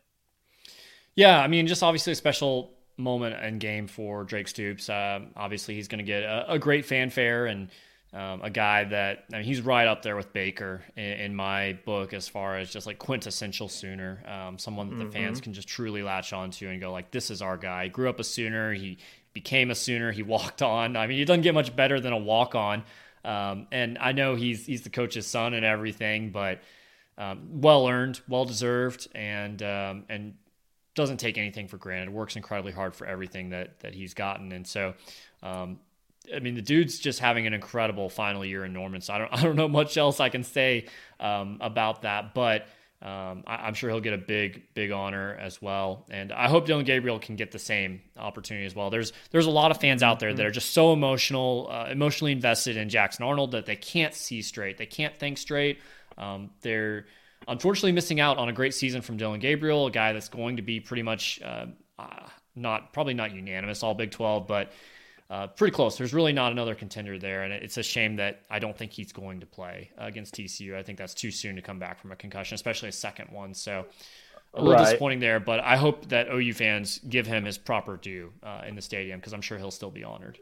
Yeah, 1.15 1.39
I 1.39 1.47
mean, 1.47 1.67
just 1.67 1.83
obviously 1.83 2.13
a 2.13 2.15
special 2.15 2.71
moment 2.97 3.35
and 3.39 3.59
game 3.59 3.87
for 3.87 4.23
Drake 4.23 4.47
Stoops. 4.47 4.89
Uh, 4.89 5.19
obviously, 5.35 5.75
he's 5.75 5.87
going 5.87 5.99
to 5.99 6.03
get 6.03 6.23
a, 6.23 6.53
a, 6.53 6.59
great 6.59 6.85
fanfare 6.85 7.47
and 7.47 7.69
um, 8.13 8.41
a 8.41 8.49
guy 8.49 8.83
that 8.85 9.25
I 9.31 9.37
mean, 9.37 9.45
he's 9.45 9.61
right 9.61 9.87
up 9.87 10.01
there 10.01 10.15
with 10.15 10.33
Baker 10.33 10.83
in, 10.95 11.03
in, 11.03 11.35
my 11.35 11.77
book 11.85 12.13
as 12.13 12.27
far 12.27 12.57
as 12.57 12.71
just 12.71 12.85
like 12.85 12.97
quintessential 12.97 13.69
Sooner, 13.69 14.23
um, 14.27 14.57
someone 14.57 14.89
that 14.89 14.95
the 14.97 15.03
mm-hmm. 15.03 15.13
fans 15.13 15.41
can 15.41 15.53
just 15.53 15.67
truly 15.67 16.03
latch 16.03 16.33
onto 16.33 16.67
and 16.67 16.79
go 16.81 16.91
like, 16.91 17.11
"This 17.11 17.31
is 17.31 17.41
our 17.41 17.57
guy." 17.57 17.85
He 17.85 17.89
grew 17.89 18.09
up 18.09 18.19
a 18.19 18.23
Sooner. 18.23 18.73
He 18.73 18.97
became 19.33 19.71
a 19.71 19.75
Sooner. 19.75 20.11
He 20.11 20.23
walked 20.23 20.61
on. 20.61 20.95
I 20.95 21.07
mean, 21.07 21.17
he 21.17 21.25
doesn't 21.25 21.41
get 21.41 21.53
much 21.53 21.75
better 21.75 21.99
than 21.99 22.13
a 22.13 22.17
walk 22.17 22.55
on. 22.55 22.83
Um, 23.23 23.67
and 23.71 23.97
I 23.99 24.13
know 24.13 24.35
he's 24.35 24.65
he's 24.65 24.81
the 24.81 24.89
coach's 24.89 25.27
son 25.27 25.53
and 25.53 25.65
everything, 25.65 26.31
but 26.31 26.61
um, 27.17 27.61
well 27.61 27.87
earned, 27.87 28.19
well 28.27 28.45
deserved, 28.45 29.07
and 29.13 29.61
um, 29.61 30.05
and 30.09 30.33
doesn't 30.95 31.17
take 31.17 31.37
anything 31.37 31.67
for 31.67 31.77
granted. 31.77 32.09
Works 32.11 32.35
incredibly 32.35 32.71
hard 32.71 32.95
for 32.95 33.05
everything 33.05 33.49
that 33.51 33.79
that 33.81 33.93
he's 33.93 34.13
gotten, 34.13 34.51
and 34.51 34.65
so. 34.65 34.93
Um, 35.43 35.79
I 36.33 36.37
mean, 36.37 36.53
the 36.53 36.61
dude's 36.61 36.99
just 36.99 37.19
having 37.19 37.47
an 37.47 37.53
incredible 37.53 38.07
final 38.07 38.45
year 38.45 38.63
in 38.63 38.73
Norman. 38.73 39.01
So 39.01 39.13
I 39.13 39.17
don't, 39.17 39.29
I 39.33 39.41
don't 39.41 39.55
know 39.55 39.67
much 39.67 39.97
else 39.97 40.19
I 40.19 40.29
can 40.29 40.43
say 40.43 40.85
um, 41.19 41.57
about 41.61 42.03
that. 42.03 42.35
But 42.35 42.67
um, 43.01 43.43
I, 43.47 43.67
am 43.67 43.73
sure 43.73 43.89
he'll 43.89 43.99
get 43.99 44.13
a 44.13 44.17
big, 44.17 44.63
big 44.75 44.91
honor 44.91 45.35
as 45.39 45.59
well, 45.61 46.05
and 46.11 46.31
I 46.31 46.47
hope 46.47 46.67
Dillon 46.67 46.85
Gabriel 46.85 47.17
can 47.17 47.35
get 47.35 47.51
the 47.51 47.59
same 47.59 48.01
opportunity 48.15 48.65
as 48.65 48.75
well. 48.75 48.91
There's 48.91 49.11
there's 49.31 49.47
a 49.47 49.51
lot 49.51 49.71
of 49.71 49.77
fans 49.77 50.03
out 50.03 50.19
there 50.19 50.33
that 50.33 50.45
are 50.45 50.51
just 50.51 50.71
so 50.71 50.93
emotional, 50.93 51.67
uh, 51.71 51.87
emotionally 51.89 52.31
invested 52.31 52.77
in 52.77 52.89
Jackson 52.89 53.25
Arnold 53.25 53.51
that 53.51 53.65
they 53.65 53.75
can't 53.75 54.13
see 54.13 54.43
straight, 54.43 54.77
they 54.77 54.85
can't 54.85 55.17
think 55.19 55.39
straight. 55.39 55.79
Um, 56.17 56.51
they're 56.61 57.07
unfortunately 57.47 57.93
missing 57.93 58.19
out 58.19 58.37
on 58.37 58.49
a 58.49 58.53
great 58.53 58.75
season 58.75 59.01
from 59.01 59.17
Dillon 59.17 59.39
Gabriel, 59.39 59.87
a 59.87 59.91
guy 59.91 60.13
that's 60.13 60.29
going 60.29 60.57
to 60.57 60.61
be 60.61 60.79
pretty 60.79 61.03
much 61.03 61.41
uh, 61.43 61.65
uh, 61.97 62.27
not 62.55 62.93
probably 62.93 63.13
not 63.13 63.33
unanimous 63.33 63.83
all 63.83 63.93
Big 63.95 64.11
12, 64.11 64.47
but 64.47 64.71
uh, 65.31 65.47
pretty 65.47 65.73
close. 65.73 65.97
There's 65.97 66.13
really 66.13 66.33
not 66.33 66.51
another 66.51 66.75
contender 66.75 67.17
there, 67.17 67.43
and 67.43 67.53
it's 67.53 67.77
a 67.77 67.83
shame 67.83 68.17
that 68.17 68.41
I 68.49 68.59
don't 68.59 68.77
think 68.77 68.91
he's 68.91 69.13
going 69.13 69.39
to 69.39 69.45
play 69.45 69.89
against 69.97 70.35
TCU. 70.35 70.75
I 70.75 70.83
think 70.83 70.97
that's 70.97 71.13
too 71.13 71.31
soon 71.31 71.55
to 71.55 71.61
come 71.61 71.79
back 71.79 72.01
from 72.01 72.11
a 72.11 72.17
concussion, 72.17 72.55
especially 72.55 72.89
a 72.89 72.91
second 72.91 73.31
one. 73.31 73.53
So 73.53 73.85
a 74.53 74.61
little 74.61 74.73
right. 74.73 74.83
disappointing 74.83 75.21
there, 75.21 75.39
but 75.39 75.61
I 75.61 75.77
hope 75.77 76.09
that 76.09 76.27
OU 76.27 76.53
fans 76.53 76.99
give 77.07 77.25
him 77.25 77.45
his 77.45 77.57
proper 77.57 77.95
due 77.95 78.33
uh, 78.43 78.63
in 78.67 78.75
the 78.75 78.81
stadium 78.81 79.21
because 79.21 79.31
I'm 79.31 79.41
sure 79.41 79.57
he'll 79.57 79.71
still 79.71 79.89
be 79.89 80.03
honored. 80.03 80.37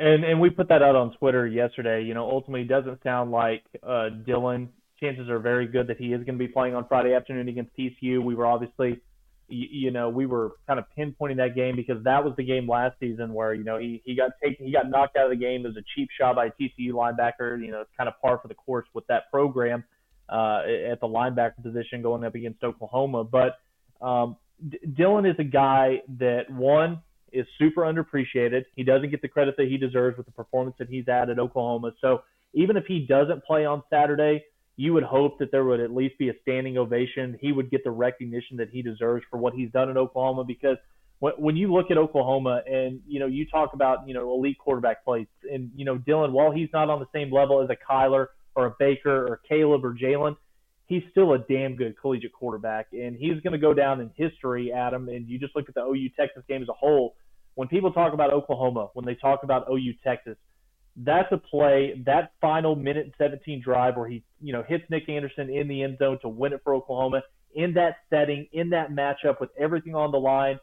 And 0.00 0.24
and 0.24 0.40
we 0.40 0.50
put 0.50 0.68
that 0.68 0.82
out 0.82 0.96
on 0.96 1.12
Twitter 1.12 1.46
yesterday. 1.46 2.02
You 2.02 2.14
know, 2.14 2.28
ultimately, 2.28 2.62
it 2.62 2.68
doesn't 2.68 3.00
sound 3.04 3.30
like 3.30 3.62
uh, 3.84 4.08
Dillon. 4.08 4.70
Chances 4.98 5.28
are 5.28 5.38
very 5.38 5.68
good 5.68 5.86
that 5.86 5.96
he 5.96 6.06
is 6.06 6.24
going 6.24 6.38
to 6.38 6.44
be 6.44 6.48
playing 6.48 6.74
on 6.74 6.88
Friday 6.88 7.14
afternoon 7.14 7.48
against 7.48 7.70
TCU. 7.76 8.20
We 8.20 8.34
were 8.34 8.46
obviously, 8.46 9.00
you, 9.48 9.90
know, 9.90 10.08
we 10.08 10.26
were 10.26 10.52
kind 10.66 10.78
of 10.78 10.84
pinpointing 10.96 11.36
that 11.36 11.54
game 11.54 11.76
because 11.76 12.02
that 12.04 12.24
was 12.24 12.34
the 12.36 12.44
game 12.44 12.68
last 12.68 12.96
season 13.00 13.32
where 13.32 13.54
you 13.54 13.64
know 13.64 13.78
he 13.78 14.02
he 14.04 14.14
got 14.14 14.32
taken, 14.42 14.66
he 14.66 14.72
got 14.72 14.88
knocked 14.90 15.16
out 15.16 15.24
of 15.24 15.30
the 15.30 15.36
game. 15.36 15.64
It 15.64 15.68
was 15.68 15.76
a 15.76 15.84
cheap 15.94 16.08
shot 16.18 16.36
by 16.36 16.46
a 16.46 16.50
TCU 16.50 16.92
linebacker. 16.92 17.60
You 17.60 17.70
know, 17.70 17.80
it's 17.80 17.90
kind 17.96 18.08
of 18.08 18.14
par 18.20 18.38
for 18.40 18.48
the 18.48 18.54
course 18.54 18.86
with 18.94 19.06
that 19.06 19.30
program 19.30 19.84
uh, 20.28 20.62
at 20.90 21.00
the 21.00 21.06
linebacker 21.06 21.62
position 21.62 22.02
going 22.02 22.24
up 22.24 22.34
against 22.34 22.62
Oklahoma. 22.62 23.24
But 23.24 23.58
um, 24.00 24.36
D- 24.68 24.78
Dillon 24.96 25.26
is 25.26 25.36
a 25.38 25.44
guy 25.44 26.02
that 26.18 26.50
one 26.50 27.02
is 27.32 27.46
super 27.58 27.82
underappreciated. 27.82 28.64
He 28.74 28.84
doesn't 28.84 29.10
get 29.10 29.22
the 29.22 29.28
credit 29.28 29.56
that 29.56 29.68
he 29.68 29.76
deserves 29.76 30.16
with 30.16 30.26
the 30.26 30.32
performance 30.32 30.76
that 30.78 30.88
he's 30.88 31.04
had 31.06 31.30
at 31.30 31.38
Oklahoma. 31.38 31.92
So 32.00 32.22
even 32.54 32.76
if 32.76 32.84
he 32.86 33.06
doesn't 33.06 33.44
play 33.44 33.64
on 33.64 33.82
Saturday, 33.90 34.44
you 34.78 34.92
would 34.92 35.02
hope 35.02 35.40
that 35.40 35.50
there 35.50 35.64
would 35.64 35.80
at 35.80 35.92
least 35.92 36.16
be 36.18 36.28
a 36.28 36.32
standing 36.42 36.78
ovation. 36.78 37.36
He 37.40 37.50
would 37.50 37.68
get 37.68 37.82
the 37.82 37.90
recognition 37.90 38.58
that 38.58 38.70
he 38.70 38.80
deserves 38.80 39.24
for 39.28 39.36
what 39.36 39.52
he's 39.52 39.72
done 39.72 39.90
in 39.90 39.98
Oklahoma 39.98 40.44
because 40.44 40.76
when, 41.18 41.32
when 41.36 41.56
you 41.56 41.74
look 41.74 41.90
at 41.90 41.98
Oklahoma 41.98 42.62
and 42.64 43.00
you 43.04 43.18
know 43.18 43.26
you 43.26 43.44
talk 43.44 43.74
about 43.74 44.06
you 44.06 44.14
know 44.14 44.32
elite 44.32 44.56
quarterback 44.56 45.04
plays 45.04 45.26
and 45.50 45.72
you 45.74 45.84
know 45.84 45.98
Dillon 45.98 46.32
while 46.32 46.52
he's 46.52 46.68
not 46.72 46.90
on 46.90 47.00
the 47.00 47.08
same 47.12 47.32
level 47.32 47.60
as 47.60 47.68
a 47.70 47.92
Kyler 47.92 48.28
or 48.54 48.66
a 48.66 48.74
Baker 48.78 49.26
or 49.26 49.40
Caleb 49.48 49.84
or 49.84 49.94
Jalen, 49.94 50.36
he's 50.86 51.02
still 51.10 51.32
a 51.32 51.38
damn 51.40 51.74
good 51.74 51.96
collegiate 52.00 52.32
quarterback, 52.32 52.86
and 52.92 53.16
he's 53.16 53.40
going 53.42 53.52
to 53.52 53.58
go 53.58 53.74
down 53.74 54.00
in 54.00 54.12
history, 54.14 54.72
Adam. 54.72 55.08
And 55.08 55.28
you 55.28 55.40
just 55.40 55.56
look 55.56 55.68
at 55.68 55.74
the 55.74 55.82
OU 55.82 56.10
Texas 56.16 56.44
game 56.48 56.62
as 56.62 56.68
a 56.68 56.72
whole. 56.72 57.16
When 57.56 57.66
people 57.66 57.92
talk 57.92 58.12
about 58.12 58.32
Oklahoma, 58.32 58.90
when 58.94 59.04
they 59.04 59.16
talk 59.16 59.42
about 59.42 59.66
OU 59.68 59.94
Texas, 60.04 60.36
that's 61.04 61.30
a 61.30 61.38
play, 61.38 62.02
that 62.06 62.32
final 62.40 62.74
minute 62.74 63.12
17 63.18 63.62
drive 63.62 63.96
where 63.96 64.08
he, 64.08 64.24
you 64.40 64.52
know, 64.52 64.64
hits 64.66 64.84
Nic 64.90 65.08
Anderson 65.08 65.48
in 65.48 65.68
the 65.68 65.82
end 65.82 65.98
zone 65.98 66.18
to 66.22 66.28
win 66.28 66.52
it 66.52 66.60
for 66.64 66.74
Oklahoma 66.74 67.22
in 67.54 67.74
that 67.74 67.98
setting, 68.10 68.48
in 68.52 68.70
that 68.70 68.90
matchup 68.90 69.40
with 69.40 69.50
everything 69.58 69.94
on 69.94 70.10
the 70.10 70.18
line. 70.18 70.58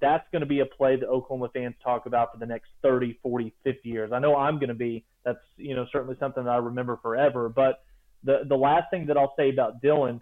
That's 0.00 0.24
going 0.32 0.40
to 0.40 0.46
be 0.46 0.60
a 0.60 0.66
play 0.66 0.96
that 0.96 1.06
Oklahoma 1.06 1.50
fans 1.52 1.74
talk 1.82 2.06
about 2.06 2.32
for 2.32 2.38
the 2.38 2.46
next 2.46 2.68
30, 2.82 3.18
40, 3.22 3.54
50 3.64 3.88
years. 3.88 4.12
I 4.12 4.18
know 4.18 4.36
I'm 4.36 4.58
going 4.58 4.68
to 4.68 4.74
be. 4.74 5.04
That's, 5.24 5.38
you 5.56 5.74
know, 5.74 5.86
certainly 5.92 6.16
something 6.18 6.44
that 6.44 6.50
I 6.50 6.56
remember 6.56 6.98
forever. 7.02 7.48
But 7.48 7.80
the 8.24 8.40
the 8.48 8.56
last 8.56 8.90
thing 8.90 9.06
that 9.06 9.16
I'll 9.16 9.34
say 9.38 9.50
about 9.50 9.80
Dillon, 9.80 10.20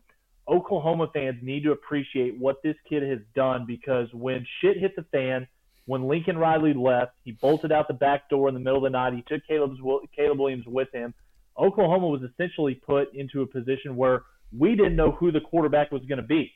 Oklahoma 0.48 1.08
fans 1.12 1.38
need 1.42 1.62
to 1.64 1.72
appreciate 1.72 2.38
what 2.38 2.62
this 2.62 2.76
kid 2.88 3.02
has 3.02 3.20
done 3.34 3.64
because 3.66 4.08
when 4.12 4.46
shit 4.60 4.76
hit 4.78 4.94
the 4.94 5.04
fan, 5.10 5.46
when 5.86 6.08
Lincoln 6.08 6.36
Riley 6.36 6.74
left, 6.74 7.12
he 7.24 7.32
bolted 7.32 7.72
out 7.72 7.88
the 7.88 7.94
back 7.94 8.28
door 8.28 8.48
in 8.48 8.54
the 8.54 8.60
middle 8.60 8.78
of 8.78 8.84
the 8.84 8.90
night. 8.90 9.14
He 9.14 9.22
took 9.22 9.46
Caleb's, 9.46 9.78
Caleb 10.14 10.38
Williams 10.38 10.66
with 10.66 10.92
him. 10.92 11.14
Oklahoma 11.58 12.08
was 12.08 12.22
essentially 12.22 12.74
put 12.74 13.14
into 13.14 13.42
a 13.42 13.46
position 13.46 13.96
where 13.96 14.24
we 14.56 14.74
didn't 14.74 14.96
know 14.96 15.12
who 15.12 15.32
the 15.32 15.40
quarterback 15.40 15.90
was 15.90 16.02
going 16.08 16.20
to 16.20 16.26
be. 16.26 16.52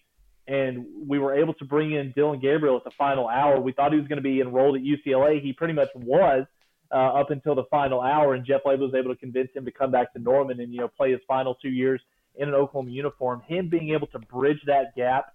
And 0.47 0.85
we 1.07 1.19
were 1.19 1.35
able 1.39 1.55
to 1.55 1.65
bring 1.65 1.93
in 1.93 2.13
Dillon 2.15 2.41
Gabriel 2.41 2.77
at 2.77 2.85
the 2.85 2.91
final 2.99 3.29
hour. 3.29 3.61
We 3.61 3.73
thought 3.73 3.93
he 3.93 3.99
was 3.99 4.09
going 4.09 4.19
to 4.19 4.23
be 4.23 4.41
enrolled 4.41 4.77
at 4.77 4.83
UCLA. 4.83 5.41
He 5.41 5.53
pretty 5.53 5.75
much 5.75 5.89
was 5.95 6.47
uh, 6.93 6.97
up 6.97 7.31
until 7.31 7.55
the 7.55 7.65
final 7.71 8.01
hour, 8.01 8.35
and 8.35 8.45
Jeff 8.45 8.63
Lebby 8.67 8.81
was 8.81 8.95
able 8.95 9.15
to 9.15 9.21
convince 9.21 9.51
him 9.55 9.65
to 9.65 9.71
come 9.71 9.93
back 9.93 10.13
to 10.15 10.19
Norman 10.19 10.61
and 10.61 10.73
you 10.73 10.81
know 10.81 10.89
play 10.89 11.13
his 11.13 11.21
final 11.29 11.55
two 11.55 11.69
years 11.69 12.01
in 12.35 12.49
an 12.49 12.55
Oklahoma 12.55 12.91
uniform. 12.91 13.43
Him 13.47 13.69
being 13.69 13.91
able 13.91 14.09
to 14.09 14.19
bridge 14.19 14.61
that 14.67 14.97
gap 14.97 15.35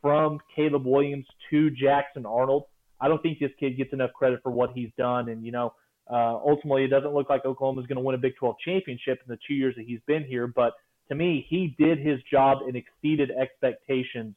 from 0.00 0.38
Caleb 0.54 0.86
Williams 0.86 1.26
to 1.50 1.70
Jackson 1.70 2.26
Arnold, 2.26 2.64
I 3.02 3.08
don't 3.08 3.20
think 3.20 3.40
this 3.40 3.50
kid 3.58 3.76
gets 3.76 3.92
enough 3.92 4.12
credit 4.12 4.40
for 4.42 4.52
what 4.52 4.70
he's 4.74 4.90
done. 4.96 5.28
And 5.28 5.44
you 5.44 5.52
know, 5.52 5.74
uh, 6.10 6.38
ultimately, 6.46 6.84
it 6.84 6.88
doesn't 6.88 7.12
look 7.12 7.28
like 7.28 7.44
Oklahoma 7.44 7.80
is 7.80 7.86
going 7.86 7.96
to 7.96 8.02
win 8.02 8.14
a 8.14 8.18
Big 8.18 8.36
12 8.36 8.56
championship 8.64 9.20
in 9.26 9.28
the 9.28 9.38
two 9.46 9.54
years 9.54 9.74
that 9.76 9.84
he's 9.86 10.00
been 10.06 10.24
here. 10.24 10.46
But 10.46 10.74
to 11.08 11.14
me, 11.14 11.44
he 11.48 11.74
did 11.78 11.98
his 11.98 12.20
job 12.30 12.58
and 12.66 12.76
exceeded 12.76 13.30
expectations 13.30 14.36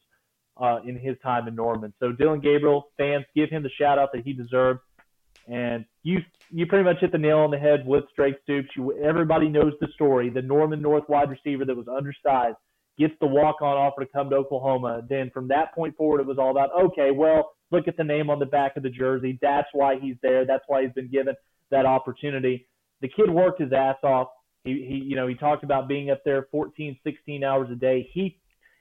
uh, 0.56 0.80
in 0.86 0.98
his 0.98 1.16
time 1.22 1.46
in 1.48 1.54
Norman. 1.54 1.92
So 2.00 2.12
Dillon 2.12 2.40
Gabriel, 2.40 2.88
fans, 2.96 3.24
give 3.34 3.50
him 3.50 3.62
the 3.62 3.70
shout 3.78 3.98
out 3.98 4.10
that 4.12 4.24
he 4.24 4.32
deserves. 4.32 4.80
And 5.48 5.84
you 6.02 6.18
you 6.50 6.66
pretty 6.66 6.84
much 6.84 6.96
hit 7.00 7.12
the 7.12 7.18
nail 7.18 7.38
on 7.38 7.52
the 7.52 7.58
head 7.58 7.86
with 7.86 8.04
Drake 8.16 8.34
Stoops. 8.42 8.68
You, 8.76 8.98
everybody 8.98 9.48
knows 9.48 9.74
the 9.80 9.86
story. 9.94 10.28
The 10.28 10.42
Norman 10.42 10.82
North 10.82 11.08
wide 11.08 11.30
receiver 11.30 11.64
that 11.64 11.76
was 11.76 11.86
undersized 11.86 12.56
gets 12.98 13.14
the 13.20 13.26
walk 13.26 13.62
on 13.62 13.76
offer 13.76 14.04
to 14.04 14.10
come 14.10 14.30
to 14.30 14.36
Oklahoma. 14.36 15.02
Then 15.08 15.30
from 15.30 15.48
that 15.48 15.72
point 15.74 15.96
forward, 15.96 16.20
it 16.20 16.26
was 16.26 16.38
all 16.38 16.50
about 16.50 16.70
okay, 16.86 17.10
well, 17.12 17.52
look 17.70 17.88
at 17.88 17.96
the 17.96 18.04
name 18.04 18.30
on 18.30 18.38
the 18.38 18.46
back 18.46 18.76
of 18.76 18.82
the 18.82 18.90
jersey. 18.90 19.38
That's 19.42 19.68
why 19.72 19.98
he's 19.98 20.16
there. 20.22 20.44
That's 20.46 20.64
why 20.66 20.82
he's 20.82 20.92
been 20.92 21.10
given 21.10 21.34
that 21.70 21.86
opportunity. 21.86 22.66
The 23.00 23.08
kid 23.08 23.30
worked 23.30 23.60
his 23.60 23.72
ass 23.72 23.96
off. 24.02 24.28
He, 24.64 24.84
he 24.88 24.94
you 25.04 25.16
know, 25.16 25.26
he 25.26 25.34
talked 25.34 25.64
about 25.64 25.88
being 25.88 26.10
up 26.10 26.22
there 26.24 26.46
14, 26.50 26.98
16 27.04 27.44
hours 27.44 27.68
a 27.70 27.76
day. 27.76 28.08
He 28.12 28.38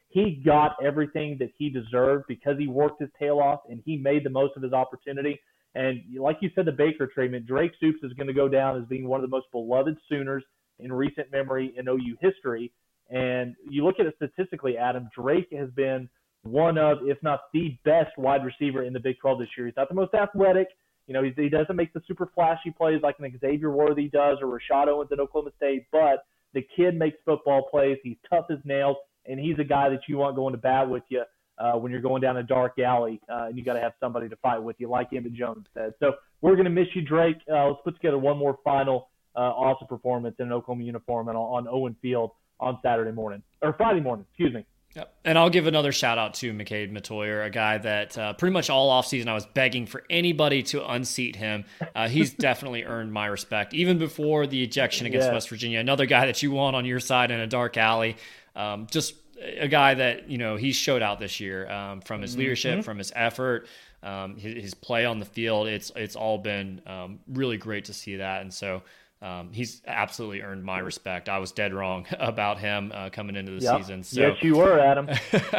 he 0.09 0.41
got 0.45 0.77
everything 0.81 1.35
that 1.39 1.49
he 1.57 1.69
deserved 1.69 2.25
because 2.27 2.57
he 2.57 2.67
worked 2.67 3.01
his 3.01 3.09
tail 3.19 3.39
off 3.39 3.61
and 3.69 3.81
he 3.83 3.97
made 3.97 4.23
the 4.23 4.29
most 4.29 4.55
of 4.55 4.63
his 4.63 4.71
opportunity. 4.71 5.39
And 5.73 6.01
like 6.17 6.37
you 6.39 6.49
said, 6.55 6.65
the 6.65 6.71
Baker 6.71 7.05
treatment, 7.05 7.45
Drake 7.45 7.73
Stoops 7.75 7.99
is 8.01 8.13
going 8.13 8.27
to 8.27 8.33
go 8.33 8.47
down 8.47 8.81
as 8.81 8.87
being 8.87 9.09
one 9.09 9.19
of 9.19 9.29
the 9.29 9.35
most 9.35 9.47
beloved 9.51 9.97
Sooners 10.07 10.43
in 10.79 10.93
recent 10.93 11.31
memory 11.31 11.73
in 11.75 11.89
OU 11.89 12.15
history. 12.21 12.71
And 13.09 13.55
you 13.69 13.83
look 13.83 13.99
at 13.99 14.05
it 14.05 14.15
statistically, 14.15 14.77
Adam, 14.77 15.09
Drake 15.13 15.49
has 15.51 15.69
been 15.71 16.09
one 16.45 16.77
of, 16.77 16.99
if 17.03 17.17
not 17.23 17.41
the 17.53 17.77
best 17.83 18.17
wide 18.17 18.45
receiver 18.45 18.83
in 18.83 18.93
the 18.93 18.99
Big 18.99 19.19
12 19.19 19.39
this 19.39 19.47
year. 19.57 19.67
He's 19.67 19.75
not 19.75 19.89
the 19.89 19.95
most 19.95 20.13
athletic. 20.13 20.67
You 21.07 21.13
know, 21.13 21.23
he 21.23 21.49
doesn't 21.49 21.75
make 21.75 21.93
the 21.93 22.01
super 22.07 22.29
flashy 22.33 22.71
plays 22.71 23.01
like 23.03 23.17
an 23.19 23.39
Xavier 23.39 23.69
Worthy 23.69 24.07
does 24.07 24.37
or 24.41 24.47
Rashod 24.47 24.89
Owens 24.89 25.11
at 25.11 25.19
Oklahoma 25.19 25.51
State, 25.57 25.85
but 25.91 26.25
the 26.53 26.65
kid 26.75 26.97
makes 26.97 27.17
football 27.25 27.67
plays. 27.69 27.97
He's 28.03 28.17
tough 28.29 28.45
as 28.49 28.57
nails, 28.63 28.97
and 29.27 29.39
he's 29.39 29.59
a 29.59 29.63
guy 29.63 29.89
that 29.89 30.01
you 30.07 30.17
want 30.17 30.35
going 30.35 30.53
to 30.53 30.57
bat 30.57 30.89
with 30.89 31.03
you 31.09 31.23
uh, 31.57 31.73
when 31.73 31.91
you're 31.91 32.01
going 32.01 32.21
down 32.21 32.37
a 32.37 32.43
dark 32.43 32.79
alley 32.79 33.21
uh, 33.29 33.45
and 33.45 33.57
you 33.57 33.63
got 33.63 33.73
to 33.73 33.81
have 33.81 33.93
somebody 33.99 34.29
to 34.29 34.35
fight 34.37 34.61
with 34.61 34.75
you, 34.79 34.89
like 34.89 35.09
Emmett 35.13 35.33
Jones 35.33 35.65
said. 35.73 35.93
So 35.99 36.13
we're 36.41 36.55
going 36.55 36.65
to 36.65 36.71
miss 36.71 36.87
you, 36.95 37.01
Drake. 37.01 37.37
Uh, 37.51 37.67
let's 37.67 37.81
put 37.83 37.95
together 37.95 38.17
one 38.17 38.37
more 38.37 38.57
final 38.63 39.09
uh, 39.35 39.39
awesome 39.39 39.87
performance 39.87 40.35
in 40.39 40.47
an 40.47 40.53
Oklahoma 40.53 40.83
uniform 40.83 41.27
and 41.27 41.37
on 41.37 41.67
Owen 41.67 41.95
Field 42.01 42.31
on 42.59 42.79
Saturday 42.81 43.11
morning 43.11 43.43
or 43.61 43.73
Friday 43.73 43.99
morning. 43.99 44.25
Excuse 44.29 44.53
me. 44.53 44.65
Yep. 44.95 45.13
And 45.25 45.37
I'll 45.37 45.49
give 45.49 45.67
another 45.67 45.91
shout 45.91 46.17
out 46.17 46.35
to 46.35 46.53
McKade 46.53 46.91
Mettauer, 46.91 47.45
a 47.45 47.49
guy 47.49 47.77
that 47.79 48.17
uh, 48.17 48.33
pretty 48.33 48.53
much 48.53 48.69
all 48.69 48.89
offseason 48.89 49.27
I 49.27 49.33
was 49.33 49.45
begging 49.45 49.85
for 49.85 50.03
anybody 50.09 50.63
to 50.63 50.89
unseat 50.89 51.35
him. 51.35 51.65
Uh, 51.93 52.07
he's 52.07 52.33
definitely 52.33 52.85
earned 52.85 53.11
my 53.11 53.25
respect, 53.25 53.73
even 53.73 53.97
before 53.97 54.47
the 54.47 54.63
ejection 54.63 55.05
against 55.05 55.27
yeah. 55.27 55.33
West 55.33 55.49
Virginia. 55.49 55.79
Another 55.79 56.05
guy 56.05 56.27
that 56.27 56.41
you 56.41 56.51
want 56.51 56.77
on 56.77 56.85
your 56.85 57.01
side 57.01 57.31
in 57.31 57.41
a 57.41 57.47
dark 57.47 57.75
alley. 57.75 58.15
Um, 58.55 58.87
just 58.89 59.15
a 59.41 59.67
guy 59.67 59.95
that 59.95 60.29
you 60.29 60.37
know 60.37 60.55
he 60.55 60.71
showed 60.71 61.01
out 61.01 61.19
this 61.19 61.41
year 61.41 61.69
um, 61.69 61.99
from 61.99 62.21
his 62.21 62.37
leadership, 62.37 62.75
mm-hmm. 62.75 62.81
from 62.83 62.97
his 62.97 63.11
effort, 63.15 63.67
um, 64.01 64.37
his, 64.37 64.63
his, 64.63 64.73
play 64.73 65.05
on 65.05 65.19
the 65.19 65.25
field. 65.25 65.67
It's 65.67 65.91
it's 65.95 66.15
all 66.15 66.37
been 66.37 66.81
um, 66.87 67.19
really 67.27 67.57
great 67.57 67.85
to 67.85 67.93
see 67.93 68.15
that, 68.17 68.41
and 68.41 68.53
so 68.53 68.81
um, 69.25 69.49
he's 69.51 69.81
absolutely 69.87 70.43
earned 70.43 70.63
my 70.63 70.77
respect. 70.77 71.29
I 71.29 71.39
was 71.39 71.51
dead 71.51 71.73
wrong 71.73 72.05
about 72.19 72.59
him 72.59 72.91
uh, 72.93 73.09
coming 73.09 73.35
into 73.35 73.53
the 73.53 73.61
yep. 73.61 73.77
season. 73.77 74.03
So, 74.03 74.21
yes, 74.21 74.37
you 74.43 74.55
were, 74.55 74.79
Adam. 74.79 75.09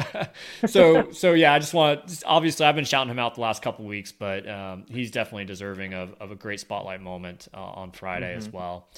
so 0.67 1.10
so 1.10 1.33
yeah, 1.33 1.52
I 1.52 1.58
just 1.58 1.75
want 1.75 2.23
obviously 2.25 2.64
I've 2.64 2.77
been 2.77 2.85
shouting 2.85 3.10
him 3.10 3.19
out 3.19 3.35
the 3.35 3.40
last 3.40 3.62
couple 3.62 3.85
weeks, 3.85 4.12
but 4.12 4.48
um, 4.48 4.85
he's 4.88 5.10
definitely 5.10 5.46
deserving 5.46 5.94
of, 5.94 6.14
of 6.21 6.31
a 6.31 6.37
great 6.37 6.60
spotlight 6.60 7.00
moment 7.00 7.48
uh, 7.52 7.60
on 7.60 7.90
Friday 7.90 8.31
mm-hmm. 8.31 8.38
as 8.38 8.48
well. 8.48 8.88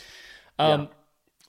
Yeah. 0.58 0.66
Um, 0.66 0.88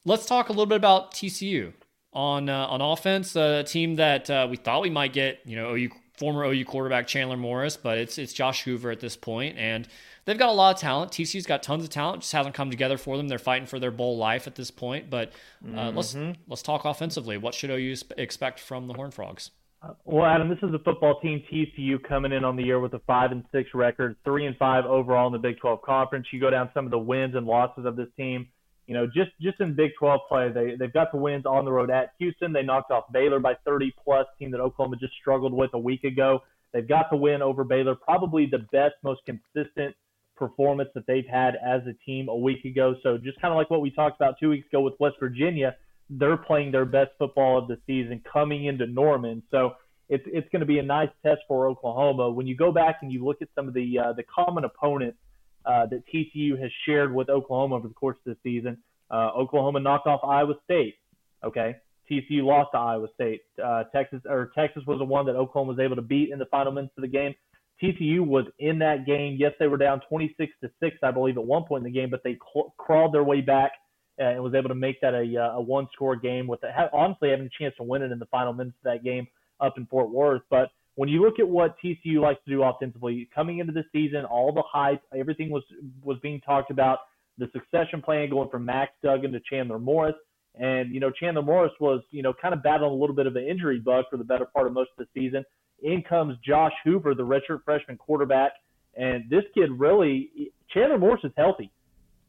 let's 0.05 0.25
talk 0.25 0.47
a 0.47 0.53
little 0.53 0.65
bit 0.65 0.77
about 0.77 1.13
TCU 1.13 1.73
on 2.13 2.47
uh, 2.47 2.67
on 2.67 2.79
offense. 2.79 3.35
A 3.35 3.63
team 3.63 3.95
that 3.95 4.29
uh, 4.29 4.47
we 4.49 4.55
thought 4.55 4.81
we 4.81 4.89
might 4.89 5.11
get, 5.11 5.41
you 5.45 5.57
know, 5.57 5.75
OU 5.75 5.89
former 6.19 6.43
OU 6.43 6.65
quarterback 6.65 7.07
Chandler 7.07 7.37
Morris, 7.37 7.77
but 7.77 7.97
it's 7.97 8.17
it's 8.17 8.33
Josh 8.33 8.63
Hoover 8.63 8.91
at 8.91 8.99
this 8.99 9.15
point, 9.15 9.57
and 9.57 9.87
they've 10.25 10.37
got 10.37 10.49
a 10.49 10.53
lot 10.53 10.75
of 10.75 10.81
talent. 10.81 11.11
TCU's 11.11 11.45
got 11.45 11.63
tons 11.63 11.83
of 11.83 11.89
talent, 11.89 12.21
just 12.21 12.33
hasn't 12.33 12.53
come 12.53 12.69
together 12.69 12.97
for 12.97 13.15
them. 13.17 13.29
They're 13.29 13.39
fighting 13.39 13.65
for 13.65 13.79
their 13.79 13.91
bowl 13.91 14.17
life 14.17 14.45
at 14.45 14.55
this 14.55 14.69
point. 14.69 15.09
But 15.09 15.31
uh, 15.63 15.67
mm-hmm. 15.67 15.97
let's 15.97 16.15
let's 16.47 16.61
talk 16.61 16.85
offensively. 16.85 17.37
What 17.37 17.53
should 17.53 17.69
OU 17.69 17.95
expect 18.17 18.59
from 18.59 18.87
the 18.87 18.93
Horn 18.93 19.11
Frogs? 19.11 19.51
Uh, 19.81 19.93
well, 20.03 20.25
Adam, 20.25 20.49
this 20.49 20.57
is 20.61 20.73
a 20.73 20.79
football 20.79 21.21
team 21.21 21.41
TCU 21.51 22.03
coming 22.03 22.33
in 22.33 22.43
on 22.43 22.57
the 22.57 22.63
year 22.63 22.81
with 22.81 22.93
a 22.93 22.99
five 23.07 23.31
and 23.31 23.45
six 23.53 23.69
record, 23.73 24.17
three 24.25 24.45
and 24.45 24.57
five 24.57 24.83
overall 24.85 25.27
in 25.27 25.33
the 25.33 25.39
Big 25.39 25.57
12 25.59 25.81
conference. 25.83 26.27
You 26.33 26.41
go 26.41 26.49
down 26.49 26.69
some 26.73 26.83
of 26.83 26.91
the 26.91 26.99
wins 26.99 27.33
and 27.35 27.47
losses 27.47 27.85
of 27.85 27.95
this 27.95 28.09
team 28.17 28.49
you 28.89 28.95
know, 28.95 29.05
just 29.05 29.29
just 29.39 29.61
in 29.61 29.75
Big 29.75 29.91
12 29.99 30.21
play, 30.27 30.51
they 30.51 30.75
they've 30.75 30.91
got 30.91 31.11
the 31.11 31.19
wins 31.19 31.45
on 31.45 31.63
the 31.63 31.71
road 31.71 31.91
at 31.91 32.13
Houston. 32.17 32.51
They 32.51 32.63
knocked 32.63 32.89
off 32.89 33.03
Baylor 33.13 33.39
by 33.39 33.53
30 33.63 33.93
plus, 34.03 34.25
team 34.39 34.49
that 34.49 34.59
Oklahoma 34.59 34.97
just 34.99 35.13
struggled 35.21 35.53
with 35.53 35.69
a 35.75 35.77
week 35.77 36.03
ago. 36.05 36.39
They've 36.73 36.87
got 36.87 37.11
the 37.11 37.15
win 37.15 37.43
over 37.43 37.63
Baylor, 37.63 37.93
probably 37.93 38.47
the 38.47 38.65
best, 38.71 38.95
most 39.03 39.21
consistent 39.27 39.95
performance 40.35 40.89
that 40.95 41.05
they've 41.05 41.27
had 41.31 41.53
as 41.63 41.81
a 41.85 41.93
team 42.03 42.29
a 42.29 42.35
week 42.35 42.65
ago. 42.65 42.95
So 43.03 43.19
just 43.19 43.39
kind 43.39 43.53
of 43.53 43.57
like 43.59 43.69
what 43.69 43.81
we 43.81 43.91
talked 43.91 44.19
about 44.19 44.39
two 44.39 44.49
weeks 44.49 44.65
ago 44.65 44.81
with 44.81 44.95
West 44.99 45.17
Virginia, 45.19 45.75
they're 46.09 46.37
playing 46.37 46.71
their 46.71 46.85
best 46.85 47.11
football 47.19 47.59
of 47.59 47.67
the 47.67 47.77
season 47.85 48.23
coming 48.33 48.65
into 48.65 48.87
Norman. 48.87 49.43
So 49.51 49.73
it's 50.09 50.23
it's 50.25 50.49
going 50.51 50.61
to 50.61 50.65
be 50.65 50.79
a 50.79 50.83
nice 50.83 51.09
test 51.23 51.41
for 51.47 51.67
Oklahoma. 51.67 52.31
When 52.31 52.47
you 52.47 52.57
go 52.57 52.71
back 52.71 52.99
and 53.03 53.11
you 53.11 53.23
look 53.23 53.43
at 53.43 53.49
some 53.53 53.67
of 53.67 53.75
the 53.75 53.99
uh, 53.99 54.13
the 54.13 54.23
common 54.23 54.63
opponents 54.63 55.19
uh, 55.65 55.85
that 55.87 56.03
TCU 56.13 56.59
has 56.61 56.71
shared 56.85 57.13
with 57.13 57.29
Oklahoma 57.29 57.75
over 57.75 57.87
the 57.87 57.93
course 57.93 58.17
of 58.25 58.35
the 58.35 58.37
season, 58.43 58.77
uh, 59.11 59.31
Oklahoma 59.35 59.79
knocked 59.79 60.07
off 60.07 60.21
Iowa 60.23 60.53
State. 60.63 60.95
Okay, 61.43 61.75
TCU 62.09 62.43
lost 62.43 62.71
to 62.73 62.77
Iowa 62.77 63.07
State. 63.13 63.41
Uh, 63.63 63.83
Texas 63.93 64.21
or 64.25 64.51
Texas 64.55 64.83
was 64.87 64.99
the 64.99 65.05
one 65.05 65.25
that 65.25 65.35
Oklahoma 65.35 65.71
was 65.73 65.79
able 65.79 65.95
to 65.95 66.01
beat 66.01 66.31
in 66.31 66.39
the 66.39 66.45
final 66.45 66.71
minutes 66.71 66.93
of 66.97 67.01
the 67.01 67.07
game. 67.07 67.33
TCU 67.81 68.25
was 68.25 68.45
in 68.59 68.79
that 68.79 69.05
game. 69.05 69.37
Yes, 69.39 69.53
they 69.59 69.67
were 69.67 69.77
down 69.77 70.01
26 70.09 70.51
to 70.61 70.69
six, 70.81 70.97
I 71.01 71.11
believe, 71.11 71.37
at 71.37 71.45
one 71.45 71.63
point 71.63 71.85
in 71.85 71.91
the 71.91 71.97
game, 71.97 72.09
but 72.09 72.21
they 72.23 72.37
cl- 72.53 72.73
crawled 72.77 73.13
their 73.13 73.23
way 73.23 73.41
back 73.41 73.71
uh, 74.19 74.25
and 74.25 74.43
was 74.43 74.53
able 74.53 74.69
to 74.69 74.75
make 74.75 74.99
that 75.01 75.13
a, 75.13 75.37
uh, 75.37 75.57
a 75.57 75.61
one-score 75.61 76.17
game 76.17 76.45
with 76.45 76.59
honestly 76.91 77.29
having 77.29 77.45
a 77.45 77.63
chance 77.63 77.73
to 77.77 77.83
win 77.83 78.01
it 78.01 78.11
in 78.11 78.19
the 78.19 78.25
final 78.25 78.51
minutes 78.51 78.75
of 78.83 78.91
that 78.91 79.03
game 79.03 79.27
up 79.61 79.77
in 79.77 79.85
Fort 79.85 80.09
Worth. 80.09 80.41
But 80.49 80.69
when 80.95 81.09
you 81.09 81.21
look 81.21 81.39
at 81.39 81.47
what 81.47 81.75
TCU 81.83 82.19
likes 82.19 82.39
to 82.45 82.51
do 82.51 82.63
offensively, 82.63 83.29
coming 83.33 83.59
into 83.59 83.71
the 83.71 83.83
season, 83.91 84.25
all 84.25 84.51
the 84.51 84.63
hype, 84.69 85.01
everything 85.17 85.49
was 85.49 85.63
was 86.03 86.17
being 86.21 86.41
talked 86.41 86.71
about. 86.71 86.99
The 87.37 87.49
succession 87.53 88.01
plan 88.01 88.29
going 88.29 88.49
from 88.49 88.65
Max 88.65 88.91
Duggan 89.01 89.31
to 89.31 89.39
Chandler 89.49 89.79
Morris. 89.79 90.15
And, 90.55 90.93
you 90.93 90.99
know, 90.99 91.09
Chandler 91.09 91.41
Morris 91.41 91.71
was, 91.79 92.01
you 92.11 92.21
know, 92.21 92.33
kind 92.33 92.53
of 92.53 92.61
battling 92.61 92.91
a 92.91 92.95
little 92.95 93.15
bit 93.15 93.27
of 93.27 93.35
an 93.37 93.45
injury 93.45 93.79
bug 93.79 94.05
for 94.11 94.17
the 94.17 94.25
better 94.25 94.45
part 94.45 94.67
of 94.67 94.73
most 94.73 94.89
of 94.97 95.05
the 95.05 95.19
season. 95.21 95.45
In 95.81 96.03
comes 96.03 96.35
Josh 96.45 96.73
Hoover, 96.83 97.15
the 97.15 97.23
redshirt 97.23 97.63
freshman 97.63 97.95
quarterback. 97.97 98.51
And 98.97 99.29
this 99.29 99.43
kid 99.53 99.69
really, 99.71 100.51
Chandler 100.73 100.97
Morris 100.97 101.23
is 101.23 101.31
healthy. 101.37 101.71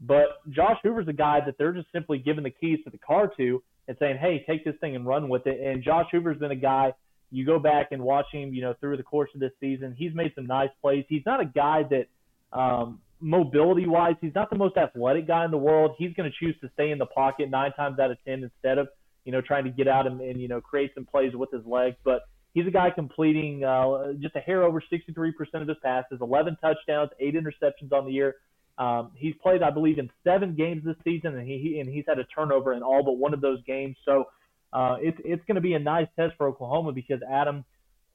But 0.01 0.49
Josh 0.51 0.79
Hoover's 0.83 1.09
a 1.09 1.13
guy 1.13 1.41
that 1.45 1.57
they're 1.59 1.73
just 1.73 1.89
simply 1.93 2.19
giving 2.19 2.45
the 2.45 2.51
keys 2.51 2.79
to 2.85 2.91
the 2.91 2.99
car 2.99 3.33
to 3.37 3.63
and 3.89 3.97
saying, 3.99 4.19
hey, 4.19 4.45
take 4.47 4.65
this 4.65 4.77
thing 4.81 4.95
and 4.95 5.05
run 5.05 5.29
with 5.29 5.47
it. 5.47 5.61
And 5.61 5.83
Josh 5.83 6.07
Hoover's 6.13 6.39
been 6.39 6.53
a 6.53 6.57
guy, 6.57 6.95
you 7.31 7.47
go 7.47 7.59
back 7.59 7.89
and 7.93 8.03
watch 8.03 8.27
him, 8.33 8.53
you 8.53 8.63
know, 8.63 8.75
through 8.81 8.97
the 8.97 9.03
course 9.03 9.31
of 9.35 9.41
this 9.41 9.53
season, 9.61 9.95
he's 9.97 10.15
made 10.15 10.33
some 10.35 10.47
nice 10.47 10.71
plays. 10.81 11.05
He's 11.09 11.23
not 11.25 11.41
a 11.41 11.45
guy 11.45 11.85
that, 11.91 12.07
um, 12.59 13.01
mobility 13.21 13.87
wise, 13.87 14.15
he's 14.21 14.35
not 14.35 14.51
the 14.51 14.57
most 14.57 14.77
athletic 14.77 15.27
guy 15.27 15.45
in 15.45 15.51
the 15.51 15.59
world. 15.59 15.95
He's 15.99 16.13
going 16.15 16.31
to 16.31 16.37
choose 16.37 16.59
to 16.63 16.71
stay 16.75 16.91
in 16.91 16.99
the 16.99 17.07
pocket 17.07 17.51
nine 17.51 17.73
times 17.73 17.99
out 17.99 18.11
of 18.11 18.19
ten 18.25 18.43
instead 18.43 18.79
of 18.79 18.89
you 19.25 19.33
know 19.33 19.41
trying 19.41 19.65
to 19.65 19.71
get 19.71 19.87
out 19.87 20.07
and, 20.07 20.21
and 20.21 20.41
you 20.41 20.49
know 20.49 20.61
create 20.61 20.93
some 20.95 21.05
plays 21.05 21.35
with 21.35 21.51
his 21.51 21.65
legs. 21.67 21.97
But 22.05 22.23
he's 22.55 22.67
a 22.67 22.71
guy 22.71 22.91
completing 22.91 23.65
uh, 23.65 24.13
just 24.21 24.37
a 24.37 24.41
hair 24.41 24.63
over 24.63 24.83
63% 24.83 25.33
of 25.55 25.69
his 25.69 25.77
passes, 25.83 26.19
11 26.21 26.57
touchdowns, 26.61 27.11
eight 27.21 27.35
interceptions 27.35 27.93
on 27.93 28.07
the 28.07 28.13
year. 28.13 28.37
Um, 28.79 29.11
he's 29.15 29.35
played, 29.43 29.63
I 29.63 29.71
believe, 29.71 29.99
in 29.99 30.11
seven 30.25 30.55
games 30.55 30.83
this 30.85 30.97
season, 31.05 31.37
and 31.37 31.47
he 31.47 31.81
and 31.81 31.89
he's 31.89 32.05
had 32.09 32.19
a 32.19 32.25
turnover 32.25 32.73
in 32.73 32.83
all 32.83 33.03
but 33.05 33.19
one 33.19 33.35
of 33.35 33.41
those 33.41 33.63
games. 33.65 33.97
So 34.05 34.25
uh, 34.73 34.97
it's 35.01 35.45
going 35.47 35.57
to 35.57 35.61
be 35.61 35.75
a 35.75 35.79
nice 35.79 36.07
test 36.17 36.35
for 36.37 36.49
Oklahoma 36.49 36.93
because 36.93 37.21
Adam, 37.29 37.65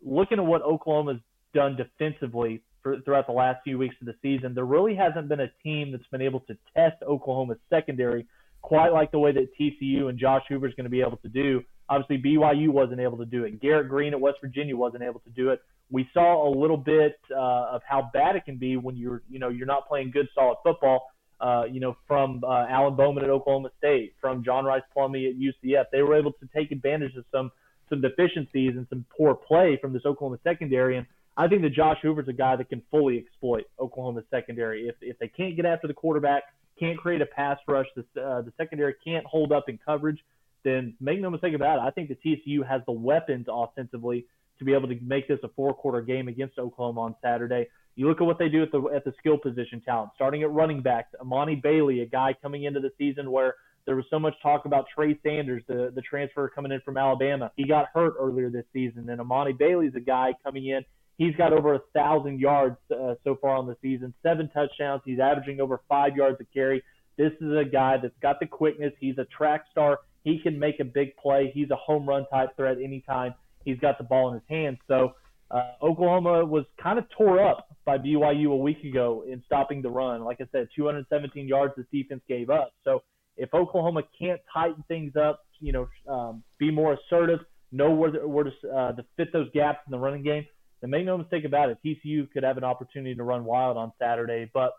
looking 0.02 0.40
at 0.40 0.46
what 0.46 0.62
Oklahoma's 0.62 1.20
done 1.54 1.76
defensively 1.76 2.64
for, 2.82 3.00
throughout 3.02 3.28
the 3.28 3.34
last 3.34 3.60
few 3.64 3.78
weeks 3.78 3.96
of 4.02 4.08
the 4.08 4.16
season, 4.22 4.54
there 4.54 4.66
really 4.66 4.96
hasn't 4.96 5.28
been 5.28 5.42
a 5.42 5.52
team 5.64 5.92
that's 5.92 6.08
been 6.12 6.22
able 6.22 6.40
to 6.42 6.58
test 6.76 7.02
Oklahoma's 7.04 7.58
secondary 7.70 8.26
quite 8.66 8.92
like 8.92 9.12
the 9.12 9.20
way 9.20 9.32
that 9.32 9.48
TCU 9.60 10.10
and 10.10 10.18
Josh 10.18 10.42
Hoover 10.50 10.68
is 10.68 10.74
going 10.74 10.86
to 10.86 10.90
be 10.90 11.02
able 11.02 11.18
to 11.18 11.30
do. 11.30 11.64
Obviously, 11.88 12.18
BYU 12.18 12.70
wasn't 12.70 13.00
able 13.00 13.18
to 13.20 13.26
do 13.26 13.44
it. 13.44 13.62
Garrett 13.62 13.90
Green 13.90 14.14
at 14.14 14.20
West 14.20 14.38
Virginia 14.42 14.76
wasn't 14.76 15.04
able 15.04 15.20
to 15.20 15.30
do 15.30 15.50
it. 15.50 15.62
We 15.92 16.10
saw 16.16 16.50
a 16.50 16.52
little 16.52 16.78
bit 16.78 17.20
uh, 17.30 17.76
of 17.76 17.82
how 17.88 18.10
bad 18.12 18.36
it 18.36 18.44
can 18.44 18.58
be 18.58 18.76
when 18.76 18.98
you're, 18.98 19.22
you 19.30 19.38
know, 19.38 19.50
you're 19.50 19.68
not 19.68 19.88
playing 19.88 20.10
good, 20.10 20.28
solid 20.34 20.58
football. 20.64 21.06
Uh, 21.40 21.64
you 21.70 21.80
know, 21.80 21.98
from 22.08 22.42
uh, 22.44 22.66
Alan 22.70 22.96
Bowman 22.96 23.24
at 23.24 23.30
Oklahoma 23.30 23.70
State, 23.78 24.16
from 24.22 24.44
John 24.44 24.64
Rhys 24.64 24.84
Plumlee 24.96 25.30
at 25.30 25.36
UCF, 25.38 25.86
they 25.92 26.02
were 26.02 26.16
able 26.16 26.32
to 26.32 26.48
take 26.56 26.72
advantage 26.72 27.16
of 27.16 27.26
some 27.32 27.52
some 27.90 28.02
deficiencies 28.02 28.74
and 28.76 28.88
some 28.90 29.06
poor 29.16 29.36
play 29.36 29.78
from 29.80 29.94
this 29.94 30.04
Oklahoma 30.06 30.40
secondary. 30.44 30.98
And 30.98 31.06
I 31.38 31.48
think 31.48 31.62
that 31.62 31.74
Josh 31.74 31.98
Hoover's 32.02 32.28
a 32.28 32.34
guy 32.34 32.56
that 32.56 32.70
can 32.70 32.82
fully 32.90 33.18
exploit 33.18 33.66
Oklahoma's 33.80 34.24
secondary. 34.32 34.88
If 34.88 34.96
if 35.02 35.20
they 35.20 35.28
can't 35.28 35.56
get 35.56 35.66
after 35.66 35.88
the 35.88 35.94
quarterback, 35.94 36.44
can't 36.80 36.98
create 36.98 37.22
a 37.22 37.26
pass 37.26 37.58
rush, 37.68 37.88
the 37.96 38.02
uh, 38.22 38.42
the 38.42 38.54
secondary 38.58 38.96
can't 39.04 39.26
hold 39.26 39.52
up 39.52 39.68
in 39.68 39.78
coverage, 39.86 40.24
then 40.64 40.96
make 41.00 41.20
no 41.20 41.30
mistake 41.30 41.54
about 41.54 41.80
it. 41.80 41.82
I 41.82 41.92
think 41.92 42.10
the 42.10 42.16
TCU 42.16 42.68
has 42.68 42.82
the 42.86 42.94
weapons 42.94 43.48
offensively 43.50 44.26
to 44.60 44.66
be 44.66 44.74
able 44.74 44.88
to 44.88 44.98
make 45.02 45.28
this 45.28 45.40
a 45.44 45.50
four 45.50 45.74
quarter 45.74 46.02
game 46.02 46.28
against 46.28 46.58
Oklahoma 46.58 47.02
on 47.02 47.16
Saturday. 47.22 47.68
You 47.96 48.08
look 48.08 48.20
at 48.20 48.26
what 48.26 48.40
they 48.40 48.50
do 48.50 48.64
at 48.64 48.72
the 48.72 48.82
at 48.94 49.06
the 49.06 49.14
skill 49.20 49.38
position 49.38 49.82
talent, 49.82 50.12
starting 50.16 50.44
at 50.44 50.52
running 50.52 50.82
back, 50.82 51.08
Emani 51.22 51.62
Bailey, 51.62 52.02
a 52.02 52.06
guy 52.06 52.36
coming 52.42 52.64
into 52.64 52.80
the 52.80 52.92
season 52.98 53.32
where 53.32 53.56
there 53.86 53.96
was 53.96 54.06
so 54.10 54.20
much 54.20 54.34
talk 54.42 54.66
about 54.66 54.86
Trey 54.94 55.18
Sanders, 55.24 55.64
the 55.68 55.92
the 55.96 56.02
transfer 56.02 56.50
coming 56.50 56.72
in 56.72 56.82
from 56.82 56.98
Alabama. 56.98 57.52
He 57.56 57.68
got 57.68 57.88
hurt 57.94 58.16
earlier 58.20 58.50
this 58.50 58.66
season, 58.74 59.10
and 59.10 59.22
Emani 59.22 59.58
Bailey's 59.58 59.96
a 59.96 60.02
guy 60.02 60.34
coming 60.44 60.68
in 60.68 60.84
He's 61.18 61.36
got 61.36 61.54
over 61.54 61.76
a 61.76 61.80
thousand 61.94 62.40
yards 62.40 62.78
uh, 62.92 63.16
so 63.24 63.38
far 63.42 63.56
on 63.56 63.68
the 63.68 63.78
season, 63.82 64.14
seven 64.22 64.50
touchdowns. 64.50 65.02
He's 65.06 65.20
averaging 65.20 65.62
over 65.62 65.80
five 65.88 66.16
yards 66.16 66.38
a 66.42 66.46
carry. 66.46 66.84
This 67.18 67.32
is 67.40 67.56
a 67.56 67.64
guy 67.64 67.98
that's 68.02 68.18
got 68.22 68.42
the 68.42 68.48
quickness. 68.48 68.94
He's 69.00 69.18
a 69.18 69.26
track 69.26 69.66
star. 69.72 70.00
He 70.24 70.40
can 70.40 70.60
make 70.60 70.82
a 70.82 70.84
big 70.84 71.16
play. 71.16 71.52
He's 71.54 71.70
a 71.72 71.76
home 71.76 72.08
run 72.08 72.26
type 72.28 72.56
threat 72.58 72.78
anytime 72.84 73.34
he's 73.66 73.80
got 73.80 73.98
the 73.98 74.04
ball 74.04 74.30
in 74.30 74.36
his 74.36 74.44
hands. 74.48 74.78
So 74.88 75.14
uh, 75.52 75.72
Oklahoma 75.82 76.46
was 76.46 76.66
kind 76.82 76.98
of 76.98 77.06
tore 77.16 77.46
up 77.46 77.68
by 77.86 77.98
BYU 77.98 78.52
a 78.52 78.56
week 78.56 78.84
ago 78.84 79.24
in 79.28 79.44
stopping 79.46 79.82
the 79.82 79.90
run. 79.90 80.24
Like 80.24 80.38
I 80.42 80.46
said, 80.52 80.70
217 80.76 81.48
yards 81.48 81.74
the 81.76 81.86
defense 81.92 82.22
gave 82.28 82.50
up. 82.50 82.74
So 82.84 83.04
if 83.38 83.54
Oklahoma 83.54 84.04
can't 84.18 84.42
tighten 84.52 84.84
things 84.88 85.16
up, 85.16 85.46
you 85.60 85.72
know, 85.72 85.88
um, 86.08 86.44
be 86.58 86.72
more 86.72 86.94
assertive, 86.94 87.40
know 87.72 87.92
where 87.92 88.12
to, 88.12 88.28
where 88.28 88.46
to, 88.46 88.52
uh, 88.74 88.92
to 88.94 89.06
fit 89.18 89.34
those 89.34 89.50
gaps 89.54 89.80
in 89.86 89.92
the 89.92 90.00
running 90.00 90.24
game, 90.24 90.46
and 90.82 90.92
make 90.92 91.06
no 91.06 91.18
mistake 91.18 91.46
about 91.46 91.70
it, 91.70 91.78
TCU 91.86 92.30
could 92.32 92.44
have 92.44 92.58
an 92.58 92.64
opportunity 92.64 93.16
to 93.16 93.24
run 93.24 93.44
wild 93.46 93.78
on 93.78 93.92
Saturday. 94.00 94.50
But 94.54 94.74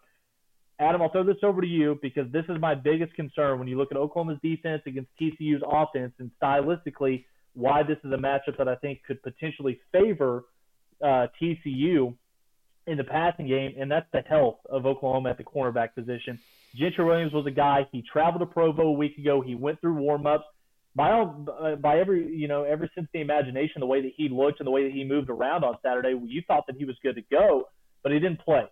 Adam, 0.78 1.00
I'll 1.00 1.10
throw 1.10 1.24
this 1.24 1.36
over 1.42 1.60
to 1.60 1.66
you 1.66 1.98
because 2.02 2.30
this 2.32 2.44
is 2.48 2.60
my 2.60 2.74
biggest 2.74 3.14
concern 3.14 3.58
when 3.58 3.66
you 3.66 3.78
look 3.78 3.90
at 3.90 3.96
Oklahoma's 3.96 4.38
defense 4.42 4.82
against 4.86 5.10
TCU's 5.20 5.62
offense 5.66 6.12
and 6.18 6.30
stylistically 6.42 7.24
why 7.56 7.82
this 7.82 7.98
is 8.04 8.12
a 8.12 8.16
matchup 8.16 8.58
that 8.58 8.68
I 8.68 8.76
think 8.76 9.02
could 9.06 9.22
potentially 9.22 9.80
favor 9.90 10.44
uh, 11.02 11.26
TCU 11.40 12.14
in 12.86 12.96
the 12.96 13.04
passing 13.04 13.48
game, 13.48 13.74
and 13.78 13.90
that's 13.90 14.06
the 14.12 14.20
health 14.20 14.58
of 14.68 14.86
Oklahoma 14.86 15.30
at 15.30 15.38
the 15.38 15.44
cornerback 15.44 15.94
position. 15.94 16.38
Gentry 16.76 17.04
Williams 17.04 17.32
was 17.32 17.46
a 17.46 17.50
guy, 17.50 17.88
he 17.90 18.02
traveled 18.02 18.40
to 18.40 18.46
Provo 18.46 18.82
a 18.82 18.92
week 18.92 19.16
ago. 19.18 19.40
He 19.40 19.54
went 19.54 19.80
through 19.80 19.94
warm-ups 19.94 20.44
by 20.94 21.10
all, 21.10 21.46
uh, 21.60 21.76
by 21.76 21.98
every 21.98 22.34
you 22.34 22.48
know 22.48 22.64
ever 22.64 22.88
since 22.94 23.06
the 23.12 23.20
imagination, 23.20 23.80
the 23.80 23.86
way 23.86 24.00
that 24.00 24.12
he 24.16 24.28
looked 24.28 24.60
and 24.60 24.66
the 24.66 24.70
way 24.70 24.84
that 24.84 24.92
he 24.92 25.04
moved 25.04 25.28
around 25.28 25.62
on 25.62 25.76
Saturday, 25.82 26.14
you 26.24 26.42
thought 26.46 26.66
that 26.66 26.76
he 26.76 26.84
was 26.84 26.96
good 27.02 27.16
to 27.16 27.22
go, 27.30 27.68
but 28.02 28.12
he 28.12 28.18
didn't 28.18 28.40
play, 28.40 28.64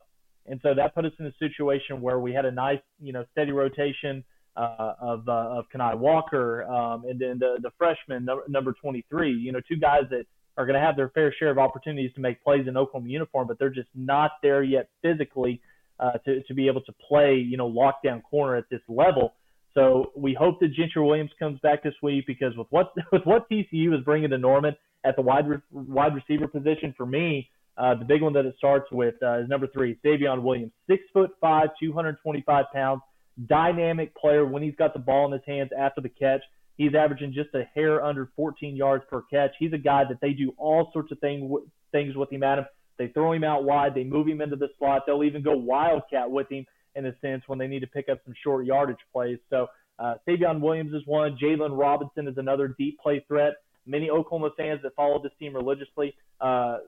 and 0.47 0.59
so 0.63 0.75
that 0.75 0.95
put 0.95 1.05
us 1.05 1.13
in 1.19 1.27
a 1.27 1.33
situation 1.39 2.01
where 2.01 2.19
we 2.19 2.33
had 2.33 2.47
a 2.47 2.51
nice 2.51 2.81
you 2.99 3.13
know 3.13 3.25
steady 3.33 3.53
rotation 3.53 4.25
uh, 4.57 4.95
of 5.01 5.29
uh, 5.29 5.59
of 5.59 5.65
Kani 5.75 5.99
Walker 5.99 6.65
um, 6.65 7.05
and 7.09 7.19
then 7.19 7.39
the 7.39 7.57
the 7.63 7.71
freshman 7.77 8.25
number, 8.25 8.45
number 8.49 8.73
23. 8.73 9.33
You 9.33 9.53
know, 9.53 9.61
two 9.69 9.77
guys 9.77 10.03
that 10.11 10.27
are 10.57 10.67
going 10.67 10.79
to 10.79 10.85
have 10.85 10.97
their 10.97 11.09
fair 11.09 11.35
share 11.37 11.51
of 11.51 11.59
opportunities 11.59 12.13
to 12.15 12.21
make 12.21 12.43
plays 12.43 12.67
in 12.69 12.77
Oklahoma 12.77 13.11
uniform, 13.11 13.49
but 13.49 13.59
they're 13.59 13.71
just 13.71 13.89
not 13.95 14.33
there 14.43 14.63
yet 14.63 14.89
physically 15.03 15.61
uh, 15.99 16.13
to 16.25 16.43
to 16.43 16.55
be 16.55 16.69
able 16.69 16.83
to 16.83 16.93
play 17.09 17.35
you 17.37 17.57
know 17.57 17.71
lockdown 17.71 18.23
corner 18.23 18.57
at 18.57 18.65
this 18.71 18.81
level. 18.89 19.35
So 19.75 20.13
we 20.17 20.35
hope 20.35 20.61
that 20.61 20.69
Gentry 20.73 21.03
Williams 21.03 21.33
comes 21.39 21.59
back 21.61 21.83
this 21.83 21.95
week 22.03 22.27
because 22.27 22.57
with 22.57 22.69
what 22.71 22.93
with 23.13 23.23
what 23.25 23.49
TCU 23.51 23.97
is 23.97 24.05
bringing 24.05 24.31
to 24.31 24.39
Norman 24.39 24.77
at 25.05 25.17
the 25.17 25.23
wide 25.23 25.49
re- 25.49 25.59
wide 25.73 26.15
receiver 26.15 26.47
position 26.47 26.95
for 26.97 27.07
me, 27.07 27.51
uh, 27.77 27.95
the 27.95 28.05
big 28.05 28.23
one 28.23 28.33
that 28.35 28.47
it 28.47 28.55
starts 28.57 28.91
with 28.93 29.15
uh, 29.23 29.41
is 29.41 29.49
number 29.49 29.67
three, 29.67 29.99
Savion 30.05 30.43
Williams, 30.43 30.73
six 30.89 31.03
foot 31.13 31.31
five, 31.41 31.71
225 31.81 32.67
pounds, 32.73 33.03
dynamic 33.47 34.15
player 34.15 34.45
when 34.45 34.63
he's 34.63 34.77
got 34.77 34.93
the 34.93 35.01
ball 35.01 35.27
in 35.27 35.33
his 35.33 35.43
hands 35.47 35.71
after 35.77 36.01
the 36.01 36.09
catch. 36.09 36.43
He's 36.77 36.95
averaging 36.95 37.33
just 37.33 37.55
a 37.55 37.65
hair 37.75 38.03
under 38.03 38.31
14 38.37 38.75
yards 38.75 39.05
per 39.09 39.23
catch. 39.23 39.53
He's 39.59 39.73
a 39.73 39.79
guy 39.79 40.05
that 40.09 40.21
they 40.21 40.33
do 40.33 40.53
all 40.57 40.91
sorts 40.93 41.13
of 41.13 41.19
thing, 41.21 41.55
things 41.93 42.17
with 42.17 42.33
him, 42.33 42.43
Adam. 42.43 42.65
They 42.99 43.09
throw 43.09 43.33
him 43.33 43.45
out 43.45 43.65
wide. 43.65 43.95
They 43.95 44.05
move 44.05 44.29
him 44.29 44.41
into 44.41 44.57
the 44.57 44.69
slot. 44.79 45.03
They'll 45.07 45.25
even 45.25 45.43
go 45.43 45.57
wildcat 45.57 46.31
with 46.31 46.51
him 46.51 46.65
in 46.95 47.07
a 47.07 47.13
sense 47.21 47.43
when 47.47 47.59
they 47.59 47.67
need 47.67 47.81
to 47.81 47.87
pick 47.87 48.09
up 48.09 48.19
some 48.25 48.35
short 48.43 48.67
yardage 48.67 48.99
plays. 49.13 49.39
So 49.51 49.67
uh, 49.99 50.15
Savion 50.27 50.61
Williams 50.61 50.93
is 50.93 51.03
one. 51.07 51.37
Jaylon 51.41 51.77
Robinson 51.79 52.29
is 52.29 52.39
another 52.39 52.75
deep 52.79 52.99
play 53.01 53.25
threat. 53.27 53.55
Many 53.87 54.11
Oklahoma 54.11 54.51
fans 54.57 54.81
that 54.83 54.95
follow 54.95 55.23
this 55.23 55.33
team 55.39 55.55
religiously. 55.55 56.15
Uh, 56.41 56.79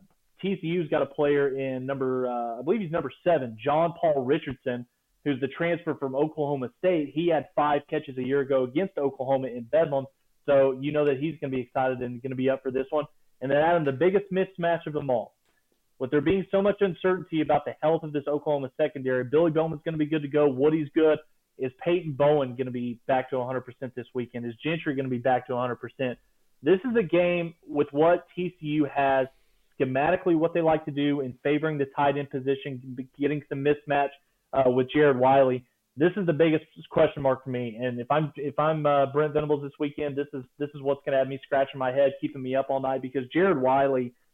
TCU's 0.42 0.88
got 0.90 1.02
a 1.02 1.06
player 1.06 1.56
in 1.56 1.86
number, 1.86 2.28
uh, 2.28 2.60
I 2.60 2.62
believe 2.62 2.80
he's 2.80 2.90
number 2.90 3.10
seven, 3.24 3.56
John 3.62 3.94
Paul 3.98 4.24
Richardson, 4.24 4.86
who's 5.26 5.40
the 5.40 5.48
transfer 5.48 5.96
from 5.96 6.14
Oklahoma 6.14 6.70
State. 6.78 7.10
He 7.12 7.26
had 7.26 7.48
five 7.56 7.82
catches 7.90 8.16
a 8.16 8.22
year 8.22 8.40
ago 8.40 8.62
against 8.62 8.96
Oklahoma 8.96 9.48
in 9.48 9.64
Bedlam. 9.64 10.06
So 10.46 10.78
you 10.80 10.92
know 10.92 11.04
that 11.04 11.18
he's 11.18 11.34
going 11.40 11.50
to 11.50 11.56
be 11.56 11.62
excited 11.62 12.00
and 12.00 12.22
going 12.22 12.30
to 12.30 12.36
be 12.36 12.48
up 12.48 12.62
for 12.62 12.70
this 12.70 12.86
one. 12.90 13.06
And 13.40 13.50
then 13.50 13.58
Adam, 13.58 13.84
the 13.84 13.90
biggest 13.90 14.26
mismatch 14.32 14.86
of 14.86 14.92
them 14.92 15.10
all. 15.10 15.34
With 15.98 16.12
there 16.12 16.20
being 16.20 16.46
so 16.52 16.62
much 16.62 16.76
uncertainty 16.80 17.40
about 17.40 17.64
the 17.64 17.74
health 17.82 18.04
of 18.04 18.12
this 18.12 18.22
Oklahoma 18.28 18.70
secondary, 18.76 19.24
Billy 19.24 19.50
Bowman's 19.50 19.82
going 19.84 19.94
to 19.94 19.98
be 19.98 20.06
good 20.06 20.22
to 20.22 20.28
go. 20.28 20.46
Woody's 20.48 20.88
good. 20.94 21.18
Is 21.58 21.72
Peyton 21.84 22.12
Bowen 22.12 22.50
going 22.50 22.66
to 22.66 22.72
be 22.72 23.00
back 23.08 23.28
to 23.30 23.36
100% 23.36 23.64
this 23.96 24.06
weekend? 24.14 24.46
Is 24.46 24.54
Gentry 24.62 24.94
going 24.94 25.06
to 25.06 25.10
be 25.10 25.18
back 25.18 25.48
to 25.48 25.54
100%? 25.54 25.76
This 26.62 26.78
is 26.88 26.96
a 26.96 27.02
game 27.02 27.54
with 27.66 27.88
what 27.90 28.28
TCU 28.38 28.88
has 28.94 29.26
schematically, 29.80 30.36
what 30.36 30.54
they 30.54 30.60
like 30.60 30.84
to 30.84 30.92
do 30.92 31.20
in 31.22 31.34
favoring 31.42 31.78
the 31.78 31.86
tight 31.96 32.16
end 32.16 32.30
position, 32.30 32.96
getting 33.18 33.42
some 33.48 33.64
mismatch 33.64 34.10
uh, 34.52 34.70
with 34.70 34.88
Jared 34.92 35.18
Wiley. 35.18 35.64
This 35.96 36.12
is 36.16 36.26
the 36.26 36.32
biggest 36.32 36.64
question 36.90 37.22
mark 37.22 37.42
for 37.44 37.50
me. 37.50 37.78
And 37.80 37.98
if 37.98 38.10
I'm 38.10 38.32
if 38.36 38.58
I'm 38.58 38.84
uh, 38.84 39.06
Brent 39.06 39.32
Venables 39.32 39.62
this 39.62 39.72
weekend, 39.80 40.16
this 40.16 40.26
is 40.34 40.44
this 40.58 40.68
is 40.74 40.82
what's 40.82 41.00
going 41.04 41.12
to 41.12 41.18
have 41.18 41.28
me 41.28 41.40
scratching 41.42 41.78
my 41.78 41.90
head, 41.90 42.12
keeping 42.20 42.42
me 42.42 42.54
up 42.54 42.66
all 42.68 42.80
night 42.80 43.02
because 43.02 43.22
Jared 43.32 43.60
Wiley– 43.60 44.12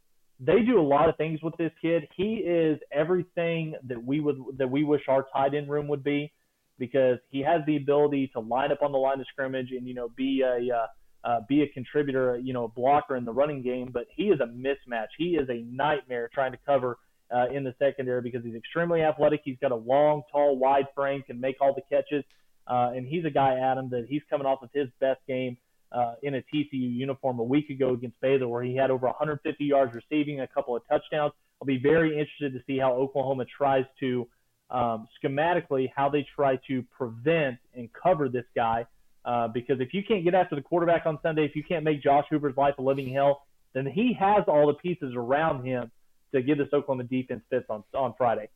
they 0.44 0.60
do 0.62 0.80
a 0.80 0.82
lot 0.82 1.08
of 1.08 1.16
things 1.16 1.40
with 1.42 1.56
this 1.56 1.70
kid. 1.80 2.08
He 2.16 2.34
is 2.34 2.78
everything 2.90 3.74
that 3.86 4.02
we 4.02 4.20
would 4.20 4.38
that 4.58 4.68
we 4.68 4.82
wish 4.82 5.02
our 5.08 5.26
tight 5.32 5.54
end 5.54 5.70
room 5.70 5.86
would 5.88 6.02
be, 6.02 6.32
because 6.78 7.18
he 7.28 7.40
has 7.42 7.60
the 7.66 7.76
ability 7.76 8.30
to 8.34 8.40
line 8.40 8.72
up 8.72 8.82
on 8.82 8.92
the 8.92 8.98
line 8.98 9.20
of 9.20 9.26
scrimmage 9.30 9.68
and 9.70 9.86
you 9.86 9.94
know 9.94 10.08
be 10.16 10.42
a 10.42 10.74
uh, 10.74 10.86
uh, 11.24 11.40
be 11.48 11.62
a 11.62 11.68
contributor, 11.68 12.38
you 12.38 12.52
know, 12.52 12.64
a 12.64 12.68
blocker 12.68 13.14
in 13.14 13.24
the 13.24 13.32
running 13.32 13.62
game. 13.62 13.90
But 13.92 14.06
he 14.16 14.24
is 14.24 14.40
a 14.40 14.46
mismatch. 14.46 15.08
He 15.16 15.36
is 15.36 15.48
a 15.48 15.64
nightmare 15.70 16.28
trying 16.34 16.52
to 16.52 16.58
cover 16.66 16.98
uh, 17.33 17.47
in 17.53 17.64
the 17.64 17.74
secondary 17.78 18.20
because 18.20 18.45
he's 18.45 18.55
extremely 18.55 19.03
athletic. 19.03 19.41
He's 19.45 19.59
got 19.61 19.72
a 19.72 19.76
long, 19.76 20.22
tall, 20.30 20.57
wide 20.57 20.87
frame, 20.95 21.22
can 21.22 21.41
make 21.41 21.57
all 21.61 21.74
the 21.74 21.83
catches, 21.91 22.24
uh, 22.66 22.93
and 22.95 23.07
he's 23.07 23.24
a 23.24 23.30
guy, 23.30 23.59
Adam, 23.59 23.91
that 23.91 24.07
he's 24.09 24.22
coming 24.28 24.47
off 24.47 24.62
of 24.62 24.70
his 24.72 24.89
best 25.01 25.20
game 25.26 25.57
uh, 25.93 26.14
in 26.22 26.35
a 26.35 26.43
TCU 26.55 26.68
uniform 26.72 27.39
a 27.39 27.43
week 27.43 27.70
ago 27.70 27.95
against 27.95 28.20
Baylor, 28.20 28.49
where 28.49 28.62
he 28.62 28.76
had 28.76 28.91
over 28.91 29.07
150 29.07 29.64
yards 29.64 29.95
receiving, 29.95 30.41
a 30.41 30.47
couple 30.47 30.76
of 30.76 30.83
touchdowns. 30.89 31.33
I'll 31.61 31.66
be 31.66 31.78
very 31.78 32.18
interested 32.18 32.53
to 32.55 32.61
see 32.66 32.78
how 32.78 32.93
Oklahoma 32.93 33.45
tries 33.45 33.85
to 34.01 34.28
um, 34.70 35.07
schematically 35.22 35.91
how 35.95 36.09
they 36.09 36.26
try 36.35 36.59
to 36.68 36.83
prevent 36.97 37.59
and 37.74 37.89
cover 37.93 38.28
this 38.28 38.47
guy. 38.57 38.87
Uh, 39.24 39.47
because 39.47 39.80
if 39.80 39.95
you 39.95 40.03
can't 40.03 40.24
get 40.24 40.35
after 40.35 40.57
the 40.57 40.62
quarterback 40.62 41.07
on 41.07 41.18
Sunday, 41.22 41.45
if 41.45 41.55
you 41.55 41.62
can't 41.62 41.85
make 41.85 42.03
Josh 42.03 42.24
Hoover's 42.30 42.57
life 42.57 42.74
a 42.78 42.83
living 42.83 43.12
hell, 43.12 43.43
then 43.72 43.87
he 43.87 44.16
has 44.18 44.43
all 44.49 44.66
the 44.66 44.74
pieces 44.74 45.14
around 45.14 45.64
him 45.64 45.91
to 46.35 46.43
give 46.43 46.59
this 46.59 46.68
Oklahoma 46.72 47.05
defense 47.05 47.43
fits 47.51 47.66
on 47.68 47.85
on 47.95 48.14
Friday. 48.16 48.49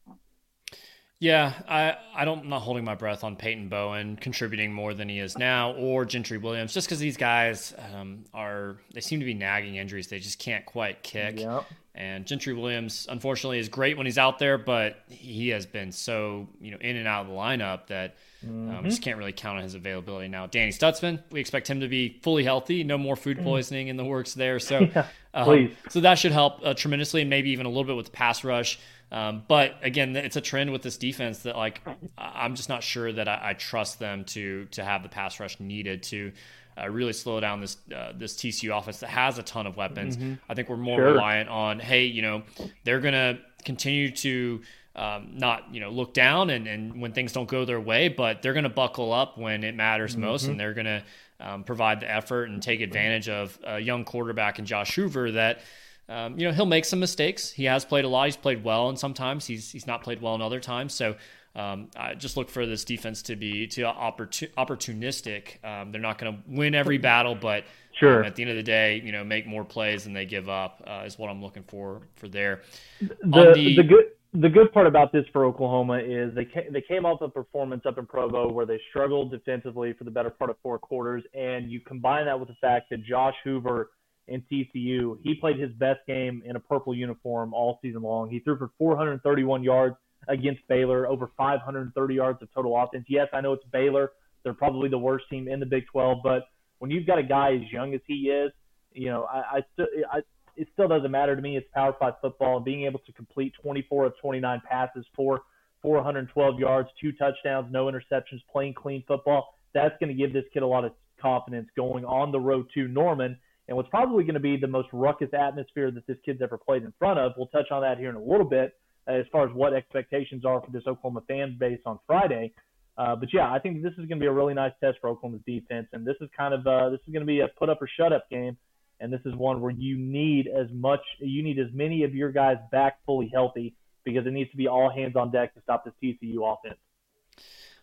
Yeah, 1.18 1.54
I, 1.66 1.96
I 2.14 2.24
don't 2.26 2.40
I'm 2.40 2.48
not 2.50 2.60
holding 2.60 2.84
my 2.84 2.94
breath 2.94 3.24
on 3.24 3.36
Peyton 3.36 3.68
Bowen 3.68 4.16
contributing 4.16 4.72
more 4.72 4.92
than 4.92 5.08
he 5.08 5.18
is 5.18 5.38
now, 5.38 5.72
or 5.72 6.04
Gentry 6.04 6.36
Williams, 6.36 6.74
just 6.74 6.86
because 6.86 6.98
these 6.98 7.16
guys 7.16 7.72
um, 7.94 8.24
are 8.34 8.76
they 8.92 9.00
seem 9.00 9.20
to 9.20 9.24
be 9.24 9.32
nagging 9.32 9.76
injuries. 9.76 10.08
They 10.08 10.18
just 10.18 10.38
can't 10.38 10.66
quite 10.66 11.02
kick. 11.02 11.40
Yep. 11.40 11.64
And 11.96 12.26
Gentry 12.26 12.52
Williams, 12.52 13.06
unfortunately, 13.10 13.58
is 13.58 13.70
great 13.70 13.96
when 13.96 14.04
he's 14.04 14.18
out 14.18 14.38
there, 14.38 14.58
but 14.58 15.00
he 15.08 15.48
has 15.48 15.64
been 15.64 15.92
so 15.92 16.46
you 16.60 16.70
know 16.70 16.76
in 16.78 16.96
and 16.96 17.08
out 17.08 17.22
of 17.22 17.28
the 17.28 17.32
lineup 17.32 17.86
that 17.86 18.16
mm-hmm. 18.44 18.76
um, 18.76 18.84
just 18.84 19.00
can't 19.00 19.16
really 19.16 19.32
count 19.32 19.56
on 19.56 19.64
his 19.64 19.74
availability 19.74 20.28
now. 20.28 20.46
Danny 20.46 20.72
Stutsman, 20.72 21.22
we 21.30 21.40
expect 21.40 21.68
him 21.68 21.80
to 21.80 21.88
be 21.88 22.20
fully 22.22 22.44
healthy, 22.44 22.84
no 22.84 22.98
more 22.98 23.16
food 23.16 23.38
mm-hmm. 23.38 23.46
poisoning 23.46 23.88
in 23.88 23.96
the 23.96 24.04
works 24.04 24.34
there. 24.34 24.58
So, 24.58 24.80
yeah, 24.94 25.06
um, 25.32 25.72
so 25.88 26.00
that 26.00 26.18
should 26.18 26.32
help 26.32 26.60
uh, 26.62 26.74
tremendously, 26.74 27.22
and 27.22 27.30
maybe 27.30 27.50
even 27.50 27.64
a 27.64 27.70
little 27.70 27.84
bit 27.84 27.96
with 27.96 28.06
the 28.06 28.12
pass 28.12 28.44
rush. 28.44 28.78
Um, 29.10 29.44
but 29.48 29.76
again, 29.82 30.14
it's 30.16 30.36
a 30.36 30.40
trend 30.40 30.72
with 30.72 30.82
this 30.82 30.98
defense 30.98 31.40
that 31.40 31.56
like 31.56 31.80
I'm 32.18 32.56
just 32.56 32.68
not 32.68 32.82
sure 32.82 33.10
that 33.10 33.26
I, 33.26 33.40
I 33.42 33.52
trust 33.54 33.98
them 33.98 34.24
to 34.26 34.66
to 34.72 34.84
have 34.84 35.02
the 35.02 35.08
pass 35.08 35.40
rush 35.40 35.58
needed 35.60 36.02
to 36.04 36.32
uh, 36.80 36.88
really 36.88 37.12
slow 37.12 37.40
down 37.40 37.60
this 37.60 37.76
uh, 37.94 38.12
this 38.16 38.34
TCU 38.34 38.76
offense 38.76 39.00
that 39.00 39.08
has 39.08 39.38
a 39.38 39.42
ton 39.42 39.66
of 39.66 39.76
weapons. 39.76 40.16
Mm-hmm. 40.16 40.34
I 40.48 40.54
think 40.54 40.68
we're 40.68 40.76
more 40.76 40.98
sure. 40.98 41.12
reliant 41.12 41.48
on 41.48 41.78
hey, 41.78 42.04
you 42.06 42.22
know, 42.22 42.42
they're 42.84 43.00
gonna 43.00 43.38
continue 43.64 44.10
to. 44.12 44.62
Um, 44.94 45.32
not 45.34 45.74
you 45.74 45.80
know 45.80 45.90
look 45.90 46.14
down 46.14 46.48
and, 46.48 46.66
and 46.66 47.02
when 47.02 47.12
things 47.12 47.34
don't 47.34 47.46
go 47.46 47.66
their 47.66 47.78
way, 47.78 48.08
but 48.08 48.40
they're 48.40 48.54
going 48.54 48.64
to 48.64 48.70
buckle 48.70 49.12
up 49.12 49.36
when 49.36 49.62
it 49.62 49.74
matters 49.74 50.12
mm-hmm. 50.12 50.22
most, 50.22 50.46
and 50.46 50.58
they're 50.58 50.72
going 50.72 50.86
to 50.86 51.04
um, 51.38 51.64
provide 51.64 52.00
the 52.00 52.10
effort 52.10 52.44
and 52.44 52.62
take 52.62 52.80
advantage 52.80 53.28
of 53.28 53.58
a 53.62 53.78
young 53.78 54.06
quarterback 54.06 54.58
in 54.58 54.64
Josh 54.64 54.94
Hoover 54.94 55.32
that 55.32 55.60
um, 56.08 56.38
you 56.38 56.46
know, 56.46 56.52
he'll 56.52 56.66
make 56.66 56.84
some 56.84 57.00
mistakes. 57.00 57.50
He 57.50 57.64
has 57.64 57.84
played 57.84 58.04
a 58.04 58.08
lot. 58.08 58.26
He's 58.26 58.36
played 58.36 58.62
well, 58.62 58.88
and 58.88 58.98
sometimes 58.98 59.44
he's 59.46 59.70
he's 59.72 59.86
not 59.86 60.02
played 60.02 60.22
well 60.22 60.34
in 60.34 60.42
other 60.42 60.60
times. 60.60 60.94
So 60.94 61.16
um, 61.56 61.88
I 61.96 62.14
just 62.14 62.36
look 62.36 62.50
for 62.50 62.66
this 62.66 62.84
defense 62.84 63.22
to 63.22 63.36
be 63.36 63.66
to 63.68 63.82
opportun- 63.82 64.52
opportunistic. 64.54 65.64
Um, 65.64 65.90
they're 65.90 66.00
not 66.00 66.18
going 66.18 66.34
to 66.34 66.42
win 66.46 66.74
every 66.74 66.98
battle, 66.98 67.34
but 67.34 67.64
sure. 67.98 68.20
Um, 68.20 68.26
at 68.26 68.36
the 68.36 68.42
end 68.42 68.50
of 68.50 68.56
the 68.56 68.62
day, 68.62 69.00
you 69.02 69.10
know, 69.10 69.24
make 69.24 69.46
more 69.46 69.64
plays 69.64 70.04
than 70.04 70.12
they 70.12 70.26
give 70.26 70.50
up 70.50 70.82
uh, 70.86 71.04
is 71.06 71.18
what 71.18 71.30
I'm 71.30 71.42
looking 71.42 71.62
for 71.62 72.02
for 72.16 72.28
there. 72.28 72.60
The, 73.00 73.54
the, 73.54 73.74
the 73.76 73.82
good 73.82 74.04
the 74.34 74.50
good 74.50 74.70
part 74.70 74.86
about 74.86 75.12
this 75.12 75.24
for 75.32 75.46
Oklahoma 75.46 75.98
is 75.98 76.34
they 76.34 76.44
came, 76.44 76.70
they 76.70 76.82
came 76.82 77.06
off 77.06 77.22
a 77.22 77.28
performance 77.28 77.86
up 77.86 77.96
in 77.96 78.04
Provo 78.04 78.52
where 78.52 78.66
they 78.66 78.78
struggled 78.90 79.30
defensively 79.30 79.94
for 79.94 80.04
the 80.04 80.10
better 80.10 80.28
part 80.28 80.50
of 80.50 80.56
four 80.62 80.78
quarters, 80.78 81.24
and 81.32 81.70
you 81.70 81.80
combine 81.80 82.26
that 82.26 82.38
with 82.38 82.48
the 82.48 82.56
fact 82.60 82.90
that 82.90 83.02
Josh 83.02 83.34
Hoover 83.44 83.90
in 84.28 84.42
TCU. 84.52 85.18
He 85.22 85.36
played 85.40 85.58
his 85.58 85.70
best 85.72 86.00
game 86.06 86.42
in 86.44 86.56
a 86.56 86.60
purple 86.60 86.94
uniform 86.94 87.54
all 87.54 87.78
season 87.80 88.02
long. 88.02 88.28
He 88.28 88.40
threw 88.40 88.58
for 88.58 88.72
431 88.76 89.62
yards 89.62 89.96
against 90.28 90.66
Baylor, 90.68 91.06
over 91.06 91.30
530 91.36 92.14
yards 92.14 92.42
of 92.42 92.52
total 92.52 92.76
offense. 92.76 93.04
Yes, 93.08 93.28
I 93.32 93.40
know 93.40 93.52
it's 93.52 93.64
Baylor. 93.72 94.12
They're 94.42 94.54
probably 94.54 94.88
the 94.88 94.98
worst 94.98 95.24
team 95.30 95.48
in 95.48 95.60
the 95.60 95.66
Big 95.66 95.86
12, 95.90 96.18
but 96.22 96.44
when 96.78 96.90
you've 96.90 97.06
got 97.06 97.18
a 97.18 97.22
guy 97.22 97.54
as 97.54 97.72
young 97.72 97.94
as 97.94 98.00
he 98.06 98.28
is, 98.28 98.52
you 98.92 99.08
know, 99.08 99.24
I, 99.24 99.38
I 99.38 99.60
still, 99.72 99.86
I, 100.12 100.18
it 100.56 100.68
still 100.72 100.88
doesn't 100.88 101.10
matter 101.10 101.36
to 101.36 101.42
me. 101.42 101.56
It's 101.56 101.66
Power 101.74 101.94
Five 101.98 102.14
football 102.20 102.56
and 102.56 102.64
being 102.64 102.84
able 102.84 103.00
to 103.00 103.12
complete 103.12 103.52
24 103.62 104.06
of 104.06 104.12
29 104.20 104.62
passes 104.68 105.04
for 105.14 105.42
412 105.82 106.58
yards, 106.58 106.88
two 107.00 107.12
touchdowns, 107.12 107.68
no 107.70 107.86
interceptions, 107.86 108.40
playing 108.50 108.74
clean 108.74 109.04
football. 109.06 109.54
That's 109.74 109.94
going 110.00 110.08
to 110.08 110.14
give 110.14 110.32
this 110.32 110.44
kid 110.52 110.62
a 110.62 110.66
lot 110.66 110.84
of 110.84 110.92
confidence 111.20 111.68
going 111.76 112.04
on 112.04 112.32
the 112.32 112.40
road 112.40 112.66
to 112.74 112.88
Norman 112.88 113.38
and 113.68 113.76
what's 113.76 113.88
probably 113.88 114.24
going 114.24 114.34
to 114.34 114.40
be 114.40 114.56
the 114.56 114.66
most 114.66 114.88
ruckus 114.92 115.30
atmosphere 115.32 115.90
that 115.90 116.06
this 116.06 116.16
kid's 116.24 116.40
ever 116.40 116.56
played 116.56 116.82
in 116.82 116.92
front 116.98 117.18
of. 117.18 117.32
We'll 117.36 117.48
touch 117.48 117.70
on 117.70 117.82
that 117.82 117.98
here 117.98 118.10
in 118.10 118.16
a 118.16 118.22
little 118.22 118.48
bit 118.48 118.74
as 119.06 119.24
far 119.30 119.48
as 119.48 119.54
what 119.54 119.72
expectations 119.72 120.44
are 120.44 120.60
for 120.60 120.70
this 120.70 120.82
Oklahoma 120.86 121.22
fan 121.28 121.56
base 121.58 121.80
on 121.86 121.98
Friday. 122.06 122.52
Uh, 122.98 123.14
but 123.14 123.28
yeah, 123.32 123.52
I 123.52 123.58
think 123.58 123.82
this 123.82 123.92
is 123.92 123.98
going 123.98 124.18
to 124.18 124.20
be 124.20 124.26
a 124.26 124.32
really 124.32 124.54
nice 124.54 124.72
test 124.82 124.98
for 125.00 125.10
Oklahoma's 125.10 125.42
defense, 125.46 125.86
and 125.92 126.06
this 126.06 126.16
is 126.20 126.30
kind 126.36 126.54
of 126.54 126.66
uh, 126.66 126.88
this 126.90 127.00
is 127.06 127.12
going 127.12 127.20
to 127.20 127.26
be 127.26 127.40
a 127.40 127.48
put 127.48 127.68
up 127.68 127.82
or 127.82 127.88
shut 127.98 128.12
up 128.12 128.28
game, 128.30 128.56
and 129.00 129.12
this 129.12 129.20
is 129.26 129.34
one 129.34 129.60
where 129.60 129.72
you 129.72 129.98
need 129.98 130.46
as 130.48 130.68
much, 130.72 131.00
you 131.18 131.42
need 131.42 131.58
as 131.58 131.66
many 131.74 132.04
of 132.04 132.14
your 132.14 132.32
guys 132.32 132.56
back 132.72 132.98
fully 133.04 133.30
healthy 133.32 133.74
because 134.04 134.26
it 134.26 134.32
needs 134.32 134.50
to 134.50 134.56
be 134.56 134.66
all 134.66 134.90
hands 134.90 135.14
on 135.14 135.30
deck 135.30 135.52
to 135.54 135.60
stop 135.62 135.84
this 135.84 135.92
TCU 136.02 136.36
offense. 136.40 136.78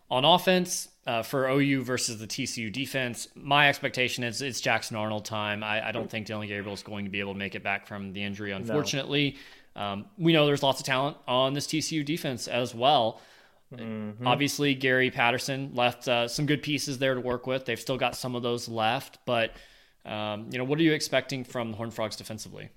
On 0.09 0.25
offense, 0.25 0.89
uh, 1.05 1.21
for 1.21 1.47
OU 1.47 1.83
versus 1.83 2.19
the 2.19 2.27
TCU 2.27 2.71
defense, 2.71 3.27
my 3.35 3.69
expectation 3.69 4.23
is 4.23 4.41
it's 4.41 4.61
Jackson 4.61 4.95
Arnold 4.95 5.25
time. 5.25 5.63
I, 5.63 5.89
I 5.89 5.91
don't 5.91 6.09
think 6.09 6.27
Dillon 6.27 6.47
Gabriel 6.47 6.73
is 6.73 6.83
going 6.83 7.05
to 7.05 7.11
be 7.11 7.19
able 7.19 7.33
to 7.33 7.39
make 7.39 7.55
it 7.55 7.63
back 7.63 7.87
from 7.87 8.13
the 8.13 8.23
injury, 8.23 8.51
unfortunately. 8.51 9.37
Um, 9.75 10.05
we 10.17 10.33
know 10.33 10.45
there's 10.45 10.63
lots 10.63 10.79
of 10.79 10.85
talent 10.85 11.17
on 11.27 11.53
this 11.53 11.67
TCU 11.67 12.05
defense 12.05 12.47
as 12.47 12.75
well. 12.75 13.21
Mm-hmm. 13.73 14.27
Obviously, 14.27 14.75
Gary 14.75 15.09
Patterson 15.09 15.71
left 15.73 16.07
uh, 16.07 16.27
some 16.27 16.45
good 16.45 16.61
pieces 16.61 16.99
there 16.99 17.15
to 17.15 17.21
work 17.21 17.47
with. 17.47 17.65
They've 17.65 17.79
still 17.79 17.97
got 17.97 18.15
some 18.15 18.35
of 18.35 18.43
those 18.43 18.69
left, 18.69 19.19
but 19.25 19.51
um, 20.05 20.47
you 20.51 20.57
know, 20.57 20.63
what 20.63 20.77
are 20.79 20.83
you 20.83 20.93
expecting 20.93 21.43
from 21.43 21.71
the 21.71 21.77
Horned 21.77 21.93
Frogs 21.93 22.15
defensively? 22.15 22.69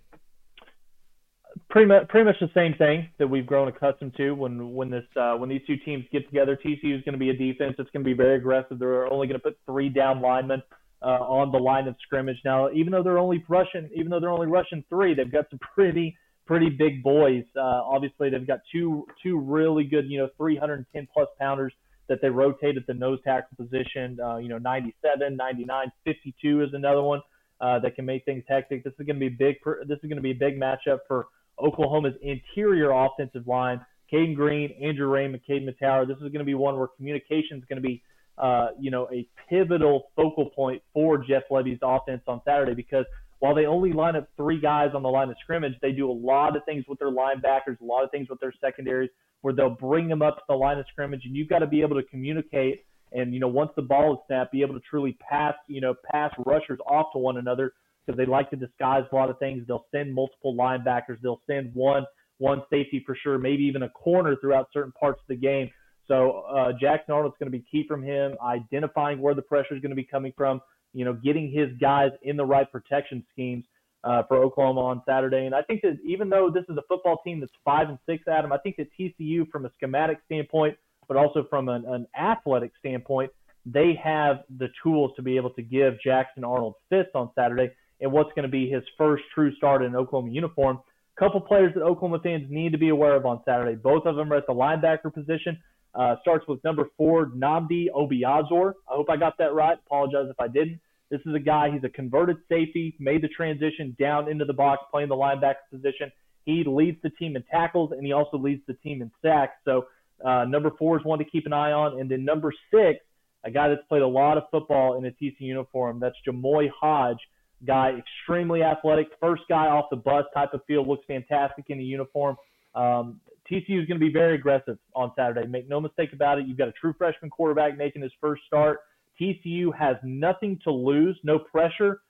pretty 1.71 1.87
much 1.87 2.09
pretty 2.09 2.25
much 2.25 2.37
the 2.41 2.51
same 2.55 2.75
thing 2.75 3.09
that 3.19 3.27
we've 3.27 3.47
grown 3.47 3.69
accustomed 3.69 4.15
to 4.17 4.33
when 4.33 4.75
when 4.75 4.91
this 4.91 5.05
uh, 5.17 5.35
when 5.35 5.49
these 5.49 5.63
two 5.67 5.77
teams 5.79 6.05
get 6.13 6.27
together. 6.27 6.57
TCU 6.57 6.97
is 6.97 7.03
going 7.05 7.13
to 7.13 7.19
be 7.19 7.31
a 7.31 7.37
defense 7.37 7.75
that's 7.77 7.91
going 7.91 8.05
to 8.05 8.09
be 8.09 8.15
very 8.15 8.37
aggressive. 8.37 8.79
They're 8.79 9.11
only 9.13 9.27
going 9.27 9.39
to 9.39 9.43
put 9.43 9.59
three 9.67 9.89
down 9.89 10.21
linemen 10.21 10.63
uh, 11.03 11.07
on 11.07 11.53
the 11.53 11.59
line 11.59 11.89
of 11.89 11.97
scrimmage. 12.03 12.39
Now, 12.45 12.71
even 12.71 12.93
though 12.93 13.03
they're 13.03 13.19
only 13.19 13.45
rushing, 13.49 13.89
even 13.95 14.11
though 14.11 14.21
they're 14.21 14.31
only 14.31 14.47
rushing 14.47 14.85
three, 14.89 15.15
they've 15.15 15.31
got 15.31 15.47
some 15.51 15.59
pretty 15.75 16.17
pretty 16.47 16.71
big 16.71 17.03
boys. 17.03 17.45
Uh, 17.57 17.61
obviously, 17.61 18.31
they've 18.31 18.47
got 18.47 18.61
two 18.73 19.07
two 19.23 19.39
really 19.39 19.85
good, 19.85 20.07
you 20.09 20.19
know, 20.19 20.29
310 20.37 21.09
plus 21.13 21.29
pounders 21.39 21.73
that 22.09 22.21
they 22.23 22.29
rotate 22.29 22.77
at 22.77 22.87
the 22.87 22.95
nose 22.95 23.19
tackle 23.25 23.57
position. 23.57 24.19
Uh, 24.23 24.37
you 24.37 24.49
know, 24.49 24.59
97, 24.59 25.37
99, 25.37 25.93
52 26.05 26.63
is 26.63 26.71
another 26.73 27.03
one. 27.03 27.21
Uh, 27.59 27.79
that 27.79 27.97
can 27.97 28.05
make 28.05 28.23
things 28.27 28.45
hectic. 28.47 28.85
This 28.85 28.93
is 28.99 29.07
going 29.07 29.19
to 29.19 29.21
be 29.21 29.31
big. 29.31 29.57
This 29.89 29.97
is 30.03 30.11
going 30.11 30.17
to 30.17 30.23
be 30.23 30.33
a 30.33 30.35
big 30.35 30.61
matchup 30.61 30.99
for 31.09 31.29
Oklahoma's 31.59 32.13
interior 32.21 32.91
offensive 32.91 33.47
line. 33.47 33.81
Cayden 34.11 34.35
Green, 34.35 34.73
Andrew 34.83 35.09
Raymond, 35.09 35.43
Caden 35.49 35.67
Mettauer. 35.67 36.07
This 36.07 36.17
is 36.17 36.25
going 36.25 36.41
to 36.41 36.45
be 36.45 36.55
one 36.55 36.77
where 36.77 36.89
communication 36.89 37.57
is 37.57 37.65
going 37.65 37.83
to 37.83 37.89
be, 37.89 38.03
uh, 38.37 38.69
you 38.79 38.91
know, 38.91 39.09
a 39.11 39.27
pivotal 39.49 40.11
focal 40.15 40.51
point 40.51 40.83
for 40.93 41.17
Jeff 41.19 41.45
Lebby's 41.51 41.79
offense 41.83 42.23
on 42.29 42.43
Saturday 42.45 42.75
because 42.75 43.07
while 43.47 43.55
they 43.55 43.67
only 43.67 43.93
line 43.93 44.17
up 44.17 44.27
three 44.37 44.61
guys 44.61 44.89
on 44.93 45.05
the 45.05 45.09
line 45.09 45.31
of 45.31 45.37
scrimmage, 45.41 45.75
they 45.81 45.93
do 45.93 46.11
a 46.11 46.13
lot 46.13 46.57
of 46.57 46.65
things 46.65 46.85
with 46.89 46.99
their 46.99 47.13
linebackers, 47.13 47.81
a 47.81 47.85
lot 47.85 48.03
of 48.03 48.11
things 48.11 48.29
with 48.29 48.41
their 48.41 48.53
secondaries, 48.61 49.09
where 49.43 49.55
they'll 49.55 49.71
bring 49.71 50.09
them 50.09 50.21
up 50.21 50.39
to 50.39 50.43
the 50.49 50.55
line 50.55 50.79
of 50.81 50.87
scrimmage, 50.91 51.21
and 51.25 51.37
you've 51.37 51.49
got 51.49 51.61
to 51.61 51.67
be 51.69 51.81
able 51.81 51.95
to 51.95 52.03
communicate. 52.09 52.85
And 53.13 53.33
you 53.33 53.39
know, 53.39 53.47
once 53.47 53.71
the 53.77 53.83
ball 53.83 54.15
is 54.15 54.19
snapped, 54.27 54.51
be 54.51 54.63
able 54.63 54.75
to 54.75 54.81
truly 54.91 55.17
pass, 55.31 55.55
you 55.69 55.81
know, 55.81 55.95
pass 56.11 56.33
rushers 56.45 56.81
off 56.91 57.13
to 57.13 57.19
one 57.19 57.37
another 57.37 57.73
because 58.05 58.19
they 58.19 58.27
like 58.27 58.51
to 58.51 58.57
disguise 58.57 59.05
a 59.13 59.15
lot 59.15 59.31
of 59.31 59.39
things. 59.39 59.65
They'll 59.69 59.87
send 59.95 60.13
multiple 60.13 60.57
linebackers. 60.57 61.21
They'll 61.23 61.43
send 61.47 61.73
one 61.73 62.05
one 62.39 62.63
safety 62.69 63.01
for 63.07 63.17
sure, 63.23 63.39
maybe 63.39 63.63
even 63.63 63.85
a 63.85 63.89
corner 63.91 64.35
throughout 64.41 64.71
certain 64.73 64.93
parts 64.99 65.21
of 65.21 65.29
the 65.29 65.37
game. 65.37 65.71
So 66.09 66.45
uh, 66.53 66.73
Jackson 66.81 67.15
Arnold's 67.15 67.37
going 67.39 67.51
to 67.51 67.57
be 67.57 67.65
key 67.71 67.85
from 67.87 68.03
him, 68.03 68.37
identifying 68.45 69.21
where 69.21 69.35
the 69.35 69.43
pressure 69.43 69.75
is 69.77 69.81
going 69.81 69.91
to 69.91 69.97
be 69.97 70.05
coming 70.05 70.33
from, 70.37 70.61
you 70.97 71.05
know, 71.05 71.13
getting 71.13 71.53
his 71.53 71.69
guys 71.79 72.11
in 72.23 72.39
the 72.39 72.45
right 72.45 72.73
protection 72.73 73.23
schemes 73.31 73.65
uh, 74.03 74.23
for 74.29 74.39
Oklahoma 74.39 74.81
on 74.81 75.03
Saturday. 75.07 75.45
And 75.45 75.55
I 75.55 75.61
think 75.61 75.83
that 75.83 75.99
even 76.03 76.31
though 76.31 76.51
this 76.53 76.65
is 76.71 76.77
a 76.79 76.83
football 76.89 77.21
team 77.23 77.39
that's 77.39 77.53
five 77.67 77.91
and 77.91 77.99
six, 78.07 78.25
Adam, 78.27 78.51
I 78.51 78.57
think 78.59 78.77
that 78.77 78.89
TCU, 78.99 79.47
from 79.51 79.67
a 79.67 79.71
schematic 79.77 80.19
standpoint, 80.25 80.79
but 81.07 81.19
also 81.19 81.47
from 81.51 81.69
an, 81.69 81.85
an 81.85 82.07
athletic 82.19 82.73
standpoint, 82.79 83.31
they 83.67 83.99
have 84.03 84.39
the 84.59 84.69
tools 84.83 85.11
to 85.17 85.23
be 85.23 85.37
able 85.37 85.51
to 85.51 85.63
give 85.63 86.01
Jackson 86.03 86.45
Arnold 86.45 86.77
fits 86.89 87.11
on 87.15 87.31
Saturday 87.35 87.73
and 88.01 88.11
what's 88.11 88.31
going 88.35 88.45
to 88.45 88.49
be 88.49 88.71
his 88.71 88.83
first 88.97 89.25
true 89.35 89.55
start 89.57 89.83
in 89.83 89.95
Oklahoma 89.95 90.33
uniform. 90.33 90.81
Couple 91.19 91.41
players 91.41 91.75
that 91.75 91.83
Oklahoma 91.83 92.21
fans 92.23 92.47
need 92.49 92.73
to 92.73 92.79
be 92.79 92.89
aware 92.89 93.17
of 93.17 93.27
on 93.27 93.41
Saturday. 93.45 93.75
Both 93.75 94.07
of 94.07 94.17
them 94.17 94.33
are 94.33 94.37
at 94.37 94.47
the 94.47 94.55
linebacker 94.55 95.13
position. 95.13 95.59
Uh, 95.95 96.17
starts 96.21 96.47
with 96.47 96.63
number 96.63 96.89
four, 96.97 97.27
Nnamdi 97.27 97.87
Obiazor. 97.95 98.75
I 98.91 98.95
hope 98.95 99.09
I 99.11 99.17
got 99.17 99.39
that 99.39 99.55
right. 99.55 99.79
Apologize 99.87 100.27
if 100.31 100.39
I 100.39 100.49
didn't. 100.49 100.81
This 101.11 101.21
is 101.25 101.35
a 101.35 101.41
guy, 101.41 101.71
he's 101.71 101.85
a 101.85 101.89
converted 101.89 102.37
safety, 102.49 102.97
made 102.99 103.23
the 103.23 103.29
transition 103.29 103.97
down 103.99 104.29
into 104.29 104.45
the 104.45 104.53
box, 104.53 104.83
playing 104.91 105.09
the 105.09 105.15
linebacker 105.15 105.55
position. 105.71 106.11
He 106.45 106.65
leads 106.67 107.01
the 107.03 107.11
team 107.11 107.37
in 107.37 107.45
tackles, 107.51 107.93
and 107.93 108.05
he 108.05 108.13
also 108.13 108.39
leads 108.39 108.63
the 108.67 108.75
team 108.75 109.03
in 109.03 109.11
sacks. 109.23 109.55
So 109.65 109.87
uh, 110.25 110.45
number 110.45 110.71
four 110.79 110.99
is 110.99 111.05
one 111.05 111.19
to 111.19 111.25
keep 111.25 111.47
an 111.47 111.53
eye 111.53 111.73
on. 111.73 112.01
And 112.01 112.11
then 112.11 112.25
number 112.25 112.53
six, 112.73 113.01
a 113.45 113.51
guy 113.51 113.69
that's 113.69 113.87
played 113.89 114.03
a 114.03 114.09
lot 114.09 114.37
of 114.37 114.45
football 114.51 114.97
in 114.99 115.05
a 115.05 115.11
TC 115.11 115.41
uniform. 115.41 116.01
That's 116.01 116.17
Jamoi 116.27 116.69
Hodge, 116.81 117.19
guy 117.65 117.99
extremely 117.99 118.63
athletic, 118.63 119.09
first 119.21 119.43
guy 119.49 119.67
off 119.67 119.87
the 119.91 119.97
bus 119.97 120.25
type 120.35 120.53
of 120.53 120.61
field, 120.67 120.89
looks 120.89 121.05
fantastic 121.07 121.67
in 121.69 121.79
the 121.79 121.85
uniform. 121.85 122.37
Um, 122.75 123.21
TCU 123.51 123.81
is 123.81 123.87
going 123.87 123.99
to 124.01 124.05
be 124.05 124.13
very 124.13 124.35
aggressive 124.35 124.79
on 124.95 125.13
Saturday. 125.17 125.47
Make 125.47 125.69
no 125.69 125.81
mistake 125.81 126.13
about 126.13 126.39
it. 126.39 126.47
You've 126.47 126.59
got 126.59 126.69
a 126.69 126.73
true 126.73 126.95
freshman 126.99 127.31
quarterback 127.31 127.79
making 127.79 128.03
his 128.03 128.13
first 128.21 128.43
start. 128.47 128.81
TCU 129.21 129.75
has 129.79 129.97
nothing 130.03 130.59
to 130.65 130.71
lose, 130.71 131.19
no 131.25 131.39
pressure. 131.39 132.01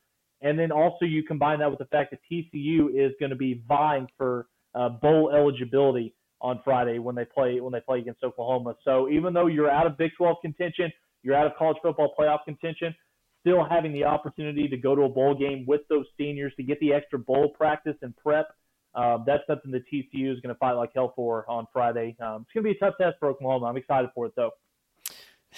And 0.43 0.59
then 0.59 0.71
also 0.71 1.05
you 1.05 1.23
combine 1.23 1.61
that 1.61 1.71
with 1.71 1.79
the 1.79 1.87
fact 1.87 2.13
that 2.13 2.21
TCU 2.31 2.91
is 2.91 3.13
going 3.19 3.31
to 3.31 3.37
be 3.37 3.63
vying 3.67 4.07
for 4.17 4.47
uh, 4.75 4.91
bowl 4.91 5.31
eligibility 5.35 6.15
on 6.41 6.61
Friday 6.65 6.99
when 6.99 7.15
they 7.15 7.25
play 7.25 7.61
when 7.61 7.73
they 7.73 7.81
play 7.81 7.99
against 7.99 8.23
Oklahoma. 8.23 8.75
So 8.85 9.09
even 9.09 9.33
though 9.33 9.47
you're 9.47 9.71
out 9.71 9.87
of 9.87 9.97
Big 9.97 10.11
12 10.17 10.37
contention, 10.43 10.93
you're 11.23 11.35
out 11.35 11.47
of 11.47 11.53
college 11.59 11.79
football 11.83 12.15
playoff 12.19 12.41
contention, 12.45 12.95
still 13.41 13.65
having 13.69 13.93
the 13.93 14.05
opportunity 14.05 14.69
to 14.69 14.77
go 14.77 14.95
to 14.95 15.03
a 15.03 15.09
bowl 15.09 15.35
game 15.35 15.65
with 15.67 15.81
those 15.89 16.05
seniors 16.19 16.53
to 16.57 16.63
get 16.63 16.79
the 16.81 16.93
extra 16.93 17.19
bowl 17.19 17.49
practice 17.49 17.97
and 18.03 18.15
prep. 18.17 18.49
Uh, 18.95 19.19
that's 19.27 19.43
something 19.47 19.71
that 19.71 19.83
TCU 19.93 20.33
is 20.33 20.41
going 20.41 20.55
to 20.55 20.59
fight 20.59 20.73
like 20.73 20.91
hell 20.95 21.13
for 21.17 21.49
on 21.51 21.67
Friday. 21.73 22.17
Um, 22.21 22.43
it's 22.43 22.53
going 22.53 22.65
to 22.65 22.73
be 22.73 22.77
a 22.77 22.79
tough 22.79 22.95
test 23.01 23.17
for 23.19 23.29
Oklahoma. 23.29 23.67
I'm 23.67 23.77
excited 23.77 24.11
for 24.15 24.27
it 24.27 24.33
though. 24.37 24.51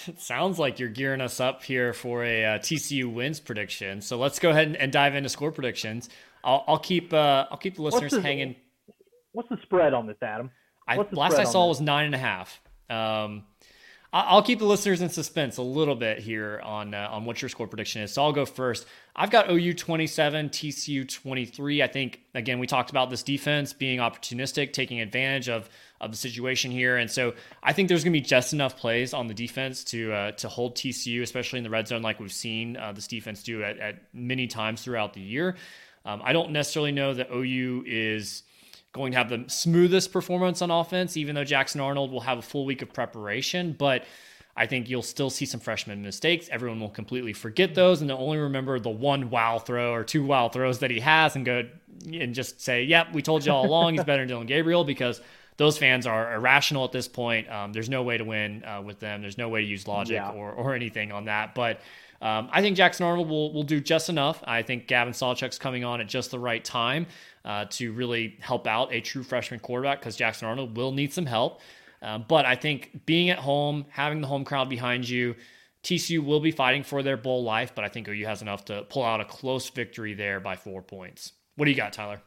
It 0.06 0.20
sounds 0.20 0.58
like 0.58 0.78
you're 0.78 0.88
gearing 0.88 1.20
us 1.20 1.40
up 1.40 1.62
here 1.62 1.92
for 1.92 2.24
a 2.24 2.44
uh, 2.44 2.58
TCU 2.58 3.12
wins 3.12 3.40
prediction. 3.40 4.00
So 4.00 4.18
let's 4.18 4.38
go 4.38 4.50
ahead 4.50 4.68
and, 4.68 4.76
and 4.76 4.92
dive 4.92 5.14
into 5.14 5.28
score 5.28 5.52
predictions. 5.52 6.08
I'll, 6.44 6.64
I'll 6.68 6.78
keep 6.78 7.12
uh, 7.12 7.46
I'll 7.50 7.58
keep 7.58 7.76
the 7.76 7.82
listeners 7.82 8.12
what's 8.12 8.14
the, 8.16 8.22
hanging. 8.22 8.56
What's 9.32 9.48
the 9.48 9.58
spread 9.62 9.94
on 9.94 10.06
this, 10.06 10.16
Adam? 10.22 10.50
I, 10.86 10.96
last 11.12 11.34
I 11.34 11.44
saw 11.44 11.66
was 11.66 11.80
nine 11.80 12.06
and 12.06 12.14
a 12.14 12.18
half. 12.18 12.60
Um, 12.88 13.44
I'll 14.10 14.42
keep 14.42 14.58
the 14.58 14.64
listeners 14.64 15.02
in 15.02 15.10
suspense 15.10 15.58
a 15.58 15.62
little 15.62 15.94
bit 15.94 16.18
here 16.18 16.62
on 16.64 16.94
uh, 16.94 17.08
on 17.10 17.26
what 17.26 17.42
your 17.42 17.50
score 17.50 17.66
prediction 17.66 18.00
is. 18.00 18.12
So 18.12 18.22
I'll 18.22 18.32
go 18.32 18.46
first. 18.46 18.86
I've 19.14 19.30
got 19.30 19.50
OU 19.50 19.74
27, 19.74 20.48
TCU 20.48 21.06
23. 21.06 21.82
I 21.82 21.86
think 21.88 22.20
again 22.34 22.58
we 22.58 22.66
talked 22.66 22.88
about 22.88 23.10
this 23.10 23.22
defense 23.22 23.74
being 23.74 23.98
opportunistic, 23.98 24.72
taking 24.72 25.00
advantage 25.00 25.50
of 25.50 25.68
of 26.00 26.10
the 26.10 26.16
situation 26.16 26.70
here, 26.70 26.96
and 26.96 27.10
so 27.10 27.34
I 27.62 27.72
think 27.72 27.88
there's 27.88 28.04
going 28.04 28.12
to 28.12 28.20
be 28.20 28.24
just 28.24 28.52
enough 28.52 28.76
plays 28.76 29.12
on 29.12 29.26
the 29.26 29.34
defense 29.34 29.84
to 29.84 30.12
uh, 30.12 30.30
to 30.32 30.48
hold 30.48 30.76
TCU, 30.76 31.22
especially 31.22 31.58
in 31.58 31.64
the 31.64 31.70
red 31.70 31.88
zone, 31.88 32.02
like 32.02 32.20
we've 32.20 32.32
seen 32.32 32.76
uh, 32.76 32.92
this 32.92 33.06
defense 33.06 33.42
do 33.42 33.62
at, 33.62 33.78
at 33.78 34.02
many 34.12 34.46
times 34.46 34.82
throughout 34.82 35.14
the 35.14 35.20
year. 35.20 35.56
Um, 36.04 36.22
I 36.24 36.32
don't 36.32 36.50
necessarily 36.50 36.92
know 36.92 37.14
that 37.14 37.30
OU 37.30 37.84
is 37.86 38.42
going 38.92 39.12
to 39.12 39.18
have 39.18 39.28
the 39.28 39.44
smoothest 39.48 40.12
performance 40.12 40.62
on 40.62 40.70
offense, 40.70 41.16
even 41.16 41.34
though 41.34 41.44
Jackson 41.44 41.80
Arnold 41.80 42.10
will 42.10 42.20
have 42.20 42.38
a 42.38 42.42
full 42.42 42.64
week 42.64 42.82
of 42.82 42.92
preparation. 42.92 43.74
But 43.78 44.04
I 44.56 44.66
think 44.66 44.88
you'll 44.88 45.02
still 45.02 45.30
see 45.30 45.46
some 45.46 45.60
freshman 45.60 46.02
mistakes. 46.02 46.48
Everyone 46.50 46.80
will 46.80 46.88
completely 46.88 47.32
forget 47.32 47.74
those 47.74 48.00
and 48.00 48.10
they'll 48.10 48.16
only 48.16 48.38
remember 48.38 48.80
the 48.80 48.90
one 48.90 49.30
wow 49.30 49.60
throw 49.60 49.92
or 49.92 50.02
two 50.02 50.24
wow 50.24 50.48
throws 50.48 50.80
that 50.80 50.90
he 50.90 50.98
has 50.98 51.36
and 51.36 51.44
go 51.44 51.68
and 52.12 52.34
just 52.34 52.60
say, 52.60 52.82
yep, 52.82 53.12
we 53.12 53.22
told 53.22 53.46
you 53.46 53.52
all 53.52 53.66
along 53.66 53.94
he's 53.94 54.04
better 54.04 54.22
than 54.22 54.28
Dillon 54.28 54.46
Gabriel 54.46 54.82
because 54.82 55.20
those 55.58 55.76
fans 55.76 56.06
are 56.06 56.34
irrational 56.34 56.84
at 56.84 56.92
this 56.92 57.08
point. 57.08 57.50
Um, 57.50 57.72
there's 57.72 57.90
no 57.90 58.02
way 58.04 58.16
to 58.16 58.24
win 58.24 58.64
uh, 58.64 58.80
with 58.80 59.00
them. 59.00 59.20
There's 59.20 59.36
no 59.36 59.48
way 59.48 59.60
to 59.60 59.66
use 59.66 59.86
logic 59.86 60.14
yeah. 60.14 60.30
or, 60.30 60.52
or 60.52 60.74
anything 60.74 61.12
on 61.12 61.26
that. 61.26 61.54
But 61.54 61.80
um, 62.22 62.48
I 62.52 62.62
think 62.62 62.76
Jackson 62.76 63.04
Arnold 63.04 63.28
will, 63.28 63.52
will 63.52 63.64
do 63.64 63.80
just 63.80 64.08
enough. 64.08 64.42
I 64.44 64.62
think 64.62 64.86
Gavin 64.86 65.12
Sawchuk's 65.12 65.58
coming 65.58 65.84
on 65.84 66.00
at 66.00 66.08
just 66.08 66.30
the 66.30 66.38
right 66.38 66.64
time 66.64 67.06
uh, 67.44 67.66
to 67.70 67.92
really 67.92 68.36
help 68.40 68.68
out 68.68 68.92
a 68.92 69.00
true 69.00 69.24
freshman 69.24 69.58
quarterback 69.58 70.00
because 70.00 70.16
Jackson 70.16 70.46
Arnold 70.46 70.76
will 70.76 70.92
need 70.92 71.12
some 71.12 71.26
help. 71.26 71.60
Um, 72.02 72.24
but 72.28 72.46
I 72.46 72.54
think 72.54 73.04
being 73.04 73.30
at 73.30 73.40
home, 73.40 73.86
having 73.88 74.20
the 74.20 74.28
home 74.28 74.44
crowd 74.44 74.68
behind 74.68 75.08
you, 75.08 75.34
TCU 75.82 76.24
will 76.24 76.40
be 76.40 76.52
fighting 76.52 76.84
for 76.84 77.02
their 77.02 77.16
bowl 77.16 77.42
life, 77.42 77.72
but 77.74 77.84
I 77.84 77.88
think 77.88 78.08
OU 78.08 78.26
has 78.26 78.42
enough 78.42 78.64
to 78.66 78.82
pull 78.82 79.04
out 79.04 79.20
a 79.20 79.24
close 79.24 79.68
victory 79.70 80.14
there 80.14 80.38
by 80.38 80.54
four 80.54 80.82
points. 80.82 81.32
What 81.56 81.64
do 81.64 81.72
you 81.72 81.76
got, 81.76 81.92
Tyler? 81.92 82.20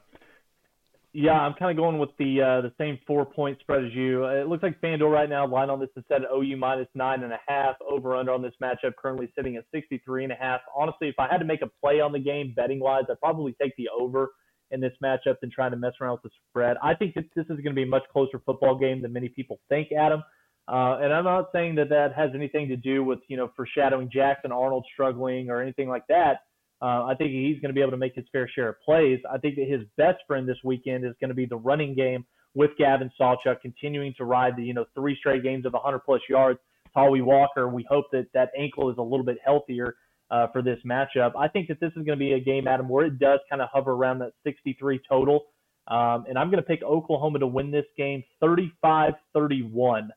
Yeah, 1.14 1.34
I'm 1.34 1.54
kind 1.56 1.72
of 1.72 1.78
going 1.78 2.00
with 2.00 2.12
the 2.18 2.42
uh, 2.42 2.62
the 2.62 2.72
same 2.78 2.98
four 3.06 3.26
point 3.26 3.60
spread 3.60 3.84
as 3.84 3.92
you. 3.94 4.24
It 4.26 4.48
looks 4.48 4.64
like 4.64 4.80
FanDuel 4.80 5.12
right 5.12 5.30
now 5.30 5.46
line 5.46 5.70
on 5.70 5.80
this 5.80 5.90
is 5.98 6.06
set 6.08 6.22
at 6.22 6.30
OU 6.34 6.56
minus 6.56 6.88
nine 6.96 7.24
and 7.24 7.34
a 7.34 7.40
half. 7.48 7.76
Over 7.90 8.16
under 8.16 8.32
on 8.32 8.42
this 8.42 8.54
matchup 8.64 8.96
currently 8.98 9.30
sitting 9.36 9.58
at 9.58 9.66
63 9.74 10.24
and 10.24 10.32
a 10.32 10.38
half. 10.38 10.62
Honestly, 10.74 11.10
if 11.10 11.16
I 11.20 11.28
had 11.30 11.40
to 11.40 11.46
make 11.46 11.62
a 11.64 11.70
play 11.84 12.00
on 12.00 12.14
the 12.14 12.20
game 12.20 12.54
betting 12.56 12.80
wise, 12.80 13.04
I'd 13.10 13.20
probably 13.20 13.54
take 13.62 13.76
the 13.76 13.90
over 13.90 14.30
in 14.72 14.80
this 14.80 14.94
matchup 15.04 15.36
than 15.42 15.52
trying 15.52 15.72
to 15.72 15.78
mess 15.78 15.92
around 16.00 16.14
with 16.24 16.24
the 16.24 16.30
spread. 16.50 16.78
I 16.82 16.96
think 16.96 17.16
that 17.16 17.26
this 17.36 17.44
is 17.44 17.58
going 17.58 17.66
to 17.66 17.74
be 17.74 17.84
a 17.84 17.88
much 17.88 18.04
closer 18.14 18.42
football 18.46 18.78
game 18.78 19.02
than 19.02 19.12
many 19.12 19.28
people 19.28 19.60
think, 19.68 19.90
Adam. 19.92 20.24
Uh, 20.70 21.00
and 21.02 21.12
I'm 21.12 21.26
not 21.26 21.50
saying 21.52 21.76
that 21.76 21.90
that 21.90 22.14
has 22.16 22.30
anything 22.34 22.70
to 22.70 22.78
do 22.78 23.04
with 23.04 23.20
you 23.28 23.36
know 23.36 23.52
foreshadowing 23.58 24.10
Jackson 24.14 24.54
Arnold 24.54 24.86
struggling 24.94 25.50
or 25.50 25.62
anything 25.62 25.90
like 25.90 26.08
that. 26.08 26.38
Uh, 26.82 27.06
I 27.06 27.14
think 27.16 27.32
he's 27.32 27.60
going 27.62 27.70
to 27.70 27.74
be 27.74 27.82
able 27.82 27.92
to 27.92 27.98
make 27.98 28.16
his 28.16 28.26
fair 28.32 28.50
share 28.54 28.70
of 28.70 28.76
plays. 28.84 29.20
I 29.32 29.38
think 29.38 29.56
that 29.58 29.68
his 29.68 29.82
best 29.98 30.18
friend 30.28 30.48
this 30.50 30.58
weekend 30.64 31.06
is 31.06 31.14
going 31.20 31.30
to 31.30 31.36
be 31.36 31.46
the 31.46 31.58
running 31.58 31.94
game 31.94 32.26
with 32.56 32.72
Gavin 32.78 33.12
Sawchuk, 33.20 33.62
continuing 33.62 34.14
to 34.18 34.26
ride 34.26 34.56
the 34.58 34.64
you 34.64 34.74
know 34.74 34.86
three 34.96 35.16
straight 35.20 35.44
games 35.44 35.66
of 35.66 35.74
100 35.74 36.00
plus 36.00 36.22
yards. 36.30 36.60
Tawee 36.96 37.24
Walker, 37.24 37.70
we 37.70 37.86
hope 37.90 38.06
that 38.12 38.28
that 38.34 38.50
ankle 38.58 38.90
is 38.90 38.98
a 38.98 39.02
little 39.02 39.26
bit 39.26 39.38
healthier 39.46 39.96
uh, 40.32 40.48
for 40.52 40.62
this 40.62 40.80
matchup. 40.86 41.34
I 41.38 41.48
think 41.48 41.68
that 41.68 41.80
this 41.80 41.92
is 41.92 42.04
going 42.04 42.18
to 42.18 42.18
be 42.18 42.34
a 42.34 42.40
game, 42.40 42.68
Adam, 42.68 42.90
where 42.90 43.06
it 43.06 43.20
does 43.20 43.40
kind 43.50 43.62
of 43.62 43.70
hover 43.72 43.92
around 43.92 44.20
that 44.20 44.32
63 44.44 45.00
total. 45.08 45.46
Um, 45.88 46.26
and 46.28 46.38
I'm 46.38 46.50
going 46.50 46.62
to 46.62 46.68
pick 46.68 46.84
Oklahoma 46.84 47.40
to 47.40 47.48
win 47.48 47.72
this 47.72 47.86
game 47.98 48.24
35 48.40 49.14
31 49.34 50.12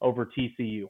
over 0.00 0.26
TCU. 0.26 0.84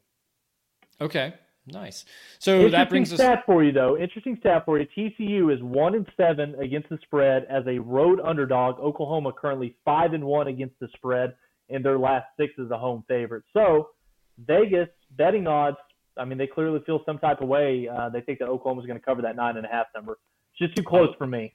Okay. 1.01 1.35
Nice. 1.67 2.05
So 2.39 2.69
that 2.69 2.91
brings 2.91 3.13
us. 3.13 3.19
stat 3.19 3.45
for 3.47 3.65
you 3.65 3.73
though. 3.73 3.97
Interesting 3.97 4.37
stat 4.41 4.65
for 4.67 4.79
you. 4.79 4.87
TCU 4.97 5.55
is 5.55 5.63
one 5.63 5.95
and 5.95 6.07
seven 6.17 6.55
against 6.57 6.91
the 6.91 6.99
spread 7.03 7.47
as 7.49 7.65
a 7.67 7.79
road 7.79 8.21
underdog. 8.23 8.79
Oklahoma 8.79 9.33
currently 9.33 9.75
five 9.85 10.13
and 10.13 10.25
one 10.25 10.49
against 10.49 10.79
the 10.81 10.89
spread, 10.95 11.35
and 11.71 11.85
their 11.85 11.99
last 11.99 12.27
six 12.39 12.53
as 12.63 12.71
a 12.71 12.79
home 12.79 13.03
favorite. 13.09 13.45
So 13.55 13.91
Vegas 14.39 14.89
betting 15.13 15.47
odds. 15.47 15.79
I 16.19 16.25
mean, 16.25 16.39
they 16.39 16.47
clearly 16.47 16.81
feel 16.85 17.01
some 17.07 17.19
type 17.19 17.41
of 17.41 17.49
way. 17.49 17.89
Uh, 17.89 18.09
they 18.09 18.21
think 18.21 18.39
that 18.41 18.49
Oklahoma 18.49 18.83
is 18.83 18.87
going 18.87 18.99
to 18.99 19.05
cover 19.05 19.23
that 19.23 19.35
nine 19.35 19.57
and 19.57 19.67
a 19.67 19.69
half 19.69 19.87
number. 19.95 20.19
It's 20.53 20.59
just 20.59 20.77
too 20.77 20.85
close 20.85 21.15
for 21.17 21.27
me. 21.27 21.55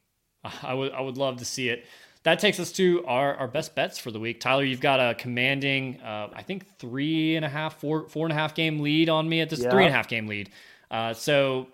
I 0.63 0.73
would 0.73 0.91
I 0.93 1.01
would 1.01 1.17
love 1.17 1.37
to 1.37 1.45
see 1.45 1.69
it 1.69 1.85
that 2.29 2.39
takes 2.39 2.59
us 2.59 2.71
to 2.73 3.03
our, 3.05 3.35
our 3.35 3.47
best 3.47 3.75
bets 3.75 3.97
for 3.97 4.11
the 4.11 4.19
week. 4.19 4.39
Tyler, 4.39 4.63
you've 4.63 4.81
got 4.81 4.99
a 4.99 5.15
commanding, 5.15 5.99
uh, 6.01 6.29
I 6.33 6.43
think 6.43 6.77
three 6.77 7.35
and 7.35 7.43
a 7.43 7.49
half, 7.49 7.79
four, 7.79 8.07
four 8.07 8.25
and 8.25 8.33
a 8.33 8.35
half 8.35 8.53
game 8.53 8.79
lead 8.79 9.09
on 9.09 9.27
me 9.27 9.41
at 9.41 9.49
this 9.49 9.61
yeah. 9.61 9.71
three 9.71 9.85
and 9.85 9.93
a 9.93 9.95
half 9.97 10.07
game 10.07 10.27
lead. 10.27 10.49
Uh, 10.91 11.13
so 11.13 11.67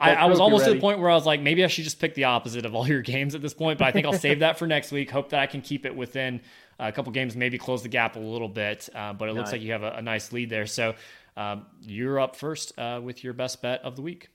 I, 0.00 0.14
I, 0.14 0.24
was 0.26 0.40
almost 0.40 0.62
ready. 0.62 0.74
to 0.74 0.78
the 0.78 0.80
point 0.80 0.98
where 0.98 1.10
I 1.10 1.14
was 1.14 1.26
like, 1.26 1.40
maybe 1.40 1.64
I 1.64 1.66
should 1.66 1.84
just 1.84 1.98
pick 1.98 2.14
the 2.14 2.24
opposite 2.24 2.64
of 2.64 2.74
all 2.74 2.86
your 2.88 3.02
games 3.02 3.34
at 3.34 3.42
this 3.42 3.54
point. 3.54 3.78
But 3.78 3.86
I 3.86 3.92
think 3.92 4.06
I'll 4.06 4.12
save 4.12 4.40
that 4.40 4.58
for 4.58 4.66
next 4.66 4.92
week. 4.92 5.10
Hope 5.10 5.30
that 5.30 5.40
I 5.40 5.46
can 5.46 5.60
keep 5.60 5.86
it 5.86 5.94
within 5.94 6.40
a 6.78 6.92
couple 6.92 7.12
games, 7.12 7.36
maybe 7.36 7.58
close 7.58 7.82
the 7.82 7.88
gap 7.88 8.16
a 8.16 8.20
little 8.20 8.48
bit. 8.48 8.88
Uh, 8.94 9.12
but 9.12 9.28
it 9.28 9.32
nice. 9.32 9.38
looks 9.38 9.52
like 9.52 9.62
you 9.62 9.72
have 9.72 9.82
a, 9.82 9.92
a, 9.92 10.02
nice 10.02 10.32
lead 10.32 10.50
there. 10.50 10.66
So 10.66 10.94
um, 11.36 11.66
you're 11.80 12.20
up 12.20 12.36
first 12.36 12.78
uh, 12.78 13.00
with 13.02 13.22
your 13.24 13.32
best 13.32 13.62
bet 13.62 13.82
of 13.82 13.96
the 13.96 14.02
week. 14.02 14.30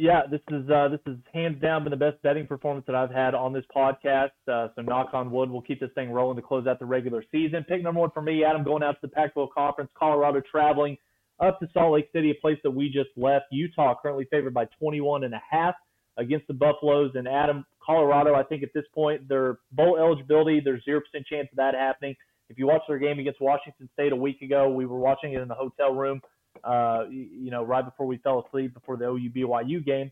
Yeah, 0.00 0.22
this 0.30 0.40
is 0.48 0.64
uh, 0.70 0.88
this 0.88 1.00
is 1.06 1.18
hands 1.30 1.60
down 1.60 1.84
been 1.84 1.90
the 1.90 1.96
best 1.96 2.22
betting 2.22 2.46
performance 2.46 2.86
that 2.86 2.96
I've 2.96 3.10
had 3.10 3.34
on 3.34 3.52
this 3.52 3.66
podcast. 3.76 4.30
Uh, 4.50 4.68
so 4.74 4.80
knock 4.80 5.10
on 5.12 5.30
wood, 5.30 5.50
we'll 5.50 5.60
keep 5.60 5.78
this 5.78 5.90
thing 5.94 6.10
rolling 6.10 6.36
to 6.36 6.42
close 6.42 6.66
out 6.66 6.78
the 6.78 6.86
regular 6.86 7.22
season. 7.30 7.66
Pick 7.68 7.82
number 7.82 8.00
one 8.00 8.10
for 8.12 8.22
me, 8.22 8.42
Adam, 8.42 8.64
going 8.64 8.82
out 8.82 8.92
to 8.92 8.98
the 9.02 9.08
Pac-12 9.08 9.48
Conference, 9.54 9.90
Colorado 9.98 10.40
traveling 10.50 10.96
up 11.38 11.60
to 11.60 11.68
Salt 11.74 11.92
Lake 11.92 12.08
City, 12.14 12.30
a 12.30 12.40
place 12.40 12.56
that 12.64 12.70
we 12.70 12.86
just 12.86 13.10
left. 13.14 13.44
Utah 13.52 13.94
currently 14.00 14.26
favored 14.30 14.54
by 14.54 14.64
21 14.78 15.24
and 15.24 15.34
a 15.34 15.42
half 15.50 15.74
against 16.16 16.46
the 16.46 16.54
Buffaloes. 16.54 17.12
And 17.14 17.28
Adam, 17.28 17.66
Colorado, 17.84 18.34
I 18.34 18.42
think 18.42 18.62
at 18.62 18.70
this 18.74 18.86
point 18.94 19.28
their 19.28 19.58
bowl 19.72 19.98
eligibility, 19.98 20.62
there's 20.64 20.82
zero 20.82 21.00
percent 21.00 21.26
chance 21.26 21.48
of 21.52 21.56
that 21.56 21.74
happening. 21.74 22.16
If 22.48 22.58
you 22.58 22.66
watch 22.66 22.82
their 22.88 22.98
game 22.98 23.18
against 23.18 23.42
Washington 23.42 23.90
State 23.92 24.12
a 24.12 24.16
week 24.16 24.40
ago, 24.40 24.70
we 24.70 24.86
were 24.86 24.98
watching 24.98 25.34
it 25.34 25.42
in 25.42 25.48
the 25.48 25.54
hotel 25.54 25.92
room 25.92 26.22
uh, 26.64 27.04
you 27.10 27.50
know, 27.50 27.64
right 27.64 27.84
before 27.84 28.06
we 28.06 28.18
fell 28.18 28.44
asleep 28.46 28.74
before 28.74 28.96
the 28.96 29.06
OU 29.06 29.30
BYU 29.30 29.84
game. 29.84 30.10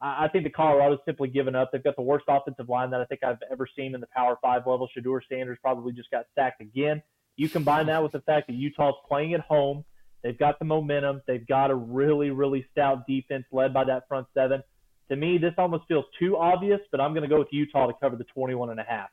I, 0.00 0.24
I 0.24 0.28
think 0.28 0.44
the 0.44 0.50
Colorado's 0.50 0.98
simply 1.04 1.28
given 1.28 1.54
up. 1.54 1.70
They've 1.72 1.82
got 1.82 1.96
the 1.96 2.02
worst 2.02 2.24
offensive 2.28 2.68
line 2.68 2.90
that 2.90 3.00
I 3.00 3.04
think 3.04 3.22
I've 3.24 3.38
ever 3.50 3.68
seen 3.76 3.94
in 3.94 4.00
the 4.00 4.08
Power 4.14 4.38
Five 4.42 4.66
level. 4.66 4.88
Shedeur 4.96 5.20
Sanders 5.30 5.58
probably 5.62 5.92
just 5.92 6.10
got 6.10 6.26
sacked 6.34 6.60
again. 6.60 7.02
You 7.36 7.48
combine 7.48 7.86
that 7.86 8.02
with 8.02 8.12
the 8.12 8.20
fact 8.20 8.48
that 8.48 8.54
Utah's 8.54 8.94
playing 9.08 9.34
at 9.34 9.40
home. 9.40 9.84
They've 10.22 10.38
got 10.38 10.58
the 10.58 10.64
momentum. 10.64 11.22
They've 11.26 11.46
got 11.46 11.70
a 11.70 11.74
really, 11.74 12.30
really 12.30 12.66
stout 12.70 13.06
defense 13.06 13.44
led 13.50 13.74
by 13.74 13.84
that 13.84 14.06
front 14.06 14.26
seven. 14.34 14.62
To 15.10 15.16
me, 15.16 15.38
this 15.38 15.52
almost 15.58 15.84
feels 15.88 16.04
too 16.18 16.36
obvious, 16.36 16.80
but 16.90 17.00
I'm 17.00 17.12
going 17.12 17.22
to 17.22 17.28
go 17.28 17.38
with 17.38 17.48
Utah 17.50 17.86
to 17.86 17.92
cover 18.00 18.16
the 18.16 18.24
21 18.24 18.70
and 18.70 18.80
a 18.80 18.84
half. 18.84 19.08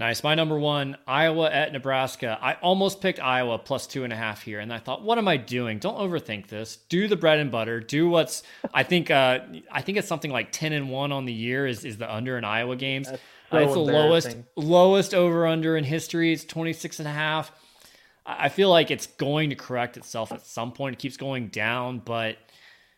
Nice. 0.00 0.24
My 0.24 0.34
number 0.34 0.58
one, 0.58 0.96
Iowa 1.06 1.50
at 1.50 1.74
Nebraska. 1.74 2.38
I 2.40 2.54
almost 2.54 3.02
picked 3.02 3.20
Iowa 3.20 3.58
plus 3.58 3.86
two 3.86 4.02
and 4.02 4.14
a 4.14 4.16
half 4.16 4.40
here, 4.40 4.58
and 4.58 4.72
I 4.72 4.78
thought, 4.78 5.02
what 5.02 5.18
am 5.18 5.28
I 5.28 5.36
doing? 5.36 5.78
Don't 5.78 5.98
overthink 5.98 6.46
this. 6.46 6.78
Do 6.88 7.06
the 7.06 7.16
bread 7.16 7.38
and 7.38 7.50
butter. 7.50 7.80
Do 7.80 8.08
what's 8.08 8.42
I 8.72 8.82
think. 8.82 9.10
Uh, 9.10 9.40
I 9.70 9.82
think 9.82 9.98
it's 9.98 10.08
something 10.08 10.30
like 10.30 10.52
ten 10.52 10.72
and 10.72 10.88
one 10.88 11.12
on 11.12 11.26
the 11.26 11.34
year 11.34 11.66
is 11.66 11.84
is 11.84 11.98
the 11.98 12.10
under 12.10 12.38
in 12.38 12.44
Iowa 12.44 12.76
games. 12.76 13.08
So 13.08 13.18
uh, 13.52 13.58
it's 13.58 13.74
the 13.74 13.78
lowest 13.78 14.36
lowest 14.56 15.12
over 15.12 15.46
under 15.46 15.76
in 15.76 15.84
history. 15.84 16.32
It's 16.32 16.46
26 16.46 17.00
and 17.00 17.08
a 17.08 17.12
half. 17.12 17.52
I 18.24 18.48
feel 18.48 18.70
like 18.70 18.90
it's 18.90 19.06
going 19.06 19.50
to 19.50 19.56
correct 19.56 19.98
itself 19.98 20.32
at 20.32 20.46
some 20.46 20.72
point. 20.72 20.94
It 20.94 20.98
keeps 20.98 21.18
going 21.18 21.48
down, 21.48 21.98
but 21.98 22.38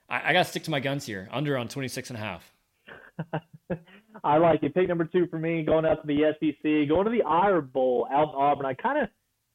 I, 0.09 0.30
I 0.30 0.32
got 0.32 0.44
to 0.44 0.50
stick 0.50 0.62
to 0.64 0.70
my 0.70 0.78
guns 0.78 1.05
here. 1.05 1.28
Under 1.32 1.59
on 1.59 1.66
26 1.66 2.11
and 2.11 2.16
a 2.16 2.22
half. 2.22 2.53
I 4.24 4.38
like 4.38 4.62
it. 4.62 4.74
Pick 4.74 4.88
number 4.88 5.04
two 5.04 5.26
for 5.28 5.38
me, 5.38 5.62
going 5.64 5.84
out 5.84 6.00
to 6.02 6.06
the 6.06 6.32
SEC, 6.38 6.88
going 6.88 7.04
to 7.04 7.10
the 7.10 7.22
Iron 7.22 7.70
Bowl 7.72 8.06
out 8.12 8.28
in 8.28 8.34
Auburn. 8.34 8.66
I 8.66 8.74
kind 8.74 9.02
of, 9.02 9.08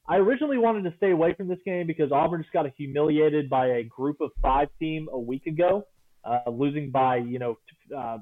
I 0.07 0.17
originally 0.17 0.57
wanted 0.57 0.89
to 0.89 0.95
stay 0.97 1.11
away 1.11 1.33
from 1.33 1.47
this 1.47 1.59
game 1.65 1.87
because 1.87 2.11
Auburn 2.11 2.41
just 2.41 2.53
got 2.53 2.65
humiliated 2.77 3.49
by 3.49 3.67
a 3.67 3.83
group 3.83 4.21
of 4.21 4.31
five 4.41 4.69
team 4.79 5.07
a 5.11 5.19
week 5.19 5.45
ago, 5.45 5.83
uh, 6.23 6.49
losing 6.49 6.91
by 6.91 7.17
you 7.17 7.39
know 7.39 7.57
uh, 7.95 8.17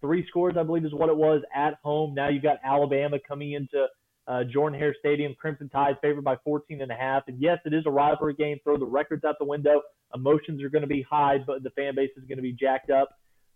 three 0.00 0.26
scores, 0.28 0.54
I 0.58 0.62
believe 0.62 0.84
is 0.84 0.94
what 0.94 1.08
it 1.08 1.16
was 1.16 1.42
at 1.54 1.74
home. 1.82 2.14
Now 2.14 2.28
you've 2.28 2.42
got 2.42 2.58
Alabama 2.64 3.18
coming 3.26 3.52
into 3.52 3.86
uh, 4.26 4.44
Jordan 4.44 4.78
Hare 4.78 4.94
Stadium, 4.98 5.34
Crimson 5.38 5.68
Tide 5.68 5.96
favored 6.00 6.24
by 6.24 6.36
14 6.44 6.80
and 6.80 6.90
a 6.90 6.94
half. 6.94 7.24
And 7.26 7.40
yes, 7.40 7.58
it 7.64 7.74
is 7.74 7.84
a 7.86 7.90
rivalry 7.90 8.34
game. 8.34 8.58
Throw 8.62 8.76
the 8.76 8.86
records 8.86 9.24
out 9.24 9.36
the 9.38 9.44
window. 9.44 9.82
Emotions 10.14 10.62
are 10.62 10.68
going 10.68 10.82
to 10.82 10.88
be 10.88 11.04
high, 11.08 11.38
but 11.44 11.62
the 11.62 11.70
fan 11.70 11.94
base 11.94 12.10
is 12.16 12.24
going 12.24 12.38
to 12.38 12.42
be 12.42 12.52
jacked 12.52 12.90
up. 12.90 13.10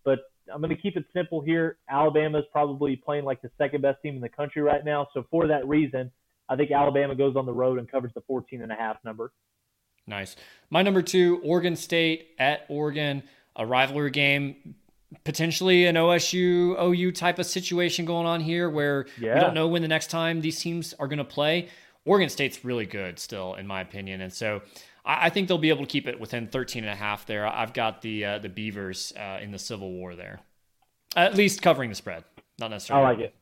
But 0.05 0.21
I'm 0.53 0.61
going 0.61 0.75
to 0.75 0.81
keep 0.81 0.97
it 0.97 1.05
simple 1.13 1.41
here. 1.41 1.79
Alabama 1.89 2.39
is 2.39 2.45
probably 2.53 2.97
playing 2.97 3.25
like 3.25 3.43
the 3.43 3.51
second 3.59 3.83
best 3.83 4.03
team 4.03 4.15
in 4.15 4.21
the 4.21 4.29
country 4.29 4.63
right 4.63 4.85
now. 4.85 5.09
So 5.15 5.25
for 5.31 5.47
that 5.47 5.67
reason, 5.67 6.11
I 6.49 6.57
think 6.57 6.71
Alabama 6.71 7.15
goes 7.15 7.37
on 7.37 7.47
the 7.47 7.53
road 7.53 7.79
and 7.79 7.91
covers 7.91 8.13
the 8.15 8.21
14 8.23 8.63
and 8.63 8.71
a 8.71 8.75
half 8.75 8.97
number. 9.05 9.33
Nice. 10.07 10.37
My 10.71 10.83
number 10.83 11.03
two, 11.03 11.41
Oregon 11.43 11.77
State 11.77 12.29
at 12.39 12.67
Oregon, 12.69 13.23
a 13.57 13.65
rivalry 13.65 14.11
game, 14.11 14.75
potentially 15.25 15.87
an 15.87 15.95
OSU 15.95 16.81
OU 16.81 17.13
type 17.13 17.39
of 17.39 17.47
situation 17.47 18.05
going 18.05 18.27
on 18.27 18.41
here 18.41 18.69
where 18.69 19.07
yeah. 19.19 19.35
we 19.35 19.41
don't 19.41 19.55
know 19.55 19.69
when 19.69 19.83
the 19.83 19.89
next 19.89 20.11
time 20.11 20.41
these 20.41 20.61
teams 20.61 20.93
are 20.99 21.07
going 21.07 21.19
to 21.19 21.25
play. 21.25 21.69
Oregon 22.05 22.29
State's 22.29 22.65
really 22.65 22.85
good 22.85 23.19
still, 23.19 23.55
in 23.55 23.67
my 23.67 23.81
opinion, 23.81 24.21
and 24.21 24.33
so 24.33 24.61
I, 25.05 25.27
I, 25.27 25.31
think 25.31 25.49
they'll 25.49 25.59
be 25.59 25.71
able 25.71 25.85
to 25.85 25.91
keep 25.91 26.07
it 26.07 26.19
within 26.19 26.47
13 26.47 26.85
and 26.85 26.93
a 26.93 26.97
half 26.97 27.27
there. 27.27 27.47
I've 27.47 27.73
got 27.73 28.03
the 28.03 28.25
uh, 28.25 28.39
the 28.39 28.49
Beavers 28.49 29.13
uh, 29.17 29.39
in 29.41 29.51
the 29.51 29.59
Civil 29.59 29.91
War 29.91 30.15
there, 30.15 30.41
at 31.17 31.35
least 31.35 31.63
covering 31.63 31.91
the 31.91 31.97
spread, 31.97 32.25
not 32.59 32.71
necessarily. 32.71 33.07
I 33.07 33.11
like 33.11 33.21
it. 33.21 33.35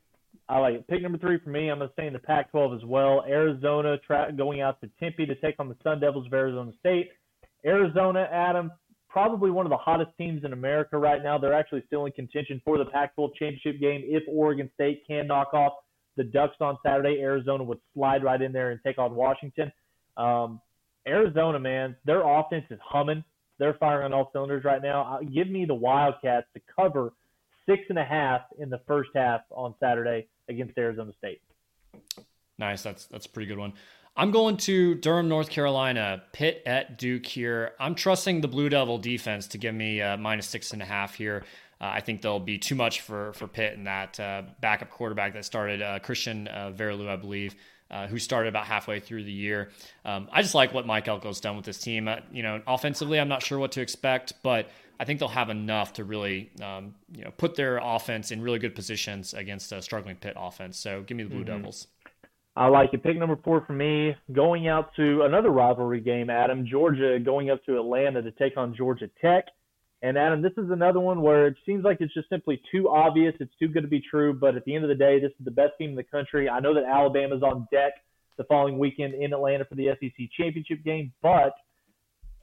I 0.48 0.58
like 0.58 0.74
it. 0.74 0.86
Pick 0.86 1.02
number 1.02 1.18
three 1.18 1.38
for 1.38 1.50
me. 1.50 1.70
I'm 1.70 1.78
going 1.78 1.88
to 1.88 1.92
stay 1.94 2.06
in 2.06 2.12
the 2.12 2.18
Pac-12 2.18 2.76
as 2.76 2.84
well. 2.84 3.24
Arizona 3.26 3.96
tra- 3.98 4.32
going 4.36 4.60
out 4.60 4.80
to 4.82 4.90
Tempe 5.00 5.24
to 5.24 5.34
take 5.36 5.54
on 5.58 5.68
the 5.68 5.76
Sun 5.82 6.00
Devils 6.00 6.26
of 6.26 6.34
Arizona 6.34 6.72
State. 6.78 7.10
Arizona, 7.64 8.28
Adam, 8.30 8.70
probably 9.08 9.50
one 9.50 9.64
of 9.64 9.70
the 9.70 9.76
hottest 9.76 10.10
teams 10.18 10.44
in 10.44 10.52
America 10.52 10.98
right 10.98 11.22
now. 11.22 11.38
They're 11.38 11.54
actually 11.54 11.84
still 11.86 12.06
in 12.06 12.12
contention 12.12 12.60
for 12.64 12.76
the 12.76 12.84
Pac-12 12.86 13.30
championship 13.38 13.80
game. 13.80 14.02
If 14.04 14.24
Oregon 14.26 14.70
State 14.74 15.04
can 15.06 15.26
knock 15.26 15.54
off 15.54 15.74
the 16.16 16.24
Ducks 16.24 16.56
on 16.60 16.76
Saturday, 16.84 17.20
Arizona 17.20 17.62
would 17.62 17.78
slide 17.94 18.24
right 18.24 18.40
in 18.40 18.52
there 18.52 18.72
and 18.72 18.80
take 18.84 18.98
on 18.98 19.14
Washington. 19.14 19.72
Um, 20.16 20.60
Arizona, 21.06 21.58
man, 21.58 21.96
their 22.04 22.26
offense 22.26 22.64
is 22.70 22.78
humming. 22.82 23.24
They're 23.58 23.74
firing 23.74 24.06
on 24.06 24.12
all 24.12 24.30
cylinders 24.32 24.64
right 24.64 24.82
now. 24.82 25.02
Uh, 25.02 25.24
give 25.24 25.48
me 25.48 25.64
the 25.64 25.74
Wildcats 25.74 26.46
to 26.54 26.60
cover 26.74 27.12
six 27.66 27.82
and 27.88 27.98
a 27.98 28.04
half 28.04 28.42
in 28.58 28.70
the 28.70 28.80
first 28.86 29.10
half 29.14 29.42
on 29.50 29.74
Saturday 29.78 30.26
against 30.48 30.76
Arizona 30.76 31.12
State. 31.18 31.40
Nice. 32.58 32.82
That's 32.82 33.06
that's 33.06 33.26
a 33.26 33.28
pretty 33.28 33.46
good 33.46 33.58
one. 33.58 33.72
I'm 34.14 34.30
going 34.30 34.58
to 34.58 34.94
Durham, 34.96 35.28
North 35.28 35.48
Carolina, 35.48 36.22
Pitt 36.32 36.62
at 36.66 36.98
Duke 36.98 37.24
here. 37.24 37.72
I'm 37.80 37.94
trusting 37.94 38.42
the 38.42 38.48
Blue 38.48 38.68
Devil 38.68 38.98
defense 38.98 39.46
to 39.48 39.58
give 39.58 39.74
me 39.74 40.02
uh, 40.02 40.18
minus 40.18 40.46
six 40.46 40.72
and 40.72 40.82
a 40.82 40.84
half 40.84 41.14
here. 41.14 41.44
Uh, 41.80 41.92
I 41.94 42.00
think 42.00 42.20
there'll 42.20 42.38
be 42.38 42.58
too 42.58 42.74
much 42.74 43.00
for 43.00 43.32
for 43.32 43.48
Pitt 43.48 43.76
and 43.76 43.86
that 43.86 44.20
uh, 44.20 44.42
backup 44.60 44.90
quarterback 44.90 45.32
that 45.34 45.44
started 45.44 45.82
uh, 45.82 45.98
Christian 45.98 46.46
uh, 46.48 46.72
Veeralou, 46.76 47.08
I 47.08 47.16
believe 47.16 47.56
uh, 47.92 48.06
who 48.06 48.18
started 48.18 48.48
about 48.48 48.64
halfway 48.64 48.98
through 48.98 49.24
the 49.24 49.32
year. 49.32 49.70
Um, 50.04 50.28
I 50.32 50.42
just 50.42 50.54
like 50.54 50.72
what 50.72 50.86
Mike 50.86 51.06
Elko's 51.06 51.40
done 51.40 51.56
with 51.56 51.64
this 51.64 51.78
team. 51.78 52.08
Uh, 52.08 52.16
you 52.32 52.42
know, 52.42 52.62
offensively, 52.66 53.20
I'm 53.20 53.28
not 53.28 53.42
sure 53.42 53.58
what 53.58 53.72
to 53.72 53.82
expect, 53.82 54.32
but 54.42 54.68
I 54.98 55.04
think 55.04 55.18
they'll 55.18 55.28
have 55.28 55.50
enough 55.50 55.94
to 55.94 56.04
really, 56.04 56.50
um, 56.62 56.94
you 57.12 57.24
know, 57.24 57.30
put 57.36 57.54
their 57.54 57.80
offense 57.82 58.30
in 58.30 58.40
really 58.40 58.58
good 58.58 58.74
positions 58.74 59.34
against 59.34 59.72
a 59.72 59.82
struggling 59.82 60.16
Pitt 60.16 60.34
offense. 60.36 60.78
So 60.78 61.02
give 61.02 61.16
me 61.16 61.24
the 61.24 61.30
Blue 61.30 61.44
mm-hmm. 61.44 61.56
Devils. 61.56 61.88
I 62.54 62.66
like 62.68 62.92
it. 62.92 63.02
Pick 63.02 63.16
number 63.16 63.38
four 63.42 63.64
for 63.66 63.72
me. 63.72 64.14
Going 64.30 64.68
out 64.68 64.94
to 64.96 65.22
another 65.22 65.50
rivalry 65.50 66.00
game, 66.00 66.28
Adam. 66.28 66.66
Georgia 66.66 67.18
going 67.18 67.50
up 67.50 67.64
to 67.64 67.78
Atlanta 67.78 68.22
to 68.22 68.30
take 68.32 68.56
on 68.56 68.74
Georgia 68.74 69.08
Tech. 69.20 69.46
And 70.02 70.18
Adam, 70.18 70.42
this 70.42 70.52
is 70.58 70.70
another 70.70 70.98
one 70.98 71.22
where 71.22 71.46
it 71.46 71.54
seems 71.64 71.84
like 71.84 71.98
it's 72.00 72.12
just 72.12 72.28
simply 72.28 72.60
too 72.72 72.88
obvious. 72.88 73.34
It's 73.38 73.54
too 73.60 73.68
good 73.68 73.82
to 73.82 73.88
be 73.88 74.00
true. 74.00 74.34
But 74.34 74.56
at 74.56 74.64
the 74.64 74.74
end 74.74 74.84
of 74.84 74.88
the 74.88 74.96
day, 74.96 75.20
this 75.20 75.30
is 75.30 75.44
the 75.44 75.52
best 75.52 75.72
team 75.78 75.90
in 75.90 75.96
the 75.96 76.02
country. 76.02 76.48
I 76.48 76.58
know 76.58 76.74
that 76.74 76.84
Alabama's 76.84 77.42
on 77.42 77.68
deck 77.70 77.92
the 78.36 78.44
following 78.44 78.78
weekend 78.78 79.14
in 79.14 79.32
Atlanta 79.32 79.64
for 79.64 79.76
the 79.76 79.88
SEC 80.00 80.28
championship 80.36 80.82
game, 80.84 81.12
but 81.22 81.52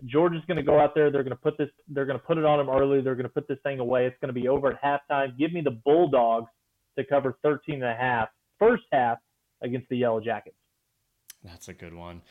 Georgia's 0.05 0.43
going 0.47 0.57
to 0.57 0.63
go 0.63 0.79
out 0.79 0.95
there. 0.95 1.11
They're 1.11 1.23
going 1.23 1.35
to 1.35 1.41
put 1.41 1.57
this. 1.57 1.69
They're 1.89 2.05
going 2.05 2.19
to 2.19 2.25
put 2.25 2.37
it 2.37 2.45
on 2.45 2.59
them 2.59 2.69
early. 2.69 3.01
They're 3.01 3.15
going 3.15 3.23
to 3.23 3.33
put 3.33 3.47
this 3.49 3.57
thing 3.63 3.79
away. 3.79 4.05
It's 4.05 4.15
going 4.21 4.33
to 4.33 4.39
be 4.39 4.47
over 4.47 4.71
at 4.71 4.81
halftime. 4.81 5.37
Give 5.37 5.51
me 5.51 5.61
the 5.61 5.77
Bulldogs 5.83 6.49
to 6.97 7.03
cover 7.03 7.37
13 7.43 7.75
and 7.75 7.83
a 7.83 7.95
half 7.95 8.29
first 8.57 8.83
half 8.91 9.17
against 9.61 9.89
the 9.89 9.97
Yellow 9.97 10.21
Jackets. 10.21 10.55
That's 11.43 11.67
a 11.67 11.73
good 11.73 11.93
one. 11.93 12.21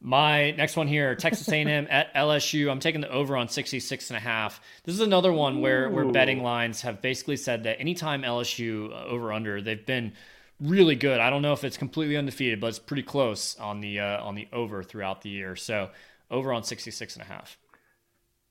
My 0.00 0.52
next 0.52 0.76
one 0.76 0.86
here, 0.86 1.14
Texas 1.16 1.48
A&M 1.48 1.86
at 1.90 2.14
LSU. 2.14 2.70
I'm 2.70 2.80
taking 2.80 3.00
the 3.00 3.10
over 3.10 3.36
on 3.36 3.48
66 3.48 4.10
and 4.10 4.16
a 4.16 4.20
half. 4.20 4.60
This 4.84 4.94
is 4.94 5.00
another 5.00 5.32
one 5.32 5.60
where 5.60 5.90
where 5.90 6.04
betting 6.04 6.42
lines 6.42 6.82
have 6.82 7.02
basically 7.02 7.36
said 7.36 7.64
that 7.64 7.80
anytime 7.80 8.22
LSU 8.22 8.92
uh, 8.92 9.06
over 9.06 9.32
under, 9.32 9.60
they've 9.60 9.84
been 9.84 10.12
really 10.60 10.94
good. 10.94 11.20
I 11.20 11.30
don't 11.30 11.42
know 11.42 11.52
if 11.52 11.64
it's 11.64 11.76
completely 11.76 12.16
undefeated, 12.16 12.60
but 12.60 12.68
it's 12.68 12.78
pretty 12.78 13.02
close 13.02 13.58
on 13.58 13.80
the 13.80 14.00
uh, 14.00 14.22
on 14.22 14.34
the 14.34 14.48
over 14.52 14.82
throughout 14.82 15.22
the 15.22 15.30
year. 15.30 15.56
So 15.56 15.90
over 16.30 16.52
on 16.52 16.62
66 16.62 17.16
and 17.16 17.22
a 17.22 17.26
half. 17.26 17.58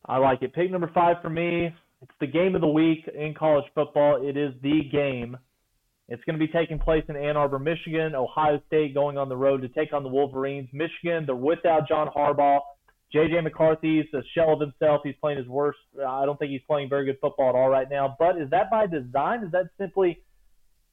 I 0.06 0.18
like 0.18 0.42
it. 0.42 0.54
Pick 0.54 0.72
number 0.72 0.90
5 0.94 1.18
for 1.22 1.30
me. 1.30 1.74
It's 2.02 2.12
the 2.20 2.28
game 2.28 2.56
of 2.56 2.62
the 2.62 2.68
week 2.68 3.10
in 3.14 3.34
college 3.34 3.66
football. 3.74 4.26
It 4.26 4.38
is 4.38 4.54
the 4.62 4.84
game 4.92 5.38
it's 6.10 6.24
going 6.24 6.40
to 6.40 6.46
be 6.46 6.52
taking 6.52 6.80
place 6.80 7.04
in 7.10 7.18
Ann 7.18 7.36
Arbor, 7.36 7.60
Michigan. 7.60 8.16
Ohio 8.16 8.62
State 8.68 8.94
going 8.94 9.18
on 9.18 9.28
the 9.28 9.36
road 9.36 9.62
to 9.62 9.68
take 9.68 9.92
on 9.92 10.04
the 10.04 10.10
Wolverines. 10.10 10.70
Michigan, 10.72 11.26
they're 11.26 11.36
without 11.36 11.88
John 11.88 12.08
Harbaugh. 12.08 12.60
JJ 13.14 13.44
McCarthy's 13.44 14.06
a 14.14 14.22
shell 14.34 14.54
of 14.54 14.60
himself. 14.60 15.02
He's 15.04 15.16
playing 15.22 15.38
his 15.38 15.48
worst. 15.48 15.80
I 16.06 16.26
don't 16.26 16.38
think 16.38 16.52
he's 16.52 16.62
playing 16.68 16.90
very 16.90 17.06
good 17.06 17.18
football 17.22 17.50
at 17.50 17.56
all 17.56 17.70
right 17.70 17.88
now. 17.90 18.16
But 18.20 18.40
is 18.42 18.50
that 18.52 18.70
by 18.70 18.88
design? 18.88 19.44
Is 19.44 19.52
that 19.52 19.70
simply 19.78 20.22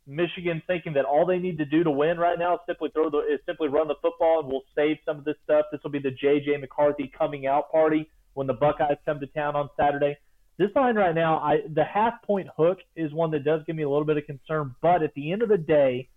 Michigan 0.07 0.63
thinking 0.67 0.95
that 0.95 1.05
all 1.05 1.27
they 1.27 1.39
need 1.39 1.59
to 1.59 1.65
do 1.65 1.83
to 1.83 1.91
win 1.91 2.19
right 2.19 2.39
now 2.39 2.55
is 2.55 2.61
simply 2.67 2.91
throw 2.93 3.11
the 3.11 3.19
is 3.19 3.41
simply 3.47 3.69
run 3.69 3.89
the 3.89 3.97
football 4.03 4.41
and 4.41 4.49
we'll 4.49 4.63
save 4.77 4.99
some 5.05 5.19
of 5.19 5.25
this 5.25 5.37
stuff? 5.43 5.67
This 5.73 5.81
will 5.83 5.91
be 5.91 5.99
the 5.99 6.11
JJ 6.11 6.61
McCarthy 6.61 7.11
coming 7.17 7.47
out 7.47 7.71
party 7.73 8.09
when 8.35 8.47
the 8.47 8.55
Buckeyes 8.55 8.99
come 9.05 9.19
to 9.21 9.27
town 9.27 9.57
on 9.57 9.69
Saturday. 9.77 10.17
This 10.57 10.71
line 10.77 10.95
right 10.95 11.15
now, 11.15 11.39
I 11.39 11.63
the 11.73 11.85
half 11.85 12.23
point 12.23 12.49
hook 12.57 12.79
is 12.95 13.13
one 13.13 13.31
that 13.33 13.45
does 13.45 13.63
give 13.67 13.75
me 13.75 13.83
a 13.83 13.89
little 13.89 14.05
bit 14.05 14.17
of 14.17 14.27
concern. 14.27 14.75
But 14.81 15.03
at 15.03 15.13
the 15.15 15.33
end 15.33 15.43
of 15.43 15.49
the 15.49 15.59
day, 15.59 16.09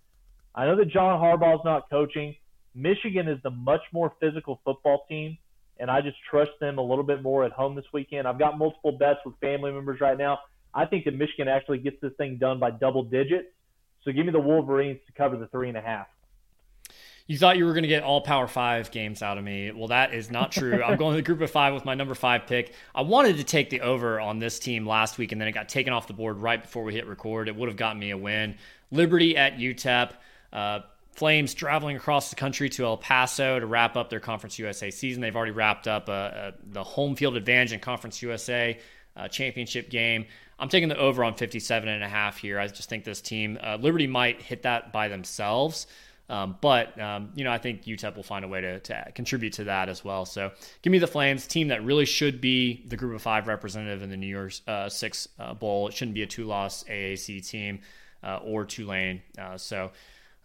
I 0.54 0.66
know 0.66 0.76
that 0.76 0.90
John 0.90 1.20
Harbaugh 1.20 1.56
is 1.56 1.62
not 1.66 1.90
coaching. 1.90 2.36
Michigan 2.76 3.28
is 3.28 3.40
the 3.44 3.50
much 3.50 3.82
more 3.92 4.14
physical 4.20 4.62
football 4.64 5.06
team. 5.10 5.38
and 5.80 5.90
I 5.92 6.02
just 6.02 6.18
trust 6.30 6.52
them 6.60 6.78
a 6.78 6.82
little 6.82 7.04
bit 7.04 7.22
more 7.22 7.44
at 7.44 7.52
home 7.52 7.76
this 7.76 7.86
weekend. 7.94 8.28
I've 8.28 8.40
got 8.40 8.58
multiple 8.58 8.92
bets 8.92 9.20
with 9.26 9.36
family 9.40 9.72
members 9.72 10.02
right 10.02 10.18
now. 10.18 10.40
I 10.74 10.86
think 10.86 11.06
that 11.06 11.16
Michigan 11.16 11.48
actually 11.48 11.80
gets 11.80 11.98
this 12.02 12.14
thing 12.18 12.38
done 12.38 12.60
by 12.60 12.72
double 12.72 13.04
digits. 13.04 13.48
So 14.04 14.12
give 14.12 14.26
me 14.26 14.32
the 14.32 14.40
Wolverines 14.40 15.00
to 15.08 15.14
cover 15.14 15.38
the 15.38 15.48
three 15.48 15.70
and 15.70 15.78
a 15.78 15.82
half. 15.82 16.08
You 17.28 17.38
thought 17.38 17.58
you 17.58 17.66
were 17.66 17.74
going 17.74 17.84
to 17.84 17.90
get 17.90 18.04
all 18.04 18.22
Power 18.22 18.48
Five 18.48 18.90
games 18.90 19.22
out 19.22 19.38
of 19.38 19.44
me. 19.44 19.72
Well, 19.72 19.90
that 19.90 20.14
is 20.14 20.32
not 20.32 20.52
true. 20.52 20.82
I'm 20.82 20.98
going 20.98 21.14
to 21.14 21.18
the 21.18 21.26
group 21.26 21.42
of 21.42 21.52
five 21.52 21.74
with 21.74 21.84
my 21.84 21.94
number 21.94 22.16
five 22.16 22.48
pick. 22.48 22.74
I 22.96 23.02
wanted 23.02 23.38
to 23.38 23.44
take 23.44 23.70
the 23.70 23.82
over 23.82 24.20
on 24.20 24.40
this 24.40 24.60
team 24.60 24.88
last 24.88 25.18
week, 25.18 25.34
and 25.34 25.42
then 25.42 25.48
it 25.50 25.52
got 25.52 25.68
taken 25.68 25.92
off 25.92 26.08
the 26.08 26.14
board 26.14 26.38
right 26.38 26.62
before 26.62 26.84
we 26.84 26.94
hit 26.94 27.06
record. 27.06 27.50
It 27.50 27.56
would 27.56 27.68
have 27.68 27.78
gotten 27.78 28.00
me 28.00 28.12
a 28.12 28.18
win. 28.18 28.56
Liberty 28.92 29.36
at 29.36 29.58
UTEP. 29.58 30.12
Uh, 30.54 30.80
Flames 31.18 31.56
traveling 31.56 31.98
across 31.98 32.30
the 32.30 32.36
country 32.36 32.70
to 32.70 32.86
El 32.86 32.96
Paso 32.96 33.60
to 33.60 33.66
wrap 33.66 33.98
up 33.98 34.12
their 34.12 34.20
Conference 34.20 34.60
USA 34.60 34.92
season. 34.92 35.20
They've 35.20 35.36
already 35.36 35.52
wrapped 35.52 35.88
up 35.88 36.10
uh, 36.10 36.12
uh, 36.12 36.52
the 36.64 36.84
home 36.84 37.16
field 37.16 37.36
advantage 37.36 37.74
in 37.74 37.80
Conference 37.80 38.22
USA 38.22 38.78
uh, 39.16 39.28
championship 39.28 39.90
game. 39.90 40.28
I'm 40.60 40.70
taking 40.70 40.90
the 40.90 40.98
over 40.98 41.24
on 41.24 41.34
57 41.34 41.90
and 41.90 42.04
a 42.04 42.08
half 42.08 42.38
here. 42.38 42.60
I 42.60 42.68
just 42.68 42.88
think 42.88 43.04
this 43.04 43.20
team, 43.20 43.58
uh, 43.64 43.78
Liberty 43.82 44.06
might 44.06 44.44
hit 44.44 44.62
that 44.62 44.94
by 44.94 45.08
themselves. 45.08 45.88
Um, 46.30 46.58
but 46.60 47.00
um, 47.00 47.32
you 47.36 47.44
know, 47.44 47.52
I 47.52 47.58
think 47.58 47.84
UTEP 47.84 48.16
will 48.16 48.24
find 48.24 48.44
a 48.44 48.48
way 48.48 48.62
to, 48.62 48.80
to, 48.82 49.12
contribute 49.16 49.54
to 49.54 49.66
that 49.66 49.88
as 49.88 50.04
well. 50.04 50.26
So, 50.26 50.52
give 50.82 50.92
me 50.92 51.00
the 51.00 51.08
Flames, 51.08 51.48
team 51.48 51.70
that 51.70 51.84
really 51.86 52.06
should 52.06 52.42
be 52.42 52.84
the 52.86 52.98
Group 52.98 53.16
of 53.16 53.22
Five 53.22 53.48
representative 53.48 54.04
in 54.04 54.10
the 54.10 54.18
New 54.18 54.28
Year's 54.28 54.62
uh, 54.68 54.90
Six 54.90 55.30
uh, 55.40 55.54
Bowl. 55.54 55.88
It 55.88 55.94
shouldn't 55.94 56.16
be 56.16 56.24
a 56.24 56.28
two-loss 56.28 56.84
AAC 56.86 57.48
team 57.48 57.80
uh, 58.24 58.40
or 58.44 58.66
Tulane. 58.66 59.22
Uh, 59.38 59.58
so, 59.58 59.92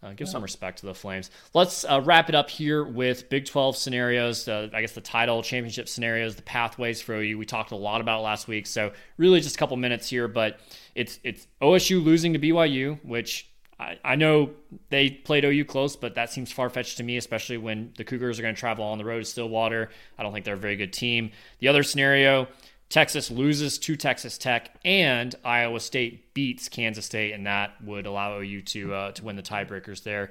uh, 0.01 0.13
give 0.13 0.29
some 0.29 0.41
respect 0.41 0.79
to 0.79 0.85
the 0.85 0.93
Flames. 0.93 1.31
Let's 1.53 1.83
uh, 1.83 2.01
wrap 2.03 2.29
it 2.29 2.35
up 2.35 2.49
here 2.49 2.85
with 2.85 3.29
Big 3.29 3.45
12 3.45 3.75
scenarios. 3.75 4.47
I 4.47 4.67
guess 4.67 4.93
the 4.93 5.01
title, 5.01 5.43
championship 5.43 5.89
scenarios, 5.89 6.35
the 6.35 6.41
pathways 6.43 7.01
for 7.01 7.15
OU. 7.15 7.37
We 7.37 7.45
talked 7.45 7.71
a 7.71 7.77
lot 7.77 7.99
about 7.99 8.21
last 8.21 8.47
week, 8.47 8.67
so 8.67 8.93
really 9.17 9.41
just 9.41 9.55
a 9.55 9.59
couple 9.59 9.75
minutes 9.75 10.09
here. 10.09 10.29
But 10.29 10.59
it's 10.95 11.19
it's 11.23 11.47
OSU 11.61 12.03
losing 12.03 12.33
to 12.33 12.39
BYU, 12.39 13.03
which 13.03 13.49
I, 13.79 13.97
I 14.03 14.15
know 14.15 14.51
they 14.89 15.09
played 15.09 15.45
OU 15.45 15.65
close, 15.65 15.95
but 15.95 16.15
that 16.15 16.31
seems 16.31 16.51
far 16.51 16.69
fetched 16.69 16.97
to 16.97 17.03
me, 17.03 17.17
especially 17.17 17.57
when 17.57 17.93
the 17.97 18.03
Cougars 18.03 18.39
are 18.39 18.41
going 18.41 18.55
to 18.55 18.59
travel 18.59 18.85
on 18.85 18.97
the 18.97 19.05
road 19.05 19.19
to 19.19 19.25
Stillwater. 19.25 19.89
I 20.17 20.23
don't 20.23 20.33
think 20.33 20.45
they're 20.45 20.53
a 20.53 20.57
very 20.57 20.75
good 20.75 20.93
team. 20.93 21.31
The 21.59 21.67
other 21.67 21.83
scenario, 21.83 22.47
Texas 22.89 23.31
loses 23.31 23.77
to 23.79 23.95
Texas 23.95 24.37
Tech, 24.37 24.75
and 24.85 25.33
Iowa 25.43 25.79
State 25.79 26.33
beats 26.33 26.69
Kansas 26.69 27.05
State, 27.05 27.33
and 27.33 27.45
that 27.47 27.83
would 27.83 28.05
allow 28.05 28.39
OU 28.39 28.61
to 28.61 28.93
uh, 28.93 29.11
to 29.13 29.23
win 29.23 29.35
the 29.35 29.41
tiebreakers 29.41 30.03
there. 30.03 30.29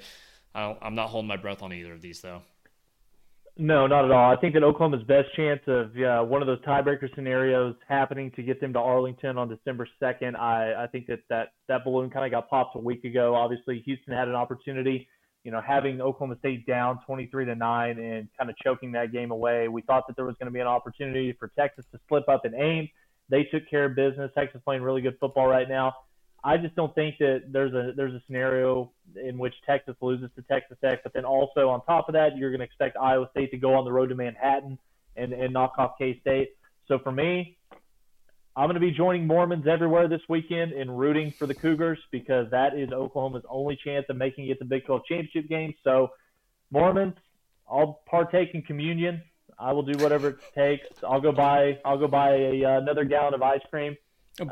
I'm 0.55 0.95
not 0.95 1.09
holding 1.09 1.29
my 1.29 1.39
breath 1.39 1.63
on 1.63 1.73
either 1.73 1.93
of 1.93 2.03
these, 2.03 2.21
though. 2.21 2.43
No, 3.59 3.87
not 3.87 4.07
at 4.07 4.11
all. 4.11 4.33
I 4.33 4.41
think 4.41 4.55
that 4.55 4.63
Oklahoma's 4.63 5.03
best 5.03 5.29
chance 5.37 5.61
of 5.67 5.95
uh, 5.97 6.25
one 6.25 6.41
of 6.41 6.47
those 6.47 6.61
tiebreaker 6.61 7.15
scenarios 7.15 7.75
happening 7.87 8.31
to 8.37 8.43
get 8.43 8.61
them 8.63 8.73
to 8.73 8.79
Arlington 8.79 9.37
on 9.37 9.49
December 9.49 9.87
2nd. 10.03 10.39
I, 10.39 10.85
I 10.85 10.87
think 10.87 11.07
that 11.09 11.21
that, 11.29 11.53
that 11.69 11.85
balloon 11.85 12.09
kind 12.09 12.25
of 12.25 12.31
got 12.31 12.49
popped 12.49 12.77
a 12.77 12.79
week 12.79 13.05
ago. 13.05 13.35
Obviously, 13.35 13.81
Houston 13.85 14.15
had 14.15 14.29
an 14.29 14.35
opportunity, 14.35 15.07
you 15.45 15.53
know, 15.53 15.61
having 15.61 16.01
Oklahoma 16.01 16.37
State 16.39 16.67
down 16.67 16.99
23 17.05 17.45
to 17.45 17.55
9 17.55 17.99
and 17.99 18.29
kind 18.39 18.49
of 18.49 18.57
choking 18.65 18.93
that 18.93 19.13
game 19.13 19.31
away. 19.31 19.69
We 19.69 19.83
thought 19.83 20.05
that 20.07 20.17
there 20.17 20.25
was 20.25 20.37
going 20.39 20.47
to 20.47 20.53
be 20.53 20.61
an 20.61 20.67
opportunity 20.67 21.37
for 21.39 21.53
Texas 21.59 21.85
to 21.93 22.01
slip 22.09 22.27
up 22.31 22.47
and 22.47 22.55
aim. 22.55 22.89
They 23.29 23.45
took 23.45 23.69
care 23.69 23.85
of 23.85 23.95
business. 23.95 24.31
Texas 24.35 24.63
playing 24.65 24.83
really 24.83 25.03
good 25.03 25.19
football 25.21 25.47
right 25.47 25.69
now. 25.69 25.93
I 26.45 26.57
just 26.57 26.75
don't 26.75 26.95
think 26.95 27.19
that 27.19 27.45
there's 27.53 27.73
a 27.73 27.93
there's 27.97 28.15
a 28.15 28.23
scenario 28.27 28.91
in 29.17 29.39
which 29.39 29.55
Texas 29.65 29.95
loses 30.01 30.31
to 30.35 30.43
Texas 30.43 30.77
Tech, 30.83 31.03
but 31.05 31.13
then 31.13 31.25
also 31.25 31.69
on 31.69 31.85
top 31.85 32.09
of 32.09 32.15
that, 32.15 32.37
you're 32.37 32.51
going 32.51 32.61
to 32.61 32.65
expect 32.65 32.97
Iowa 32.97 33.29
State 33.31 33.53
to 33.53 33.57
go 33.57 33.75
on 33.75 33.85
the 33.85 33.93
road 33.93 34.09
to 34.09 34.15
Manhattan 34.17 34.79
and, 35.17 35.33
and 35.33 35.53
knock 35.53 35.75
off 35.79 35.93
K 35.99 36.19
State. 36.21 36.51
So 36.89 36.99
for 36.99 37.13
me, 37.13 37.57
I'm 38.57 38.67
going 38.67 38.75
to 38.75 38.81
be 38.81 38.91
joining 38.91 39.27
Mormons 39.27 39.67
everywhere 39.67 40.09
this 40.09 40.21
weekend 40.29 40.73
in 40.73 40.91
rooting 40.91 41.31
for 41.31 41.47
the 41.47 41.55
Cougars 41.55 41.99
because 42.11 42.51
that 42.51 42.77
is 42.77 42.91
Oklahoma's 42.93 43.45
only 43.49 43.79
chance 43.83 44.07
of 44.09 44.17
making 44.17 44.49
it 44.49 44.59
to 44.59 44.65
Big 44.65 44.85
12 44.85 45.03
championship 45.09 45.49
game. 45.49 45.75
So 45.85 46.11
Mormons, 46.71 47.15
I'll 47.71 48.01
partake 48.07 48.51
in 48.55 48.63
communion. 48.63 49.23
I 49.59 49.73
will 49.73 49.85
do 49.85 49.97
whatever 50.03 50.31
it 50.31 50.39
takes. 50.55 50.89
I'll 51.05 51.21
go 51.21 51.31
buy 51.31 51.79
I'll 51.85 51.99
go 51.99 52.09
buy 52.09 52.31
a, 52.31 52.65
uh, 52.65 52.79
another 52.81 53.05
gallon 53.05 53.35
of 53.35 53.43
ice 53.43 53.61
cream. 53.71 53.97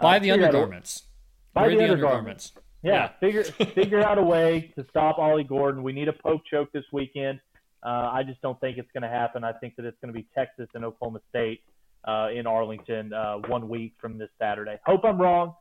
Buy 0.01 0.17
uh, 0.17 0.19
the 0.21 0.31
undergarments. 0.31 1.03
Buy 1.55 1.69
the, 1.69 1.77
the 1.77 1.83
undergarments. 1.85 2.53
Yeah, 2.83 2.93
yeah. 2.93 3.09
figure 3.21 3.45
figure 3.45 4.03
out 4.03 4.19
a 4.19 4.23
way 4.23 4.73
to 4.77 4.87
stop 4.91 5.19
Ollie 5.19 5.45
Gordon. 5.45 5.83
We 5.83 5.93
need 5.93 6.09
a 6.09 6.13
poke 6.13 6.43
choke 6.51 6.73
this 6.73 6.85
weekend. 6.93 7.41
Uh, 7.83 8.11
I 8.13 8.23
just 8.27 8.41
don't 8.43 8.61
think 8.61 8.79
it's 8.79 8.91
going 8.93 9.03
to 9.03 9.09
happen. 9.09 9.43
I 9.43 9.53
think 9.53 9.77
that 9.77 9.87
it's 9.87 9.97
going 10.03 10.13
to 10.13 10.19
be 10.19 10.27
Texas 10.35 10.69
and 10.75 10.85
Oklahoma 10.85 11.21
State 11.31 11.63
uh, 12.07 12.29
in 12.35 12.47
Arlington 12.47 13.13
uh, 13.13 13.37
one 13.49 13.69
week 13.69 13.95
from 14.01 14.19
this 14.19 14.29
Saturday. 14.39 14.79
Hope 14.85 15.01
I'm 15.05 15.21
wrong, 15.21 15.55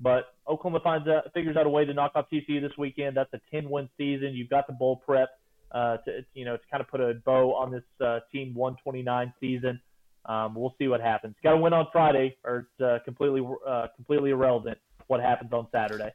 but 0.00 0.34
Oklahoma 0.48 0.80
finds 0.84 1.08
out, 1.08 1.24
figures 1.34 1.56
out 1.56 1.66
a 1.66 1.70
way 1.70 1.84
to 1.84 1.92
knock 1.92 2.12
off 2.14 2.26
TCU 2.32 2.60
this 2.60 2.76
weekend. 2.78 3.16
That's 3.16 3.32
a 3.34 3.40
10 3.52 3.68
win 3.68 3.88
season. 3.96 4.34
You've 4.34 4.50
got 4.50 4.66
the 4.68 4.72
bowl 4.72 5.02
prep 5.04 5.30
uh, 5.72 5.96
to 5.98 6.24
you 6.34 6.44
know 6.44 6.56
to 6.56 6.62
kind 6.70 6.80
of 6.80 6.88
put 6.88 7.00
a 7.00 7.14
bow 7.24 7.54
on 7.54 7.72
this 7.72 7.82
uh, 8.00 8.20
team 8.32 8.54
129 8.54 9.32
season. 9.40 9.80
Um, 10.26 10.54
we'll 10.54 10.74
see 10.78 10.88
what 10.88 11.00
happens. 11.00 11.34
Got 11.42 11.52
to 11.52 11.58
win 11.58 11.72
on 11.72 11.86
Friday, 11.92 12.36
or 12.44 12.68
it's 12.68 12.80
uh, 12.80 12.98
completely 13.04 13.42
uh, 13.66 13.88
completely 13.96 14.30
irrelevant 14.30 14.78
what 15.06 15.20
happens 15.20 15.52
on 15.52 15.66
Saturday. 15.72 16.12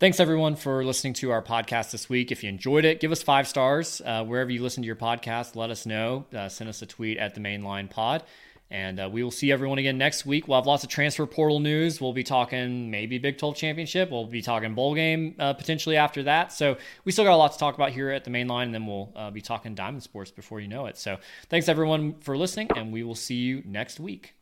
Thanks 0.00 0.18
everyone 0.18 0.56
for 0.56 0.82
listening 0.82 1.12
to 1.14 1.30
our 1.30 1.42
podcast 1.42 1.90
this 1.90 2.08
week. 2.08 2.32
If 2.32 2.42
you 2.42 2.48
enjoyed 2.48 2.86
it, 2.86 3.00
give 3.00 3.12
us 3.12 3.22
five 3.22 3.46
stars 3.46 4.00
uh, 4.02 4.24
wherever 4.24 4.50
you 4.50 4.62
listen 4.62 4.82
to 4.82 4.86
your 4.86 4.96
podcast. 4.96 5.56
Let 5.56 5.68
us 5.68 5.84
know. 5.84 6.24
Uh, 6.34 6.48
send 6.48 6.70
us 6.70 6.80
a 6.80 6.86
tweet 6.86 7.18
at 7.18 7.34
the 7.34 7.40
Mainline 7.42 7.90
Pod, 7.90 8.22
and 8.70 8.98
uh, 8.98 9.10
we 9.12 9.22
will 9.22 9.30
see 9.30 9.52
everyone 9.52 9.76
again 9.76 9.98
next 9.98 10.24
week. 10.24 10.48
We'll 10.48 10.56
have 10.56 10.66
lots 10.66 10.84
of 10.84 10.88
transfer 10.88 11.26
portal 11.26 11.60
news. 11.60 12.00
We'll 12.00 12.14
be 12.14 12.24
talking 12.24 12.90
maybe 12.90 13.18
Big 13.18 13.36
12 13.36 13.56
championship. 13.56 14.10
We'll 14.10 14.24
be 14.24 14.40
talking 14.40 14.72
bowl 14.72 14.94
game 14.94 15.34
uh, 15.38 15.52
potentially 15.52 15.98
after 15.98 16.22
that. 16.22 16.50
So 16.50 16.78
we 17.04 17.12
still 17.12 17.26
got 17.26 17.34
a 17.34 17.36
lot 17.36 17.52
to 17.52 17.58
talk 17.58 17.74
about 17.74 17.90
here 17.90 18.08
at 18.08 18.24
the 18.24 18.30
Mainline, 18.30 18.62
and 18.62 18.74
then 18.74 18.86
we'll 18.86 19.12
uh, 19.14 19.30
be 19.30 19.42
talking 19.42 19.74
Diamond 19.74 20.02
Sports 20.02 20.30
before 20.30 20.60
you 20.60 20.68
know 20.68 20.86
it. 20.86 20.96
So 20.96 21.18
thanks 21.50 21.68
everyone 21.68 22.14
for 22.20 22.38
listening, 22.38 22.70
and 22.74 22.90
we 22.90 23.02
will 23.02 23.14
see 23.14 23.36
you 23.36 23.62
next 23.66 24.00
week. 24.00 24.32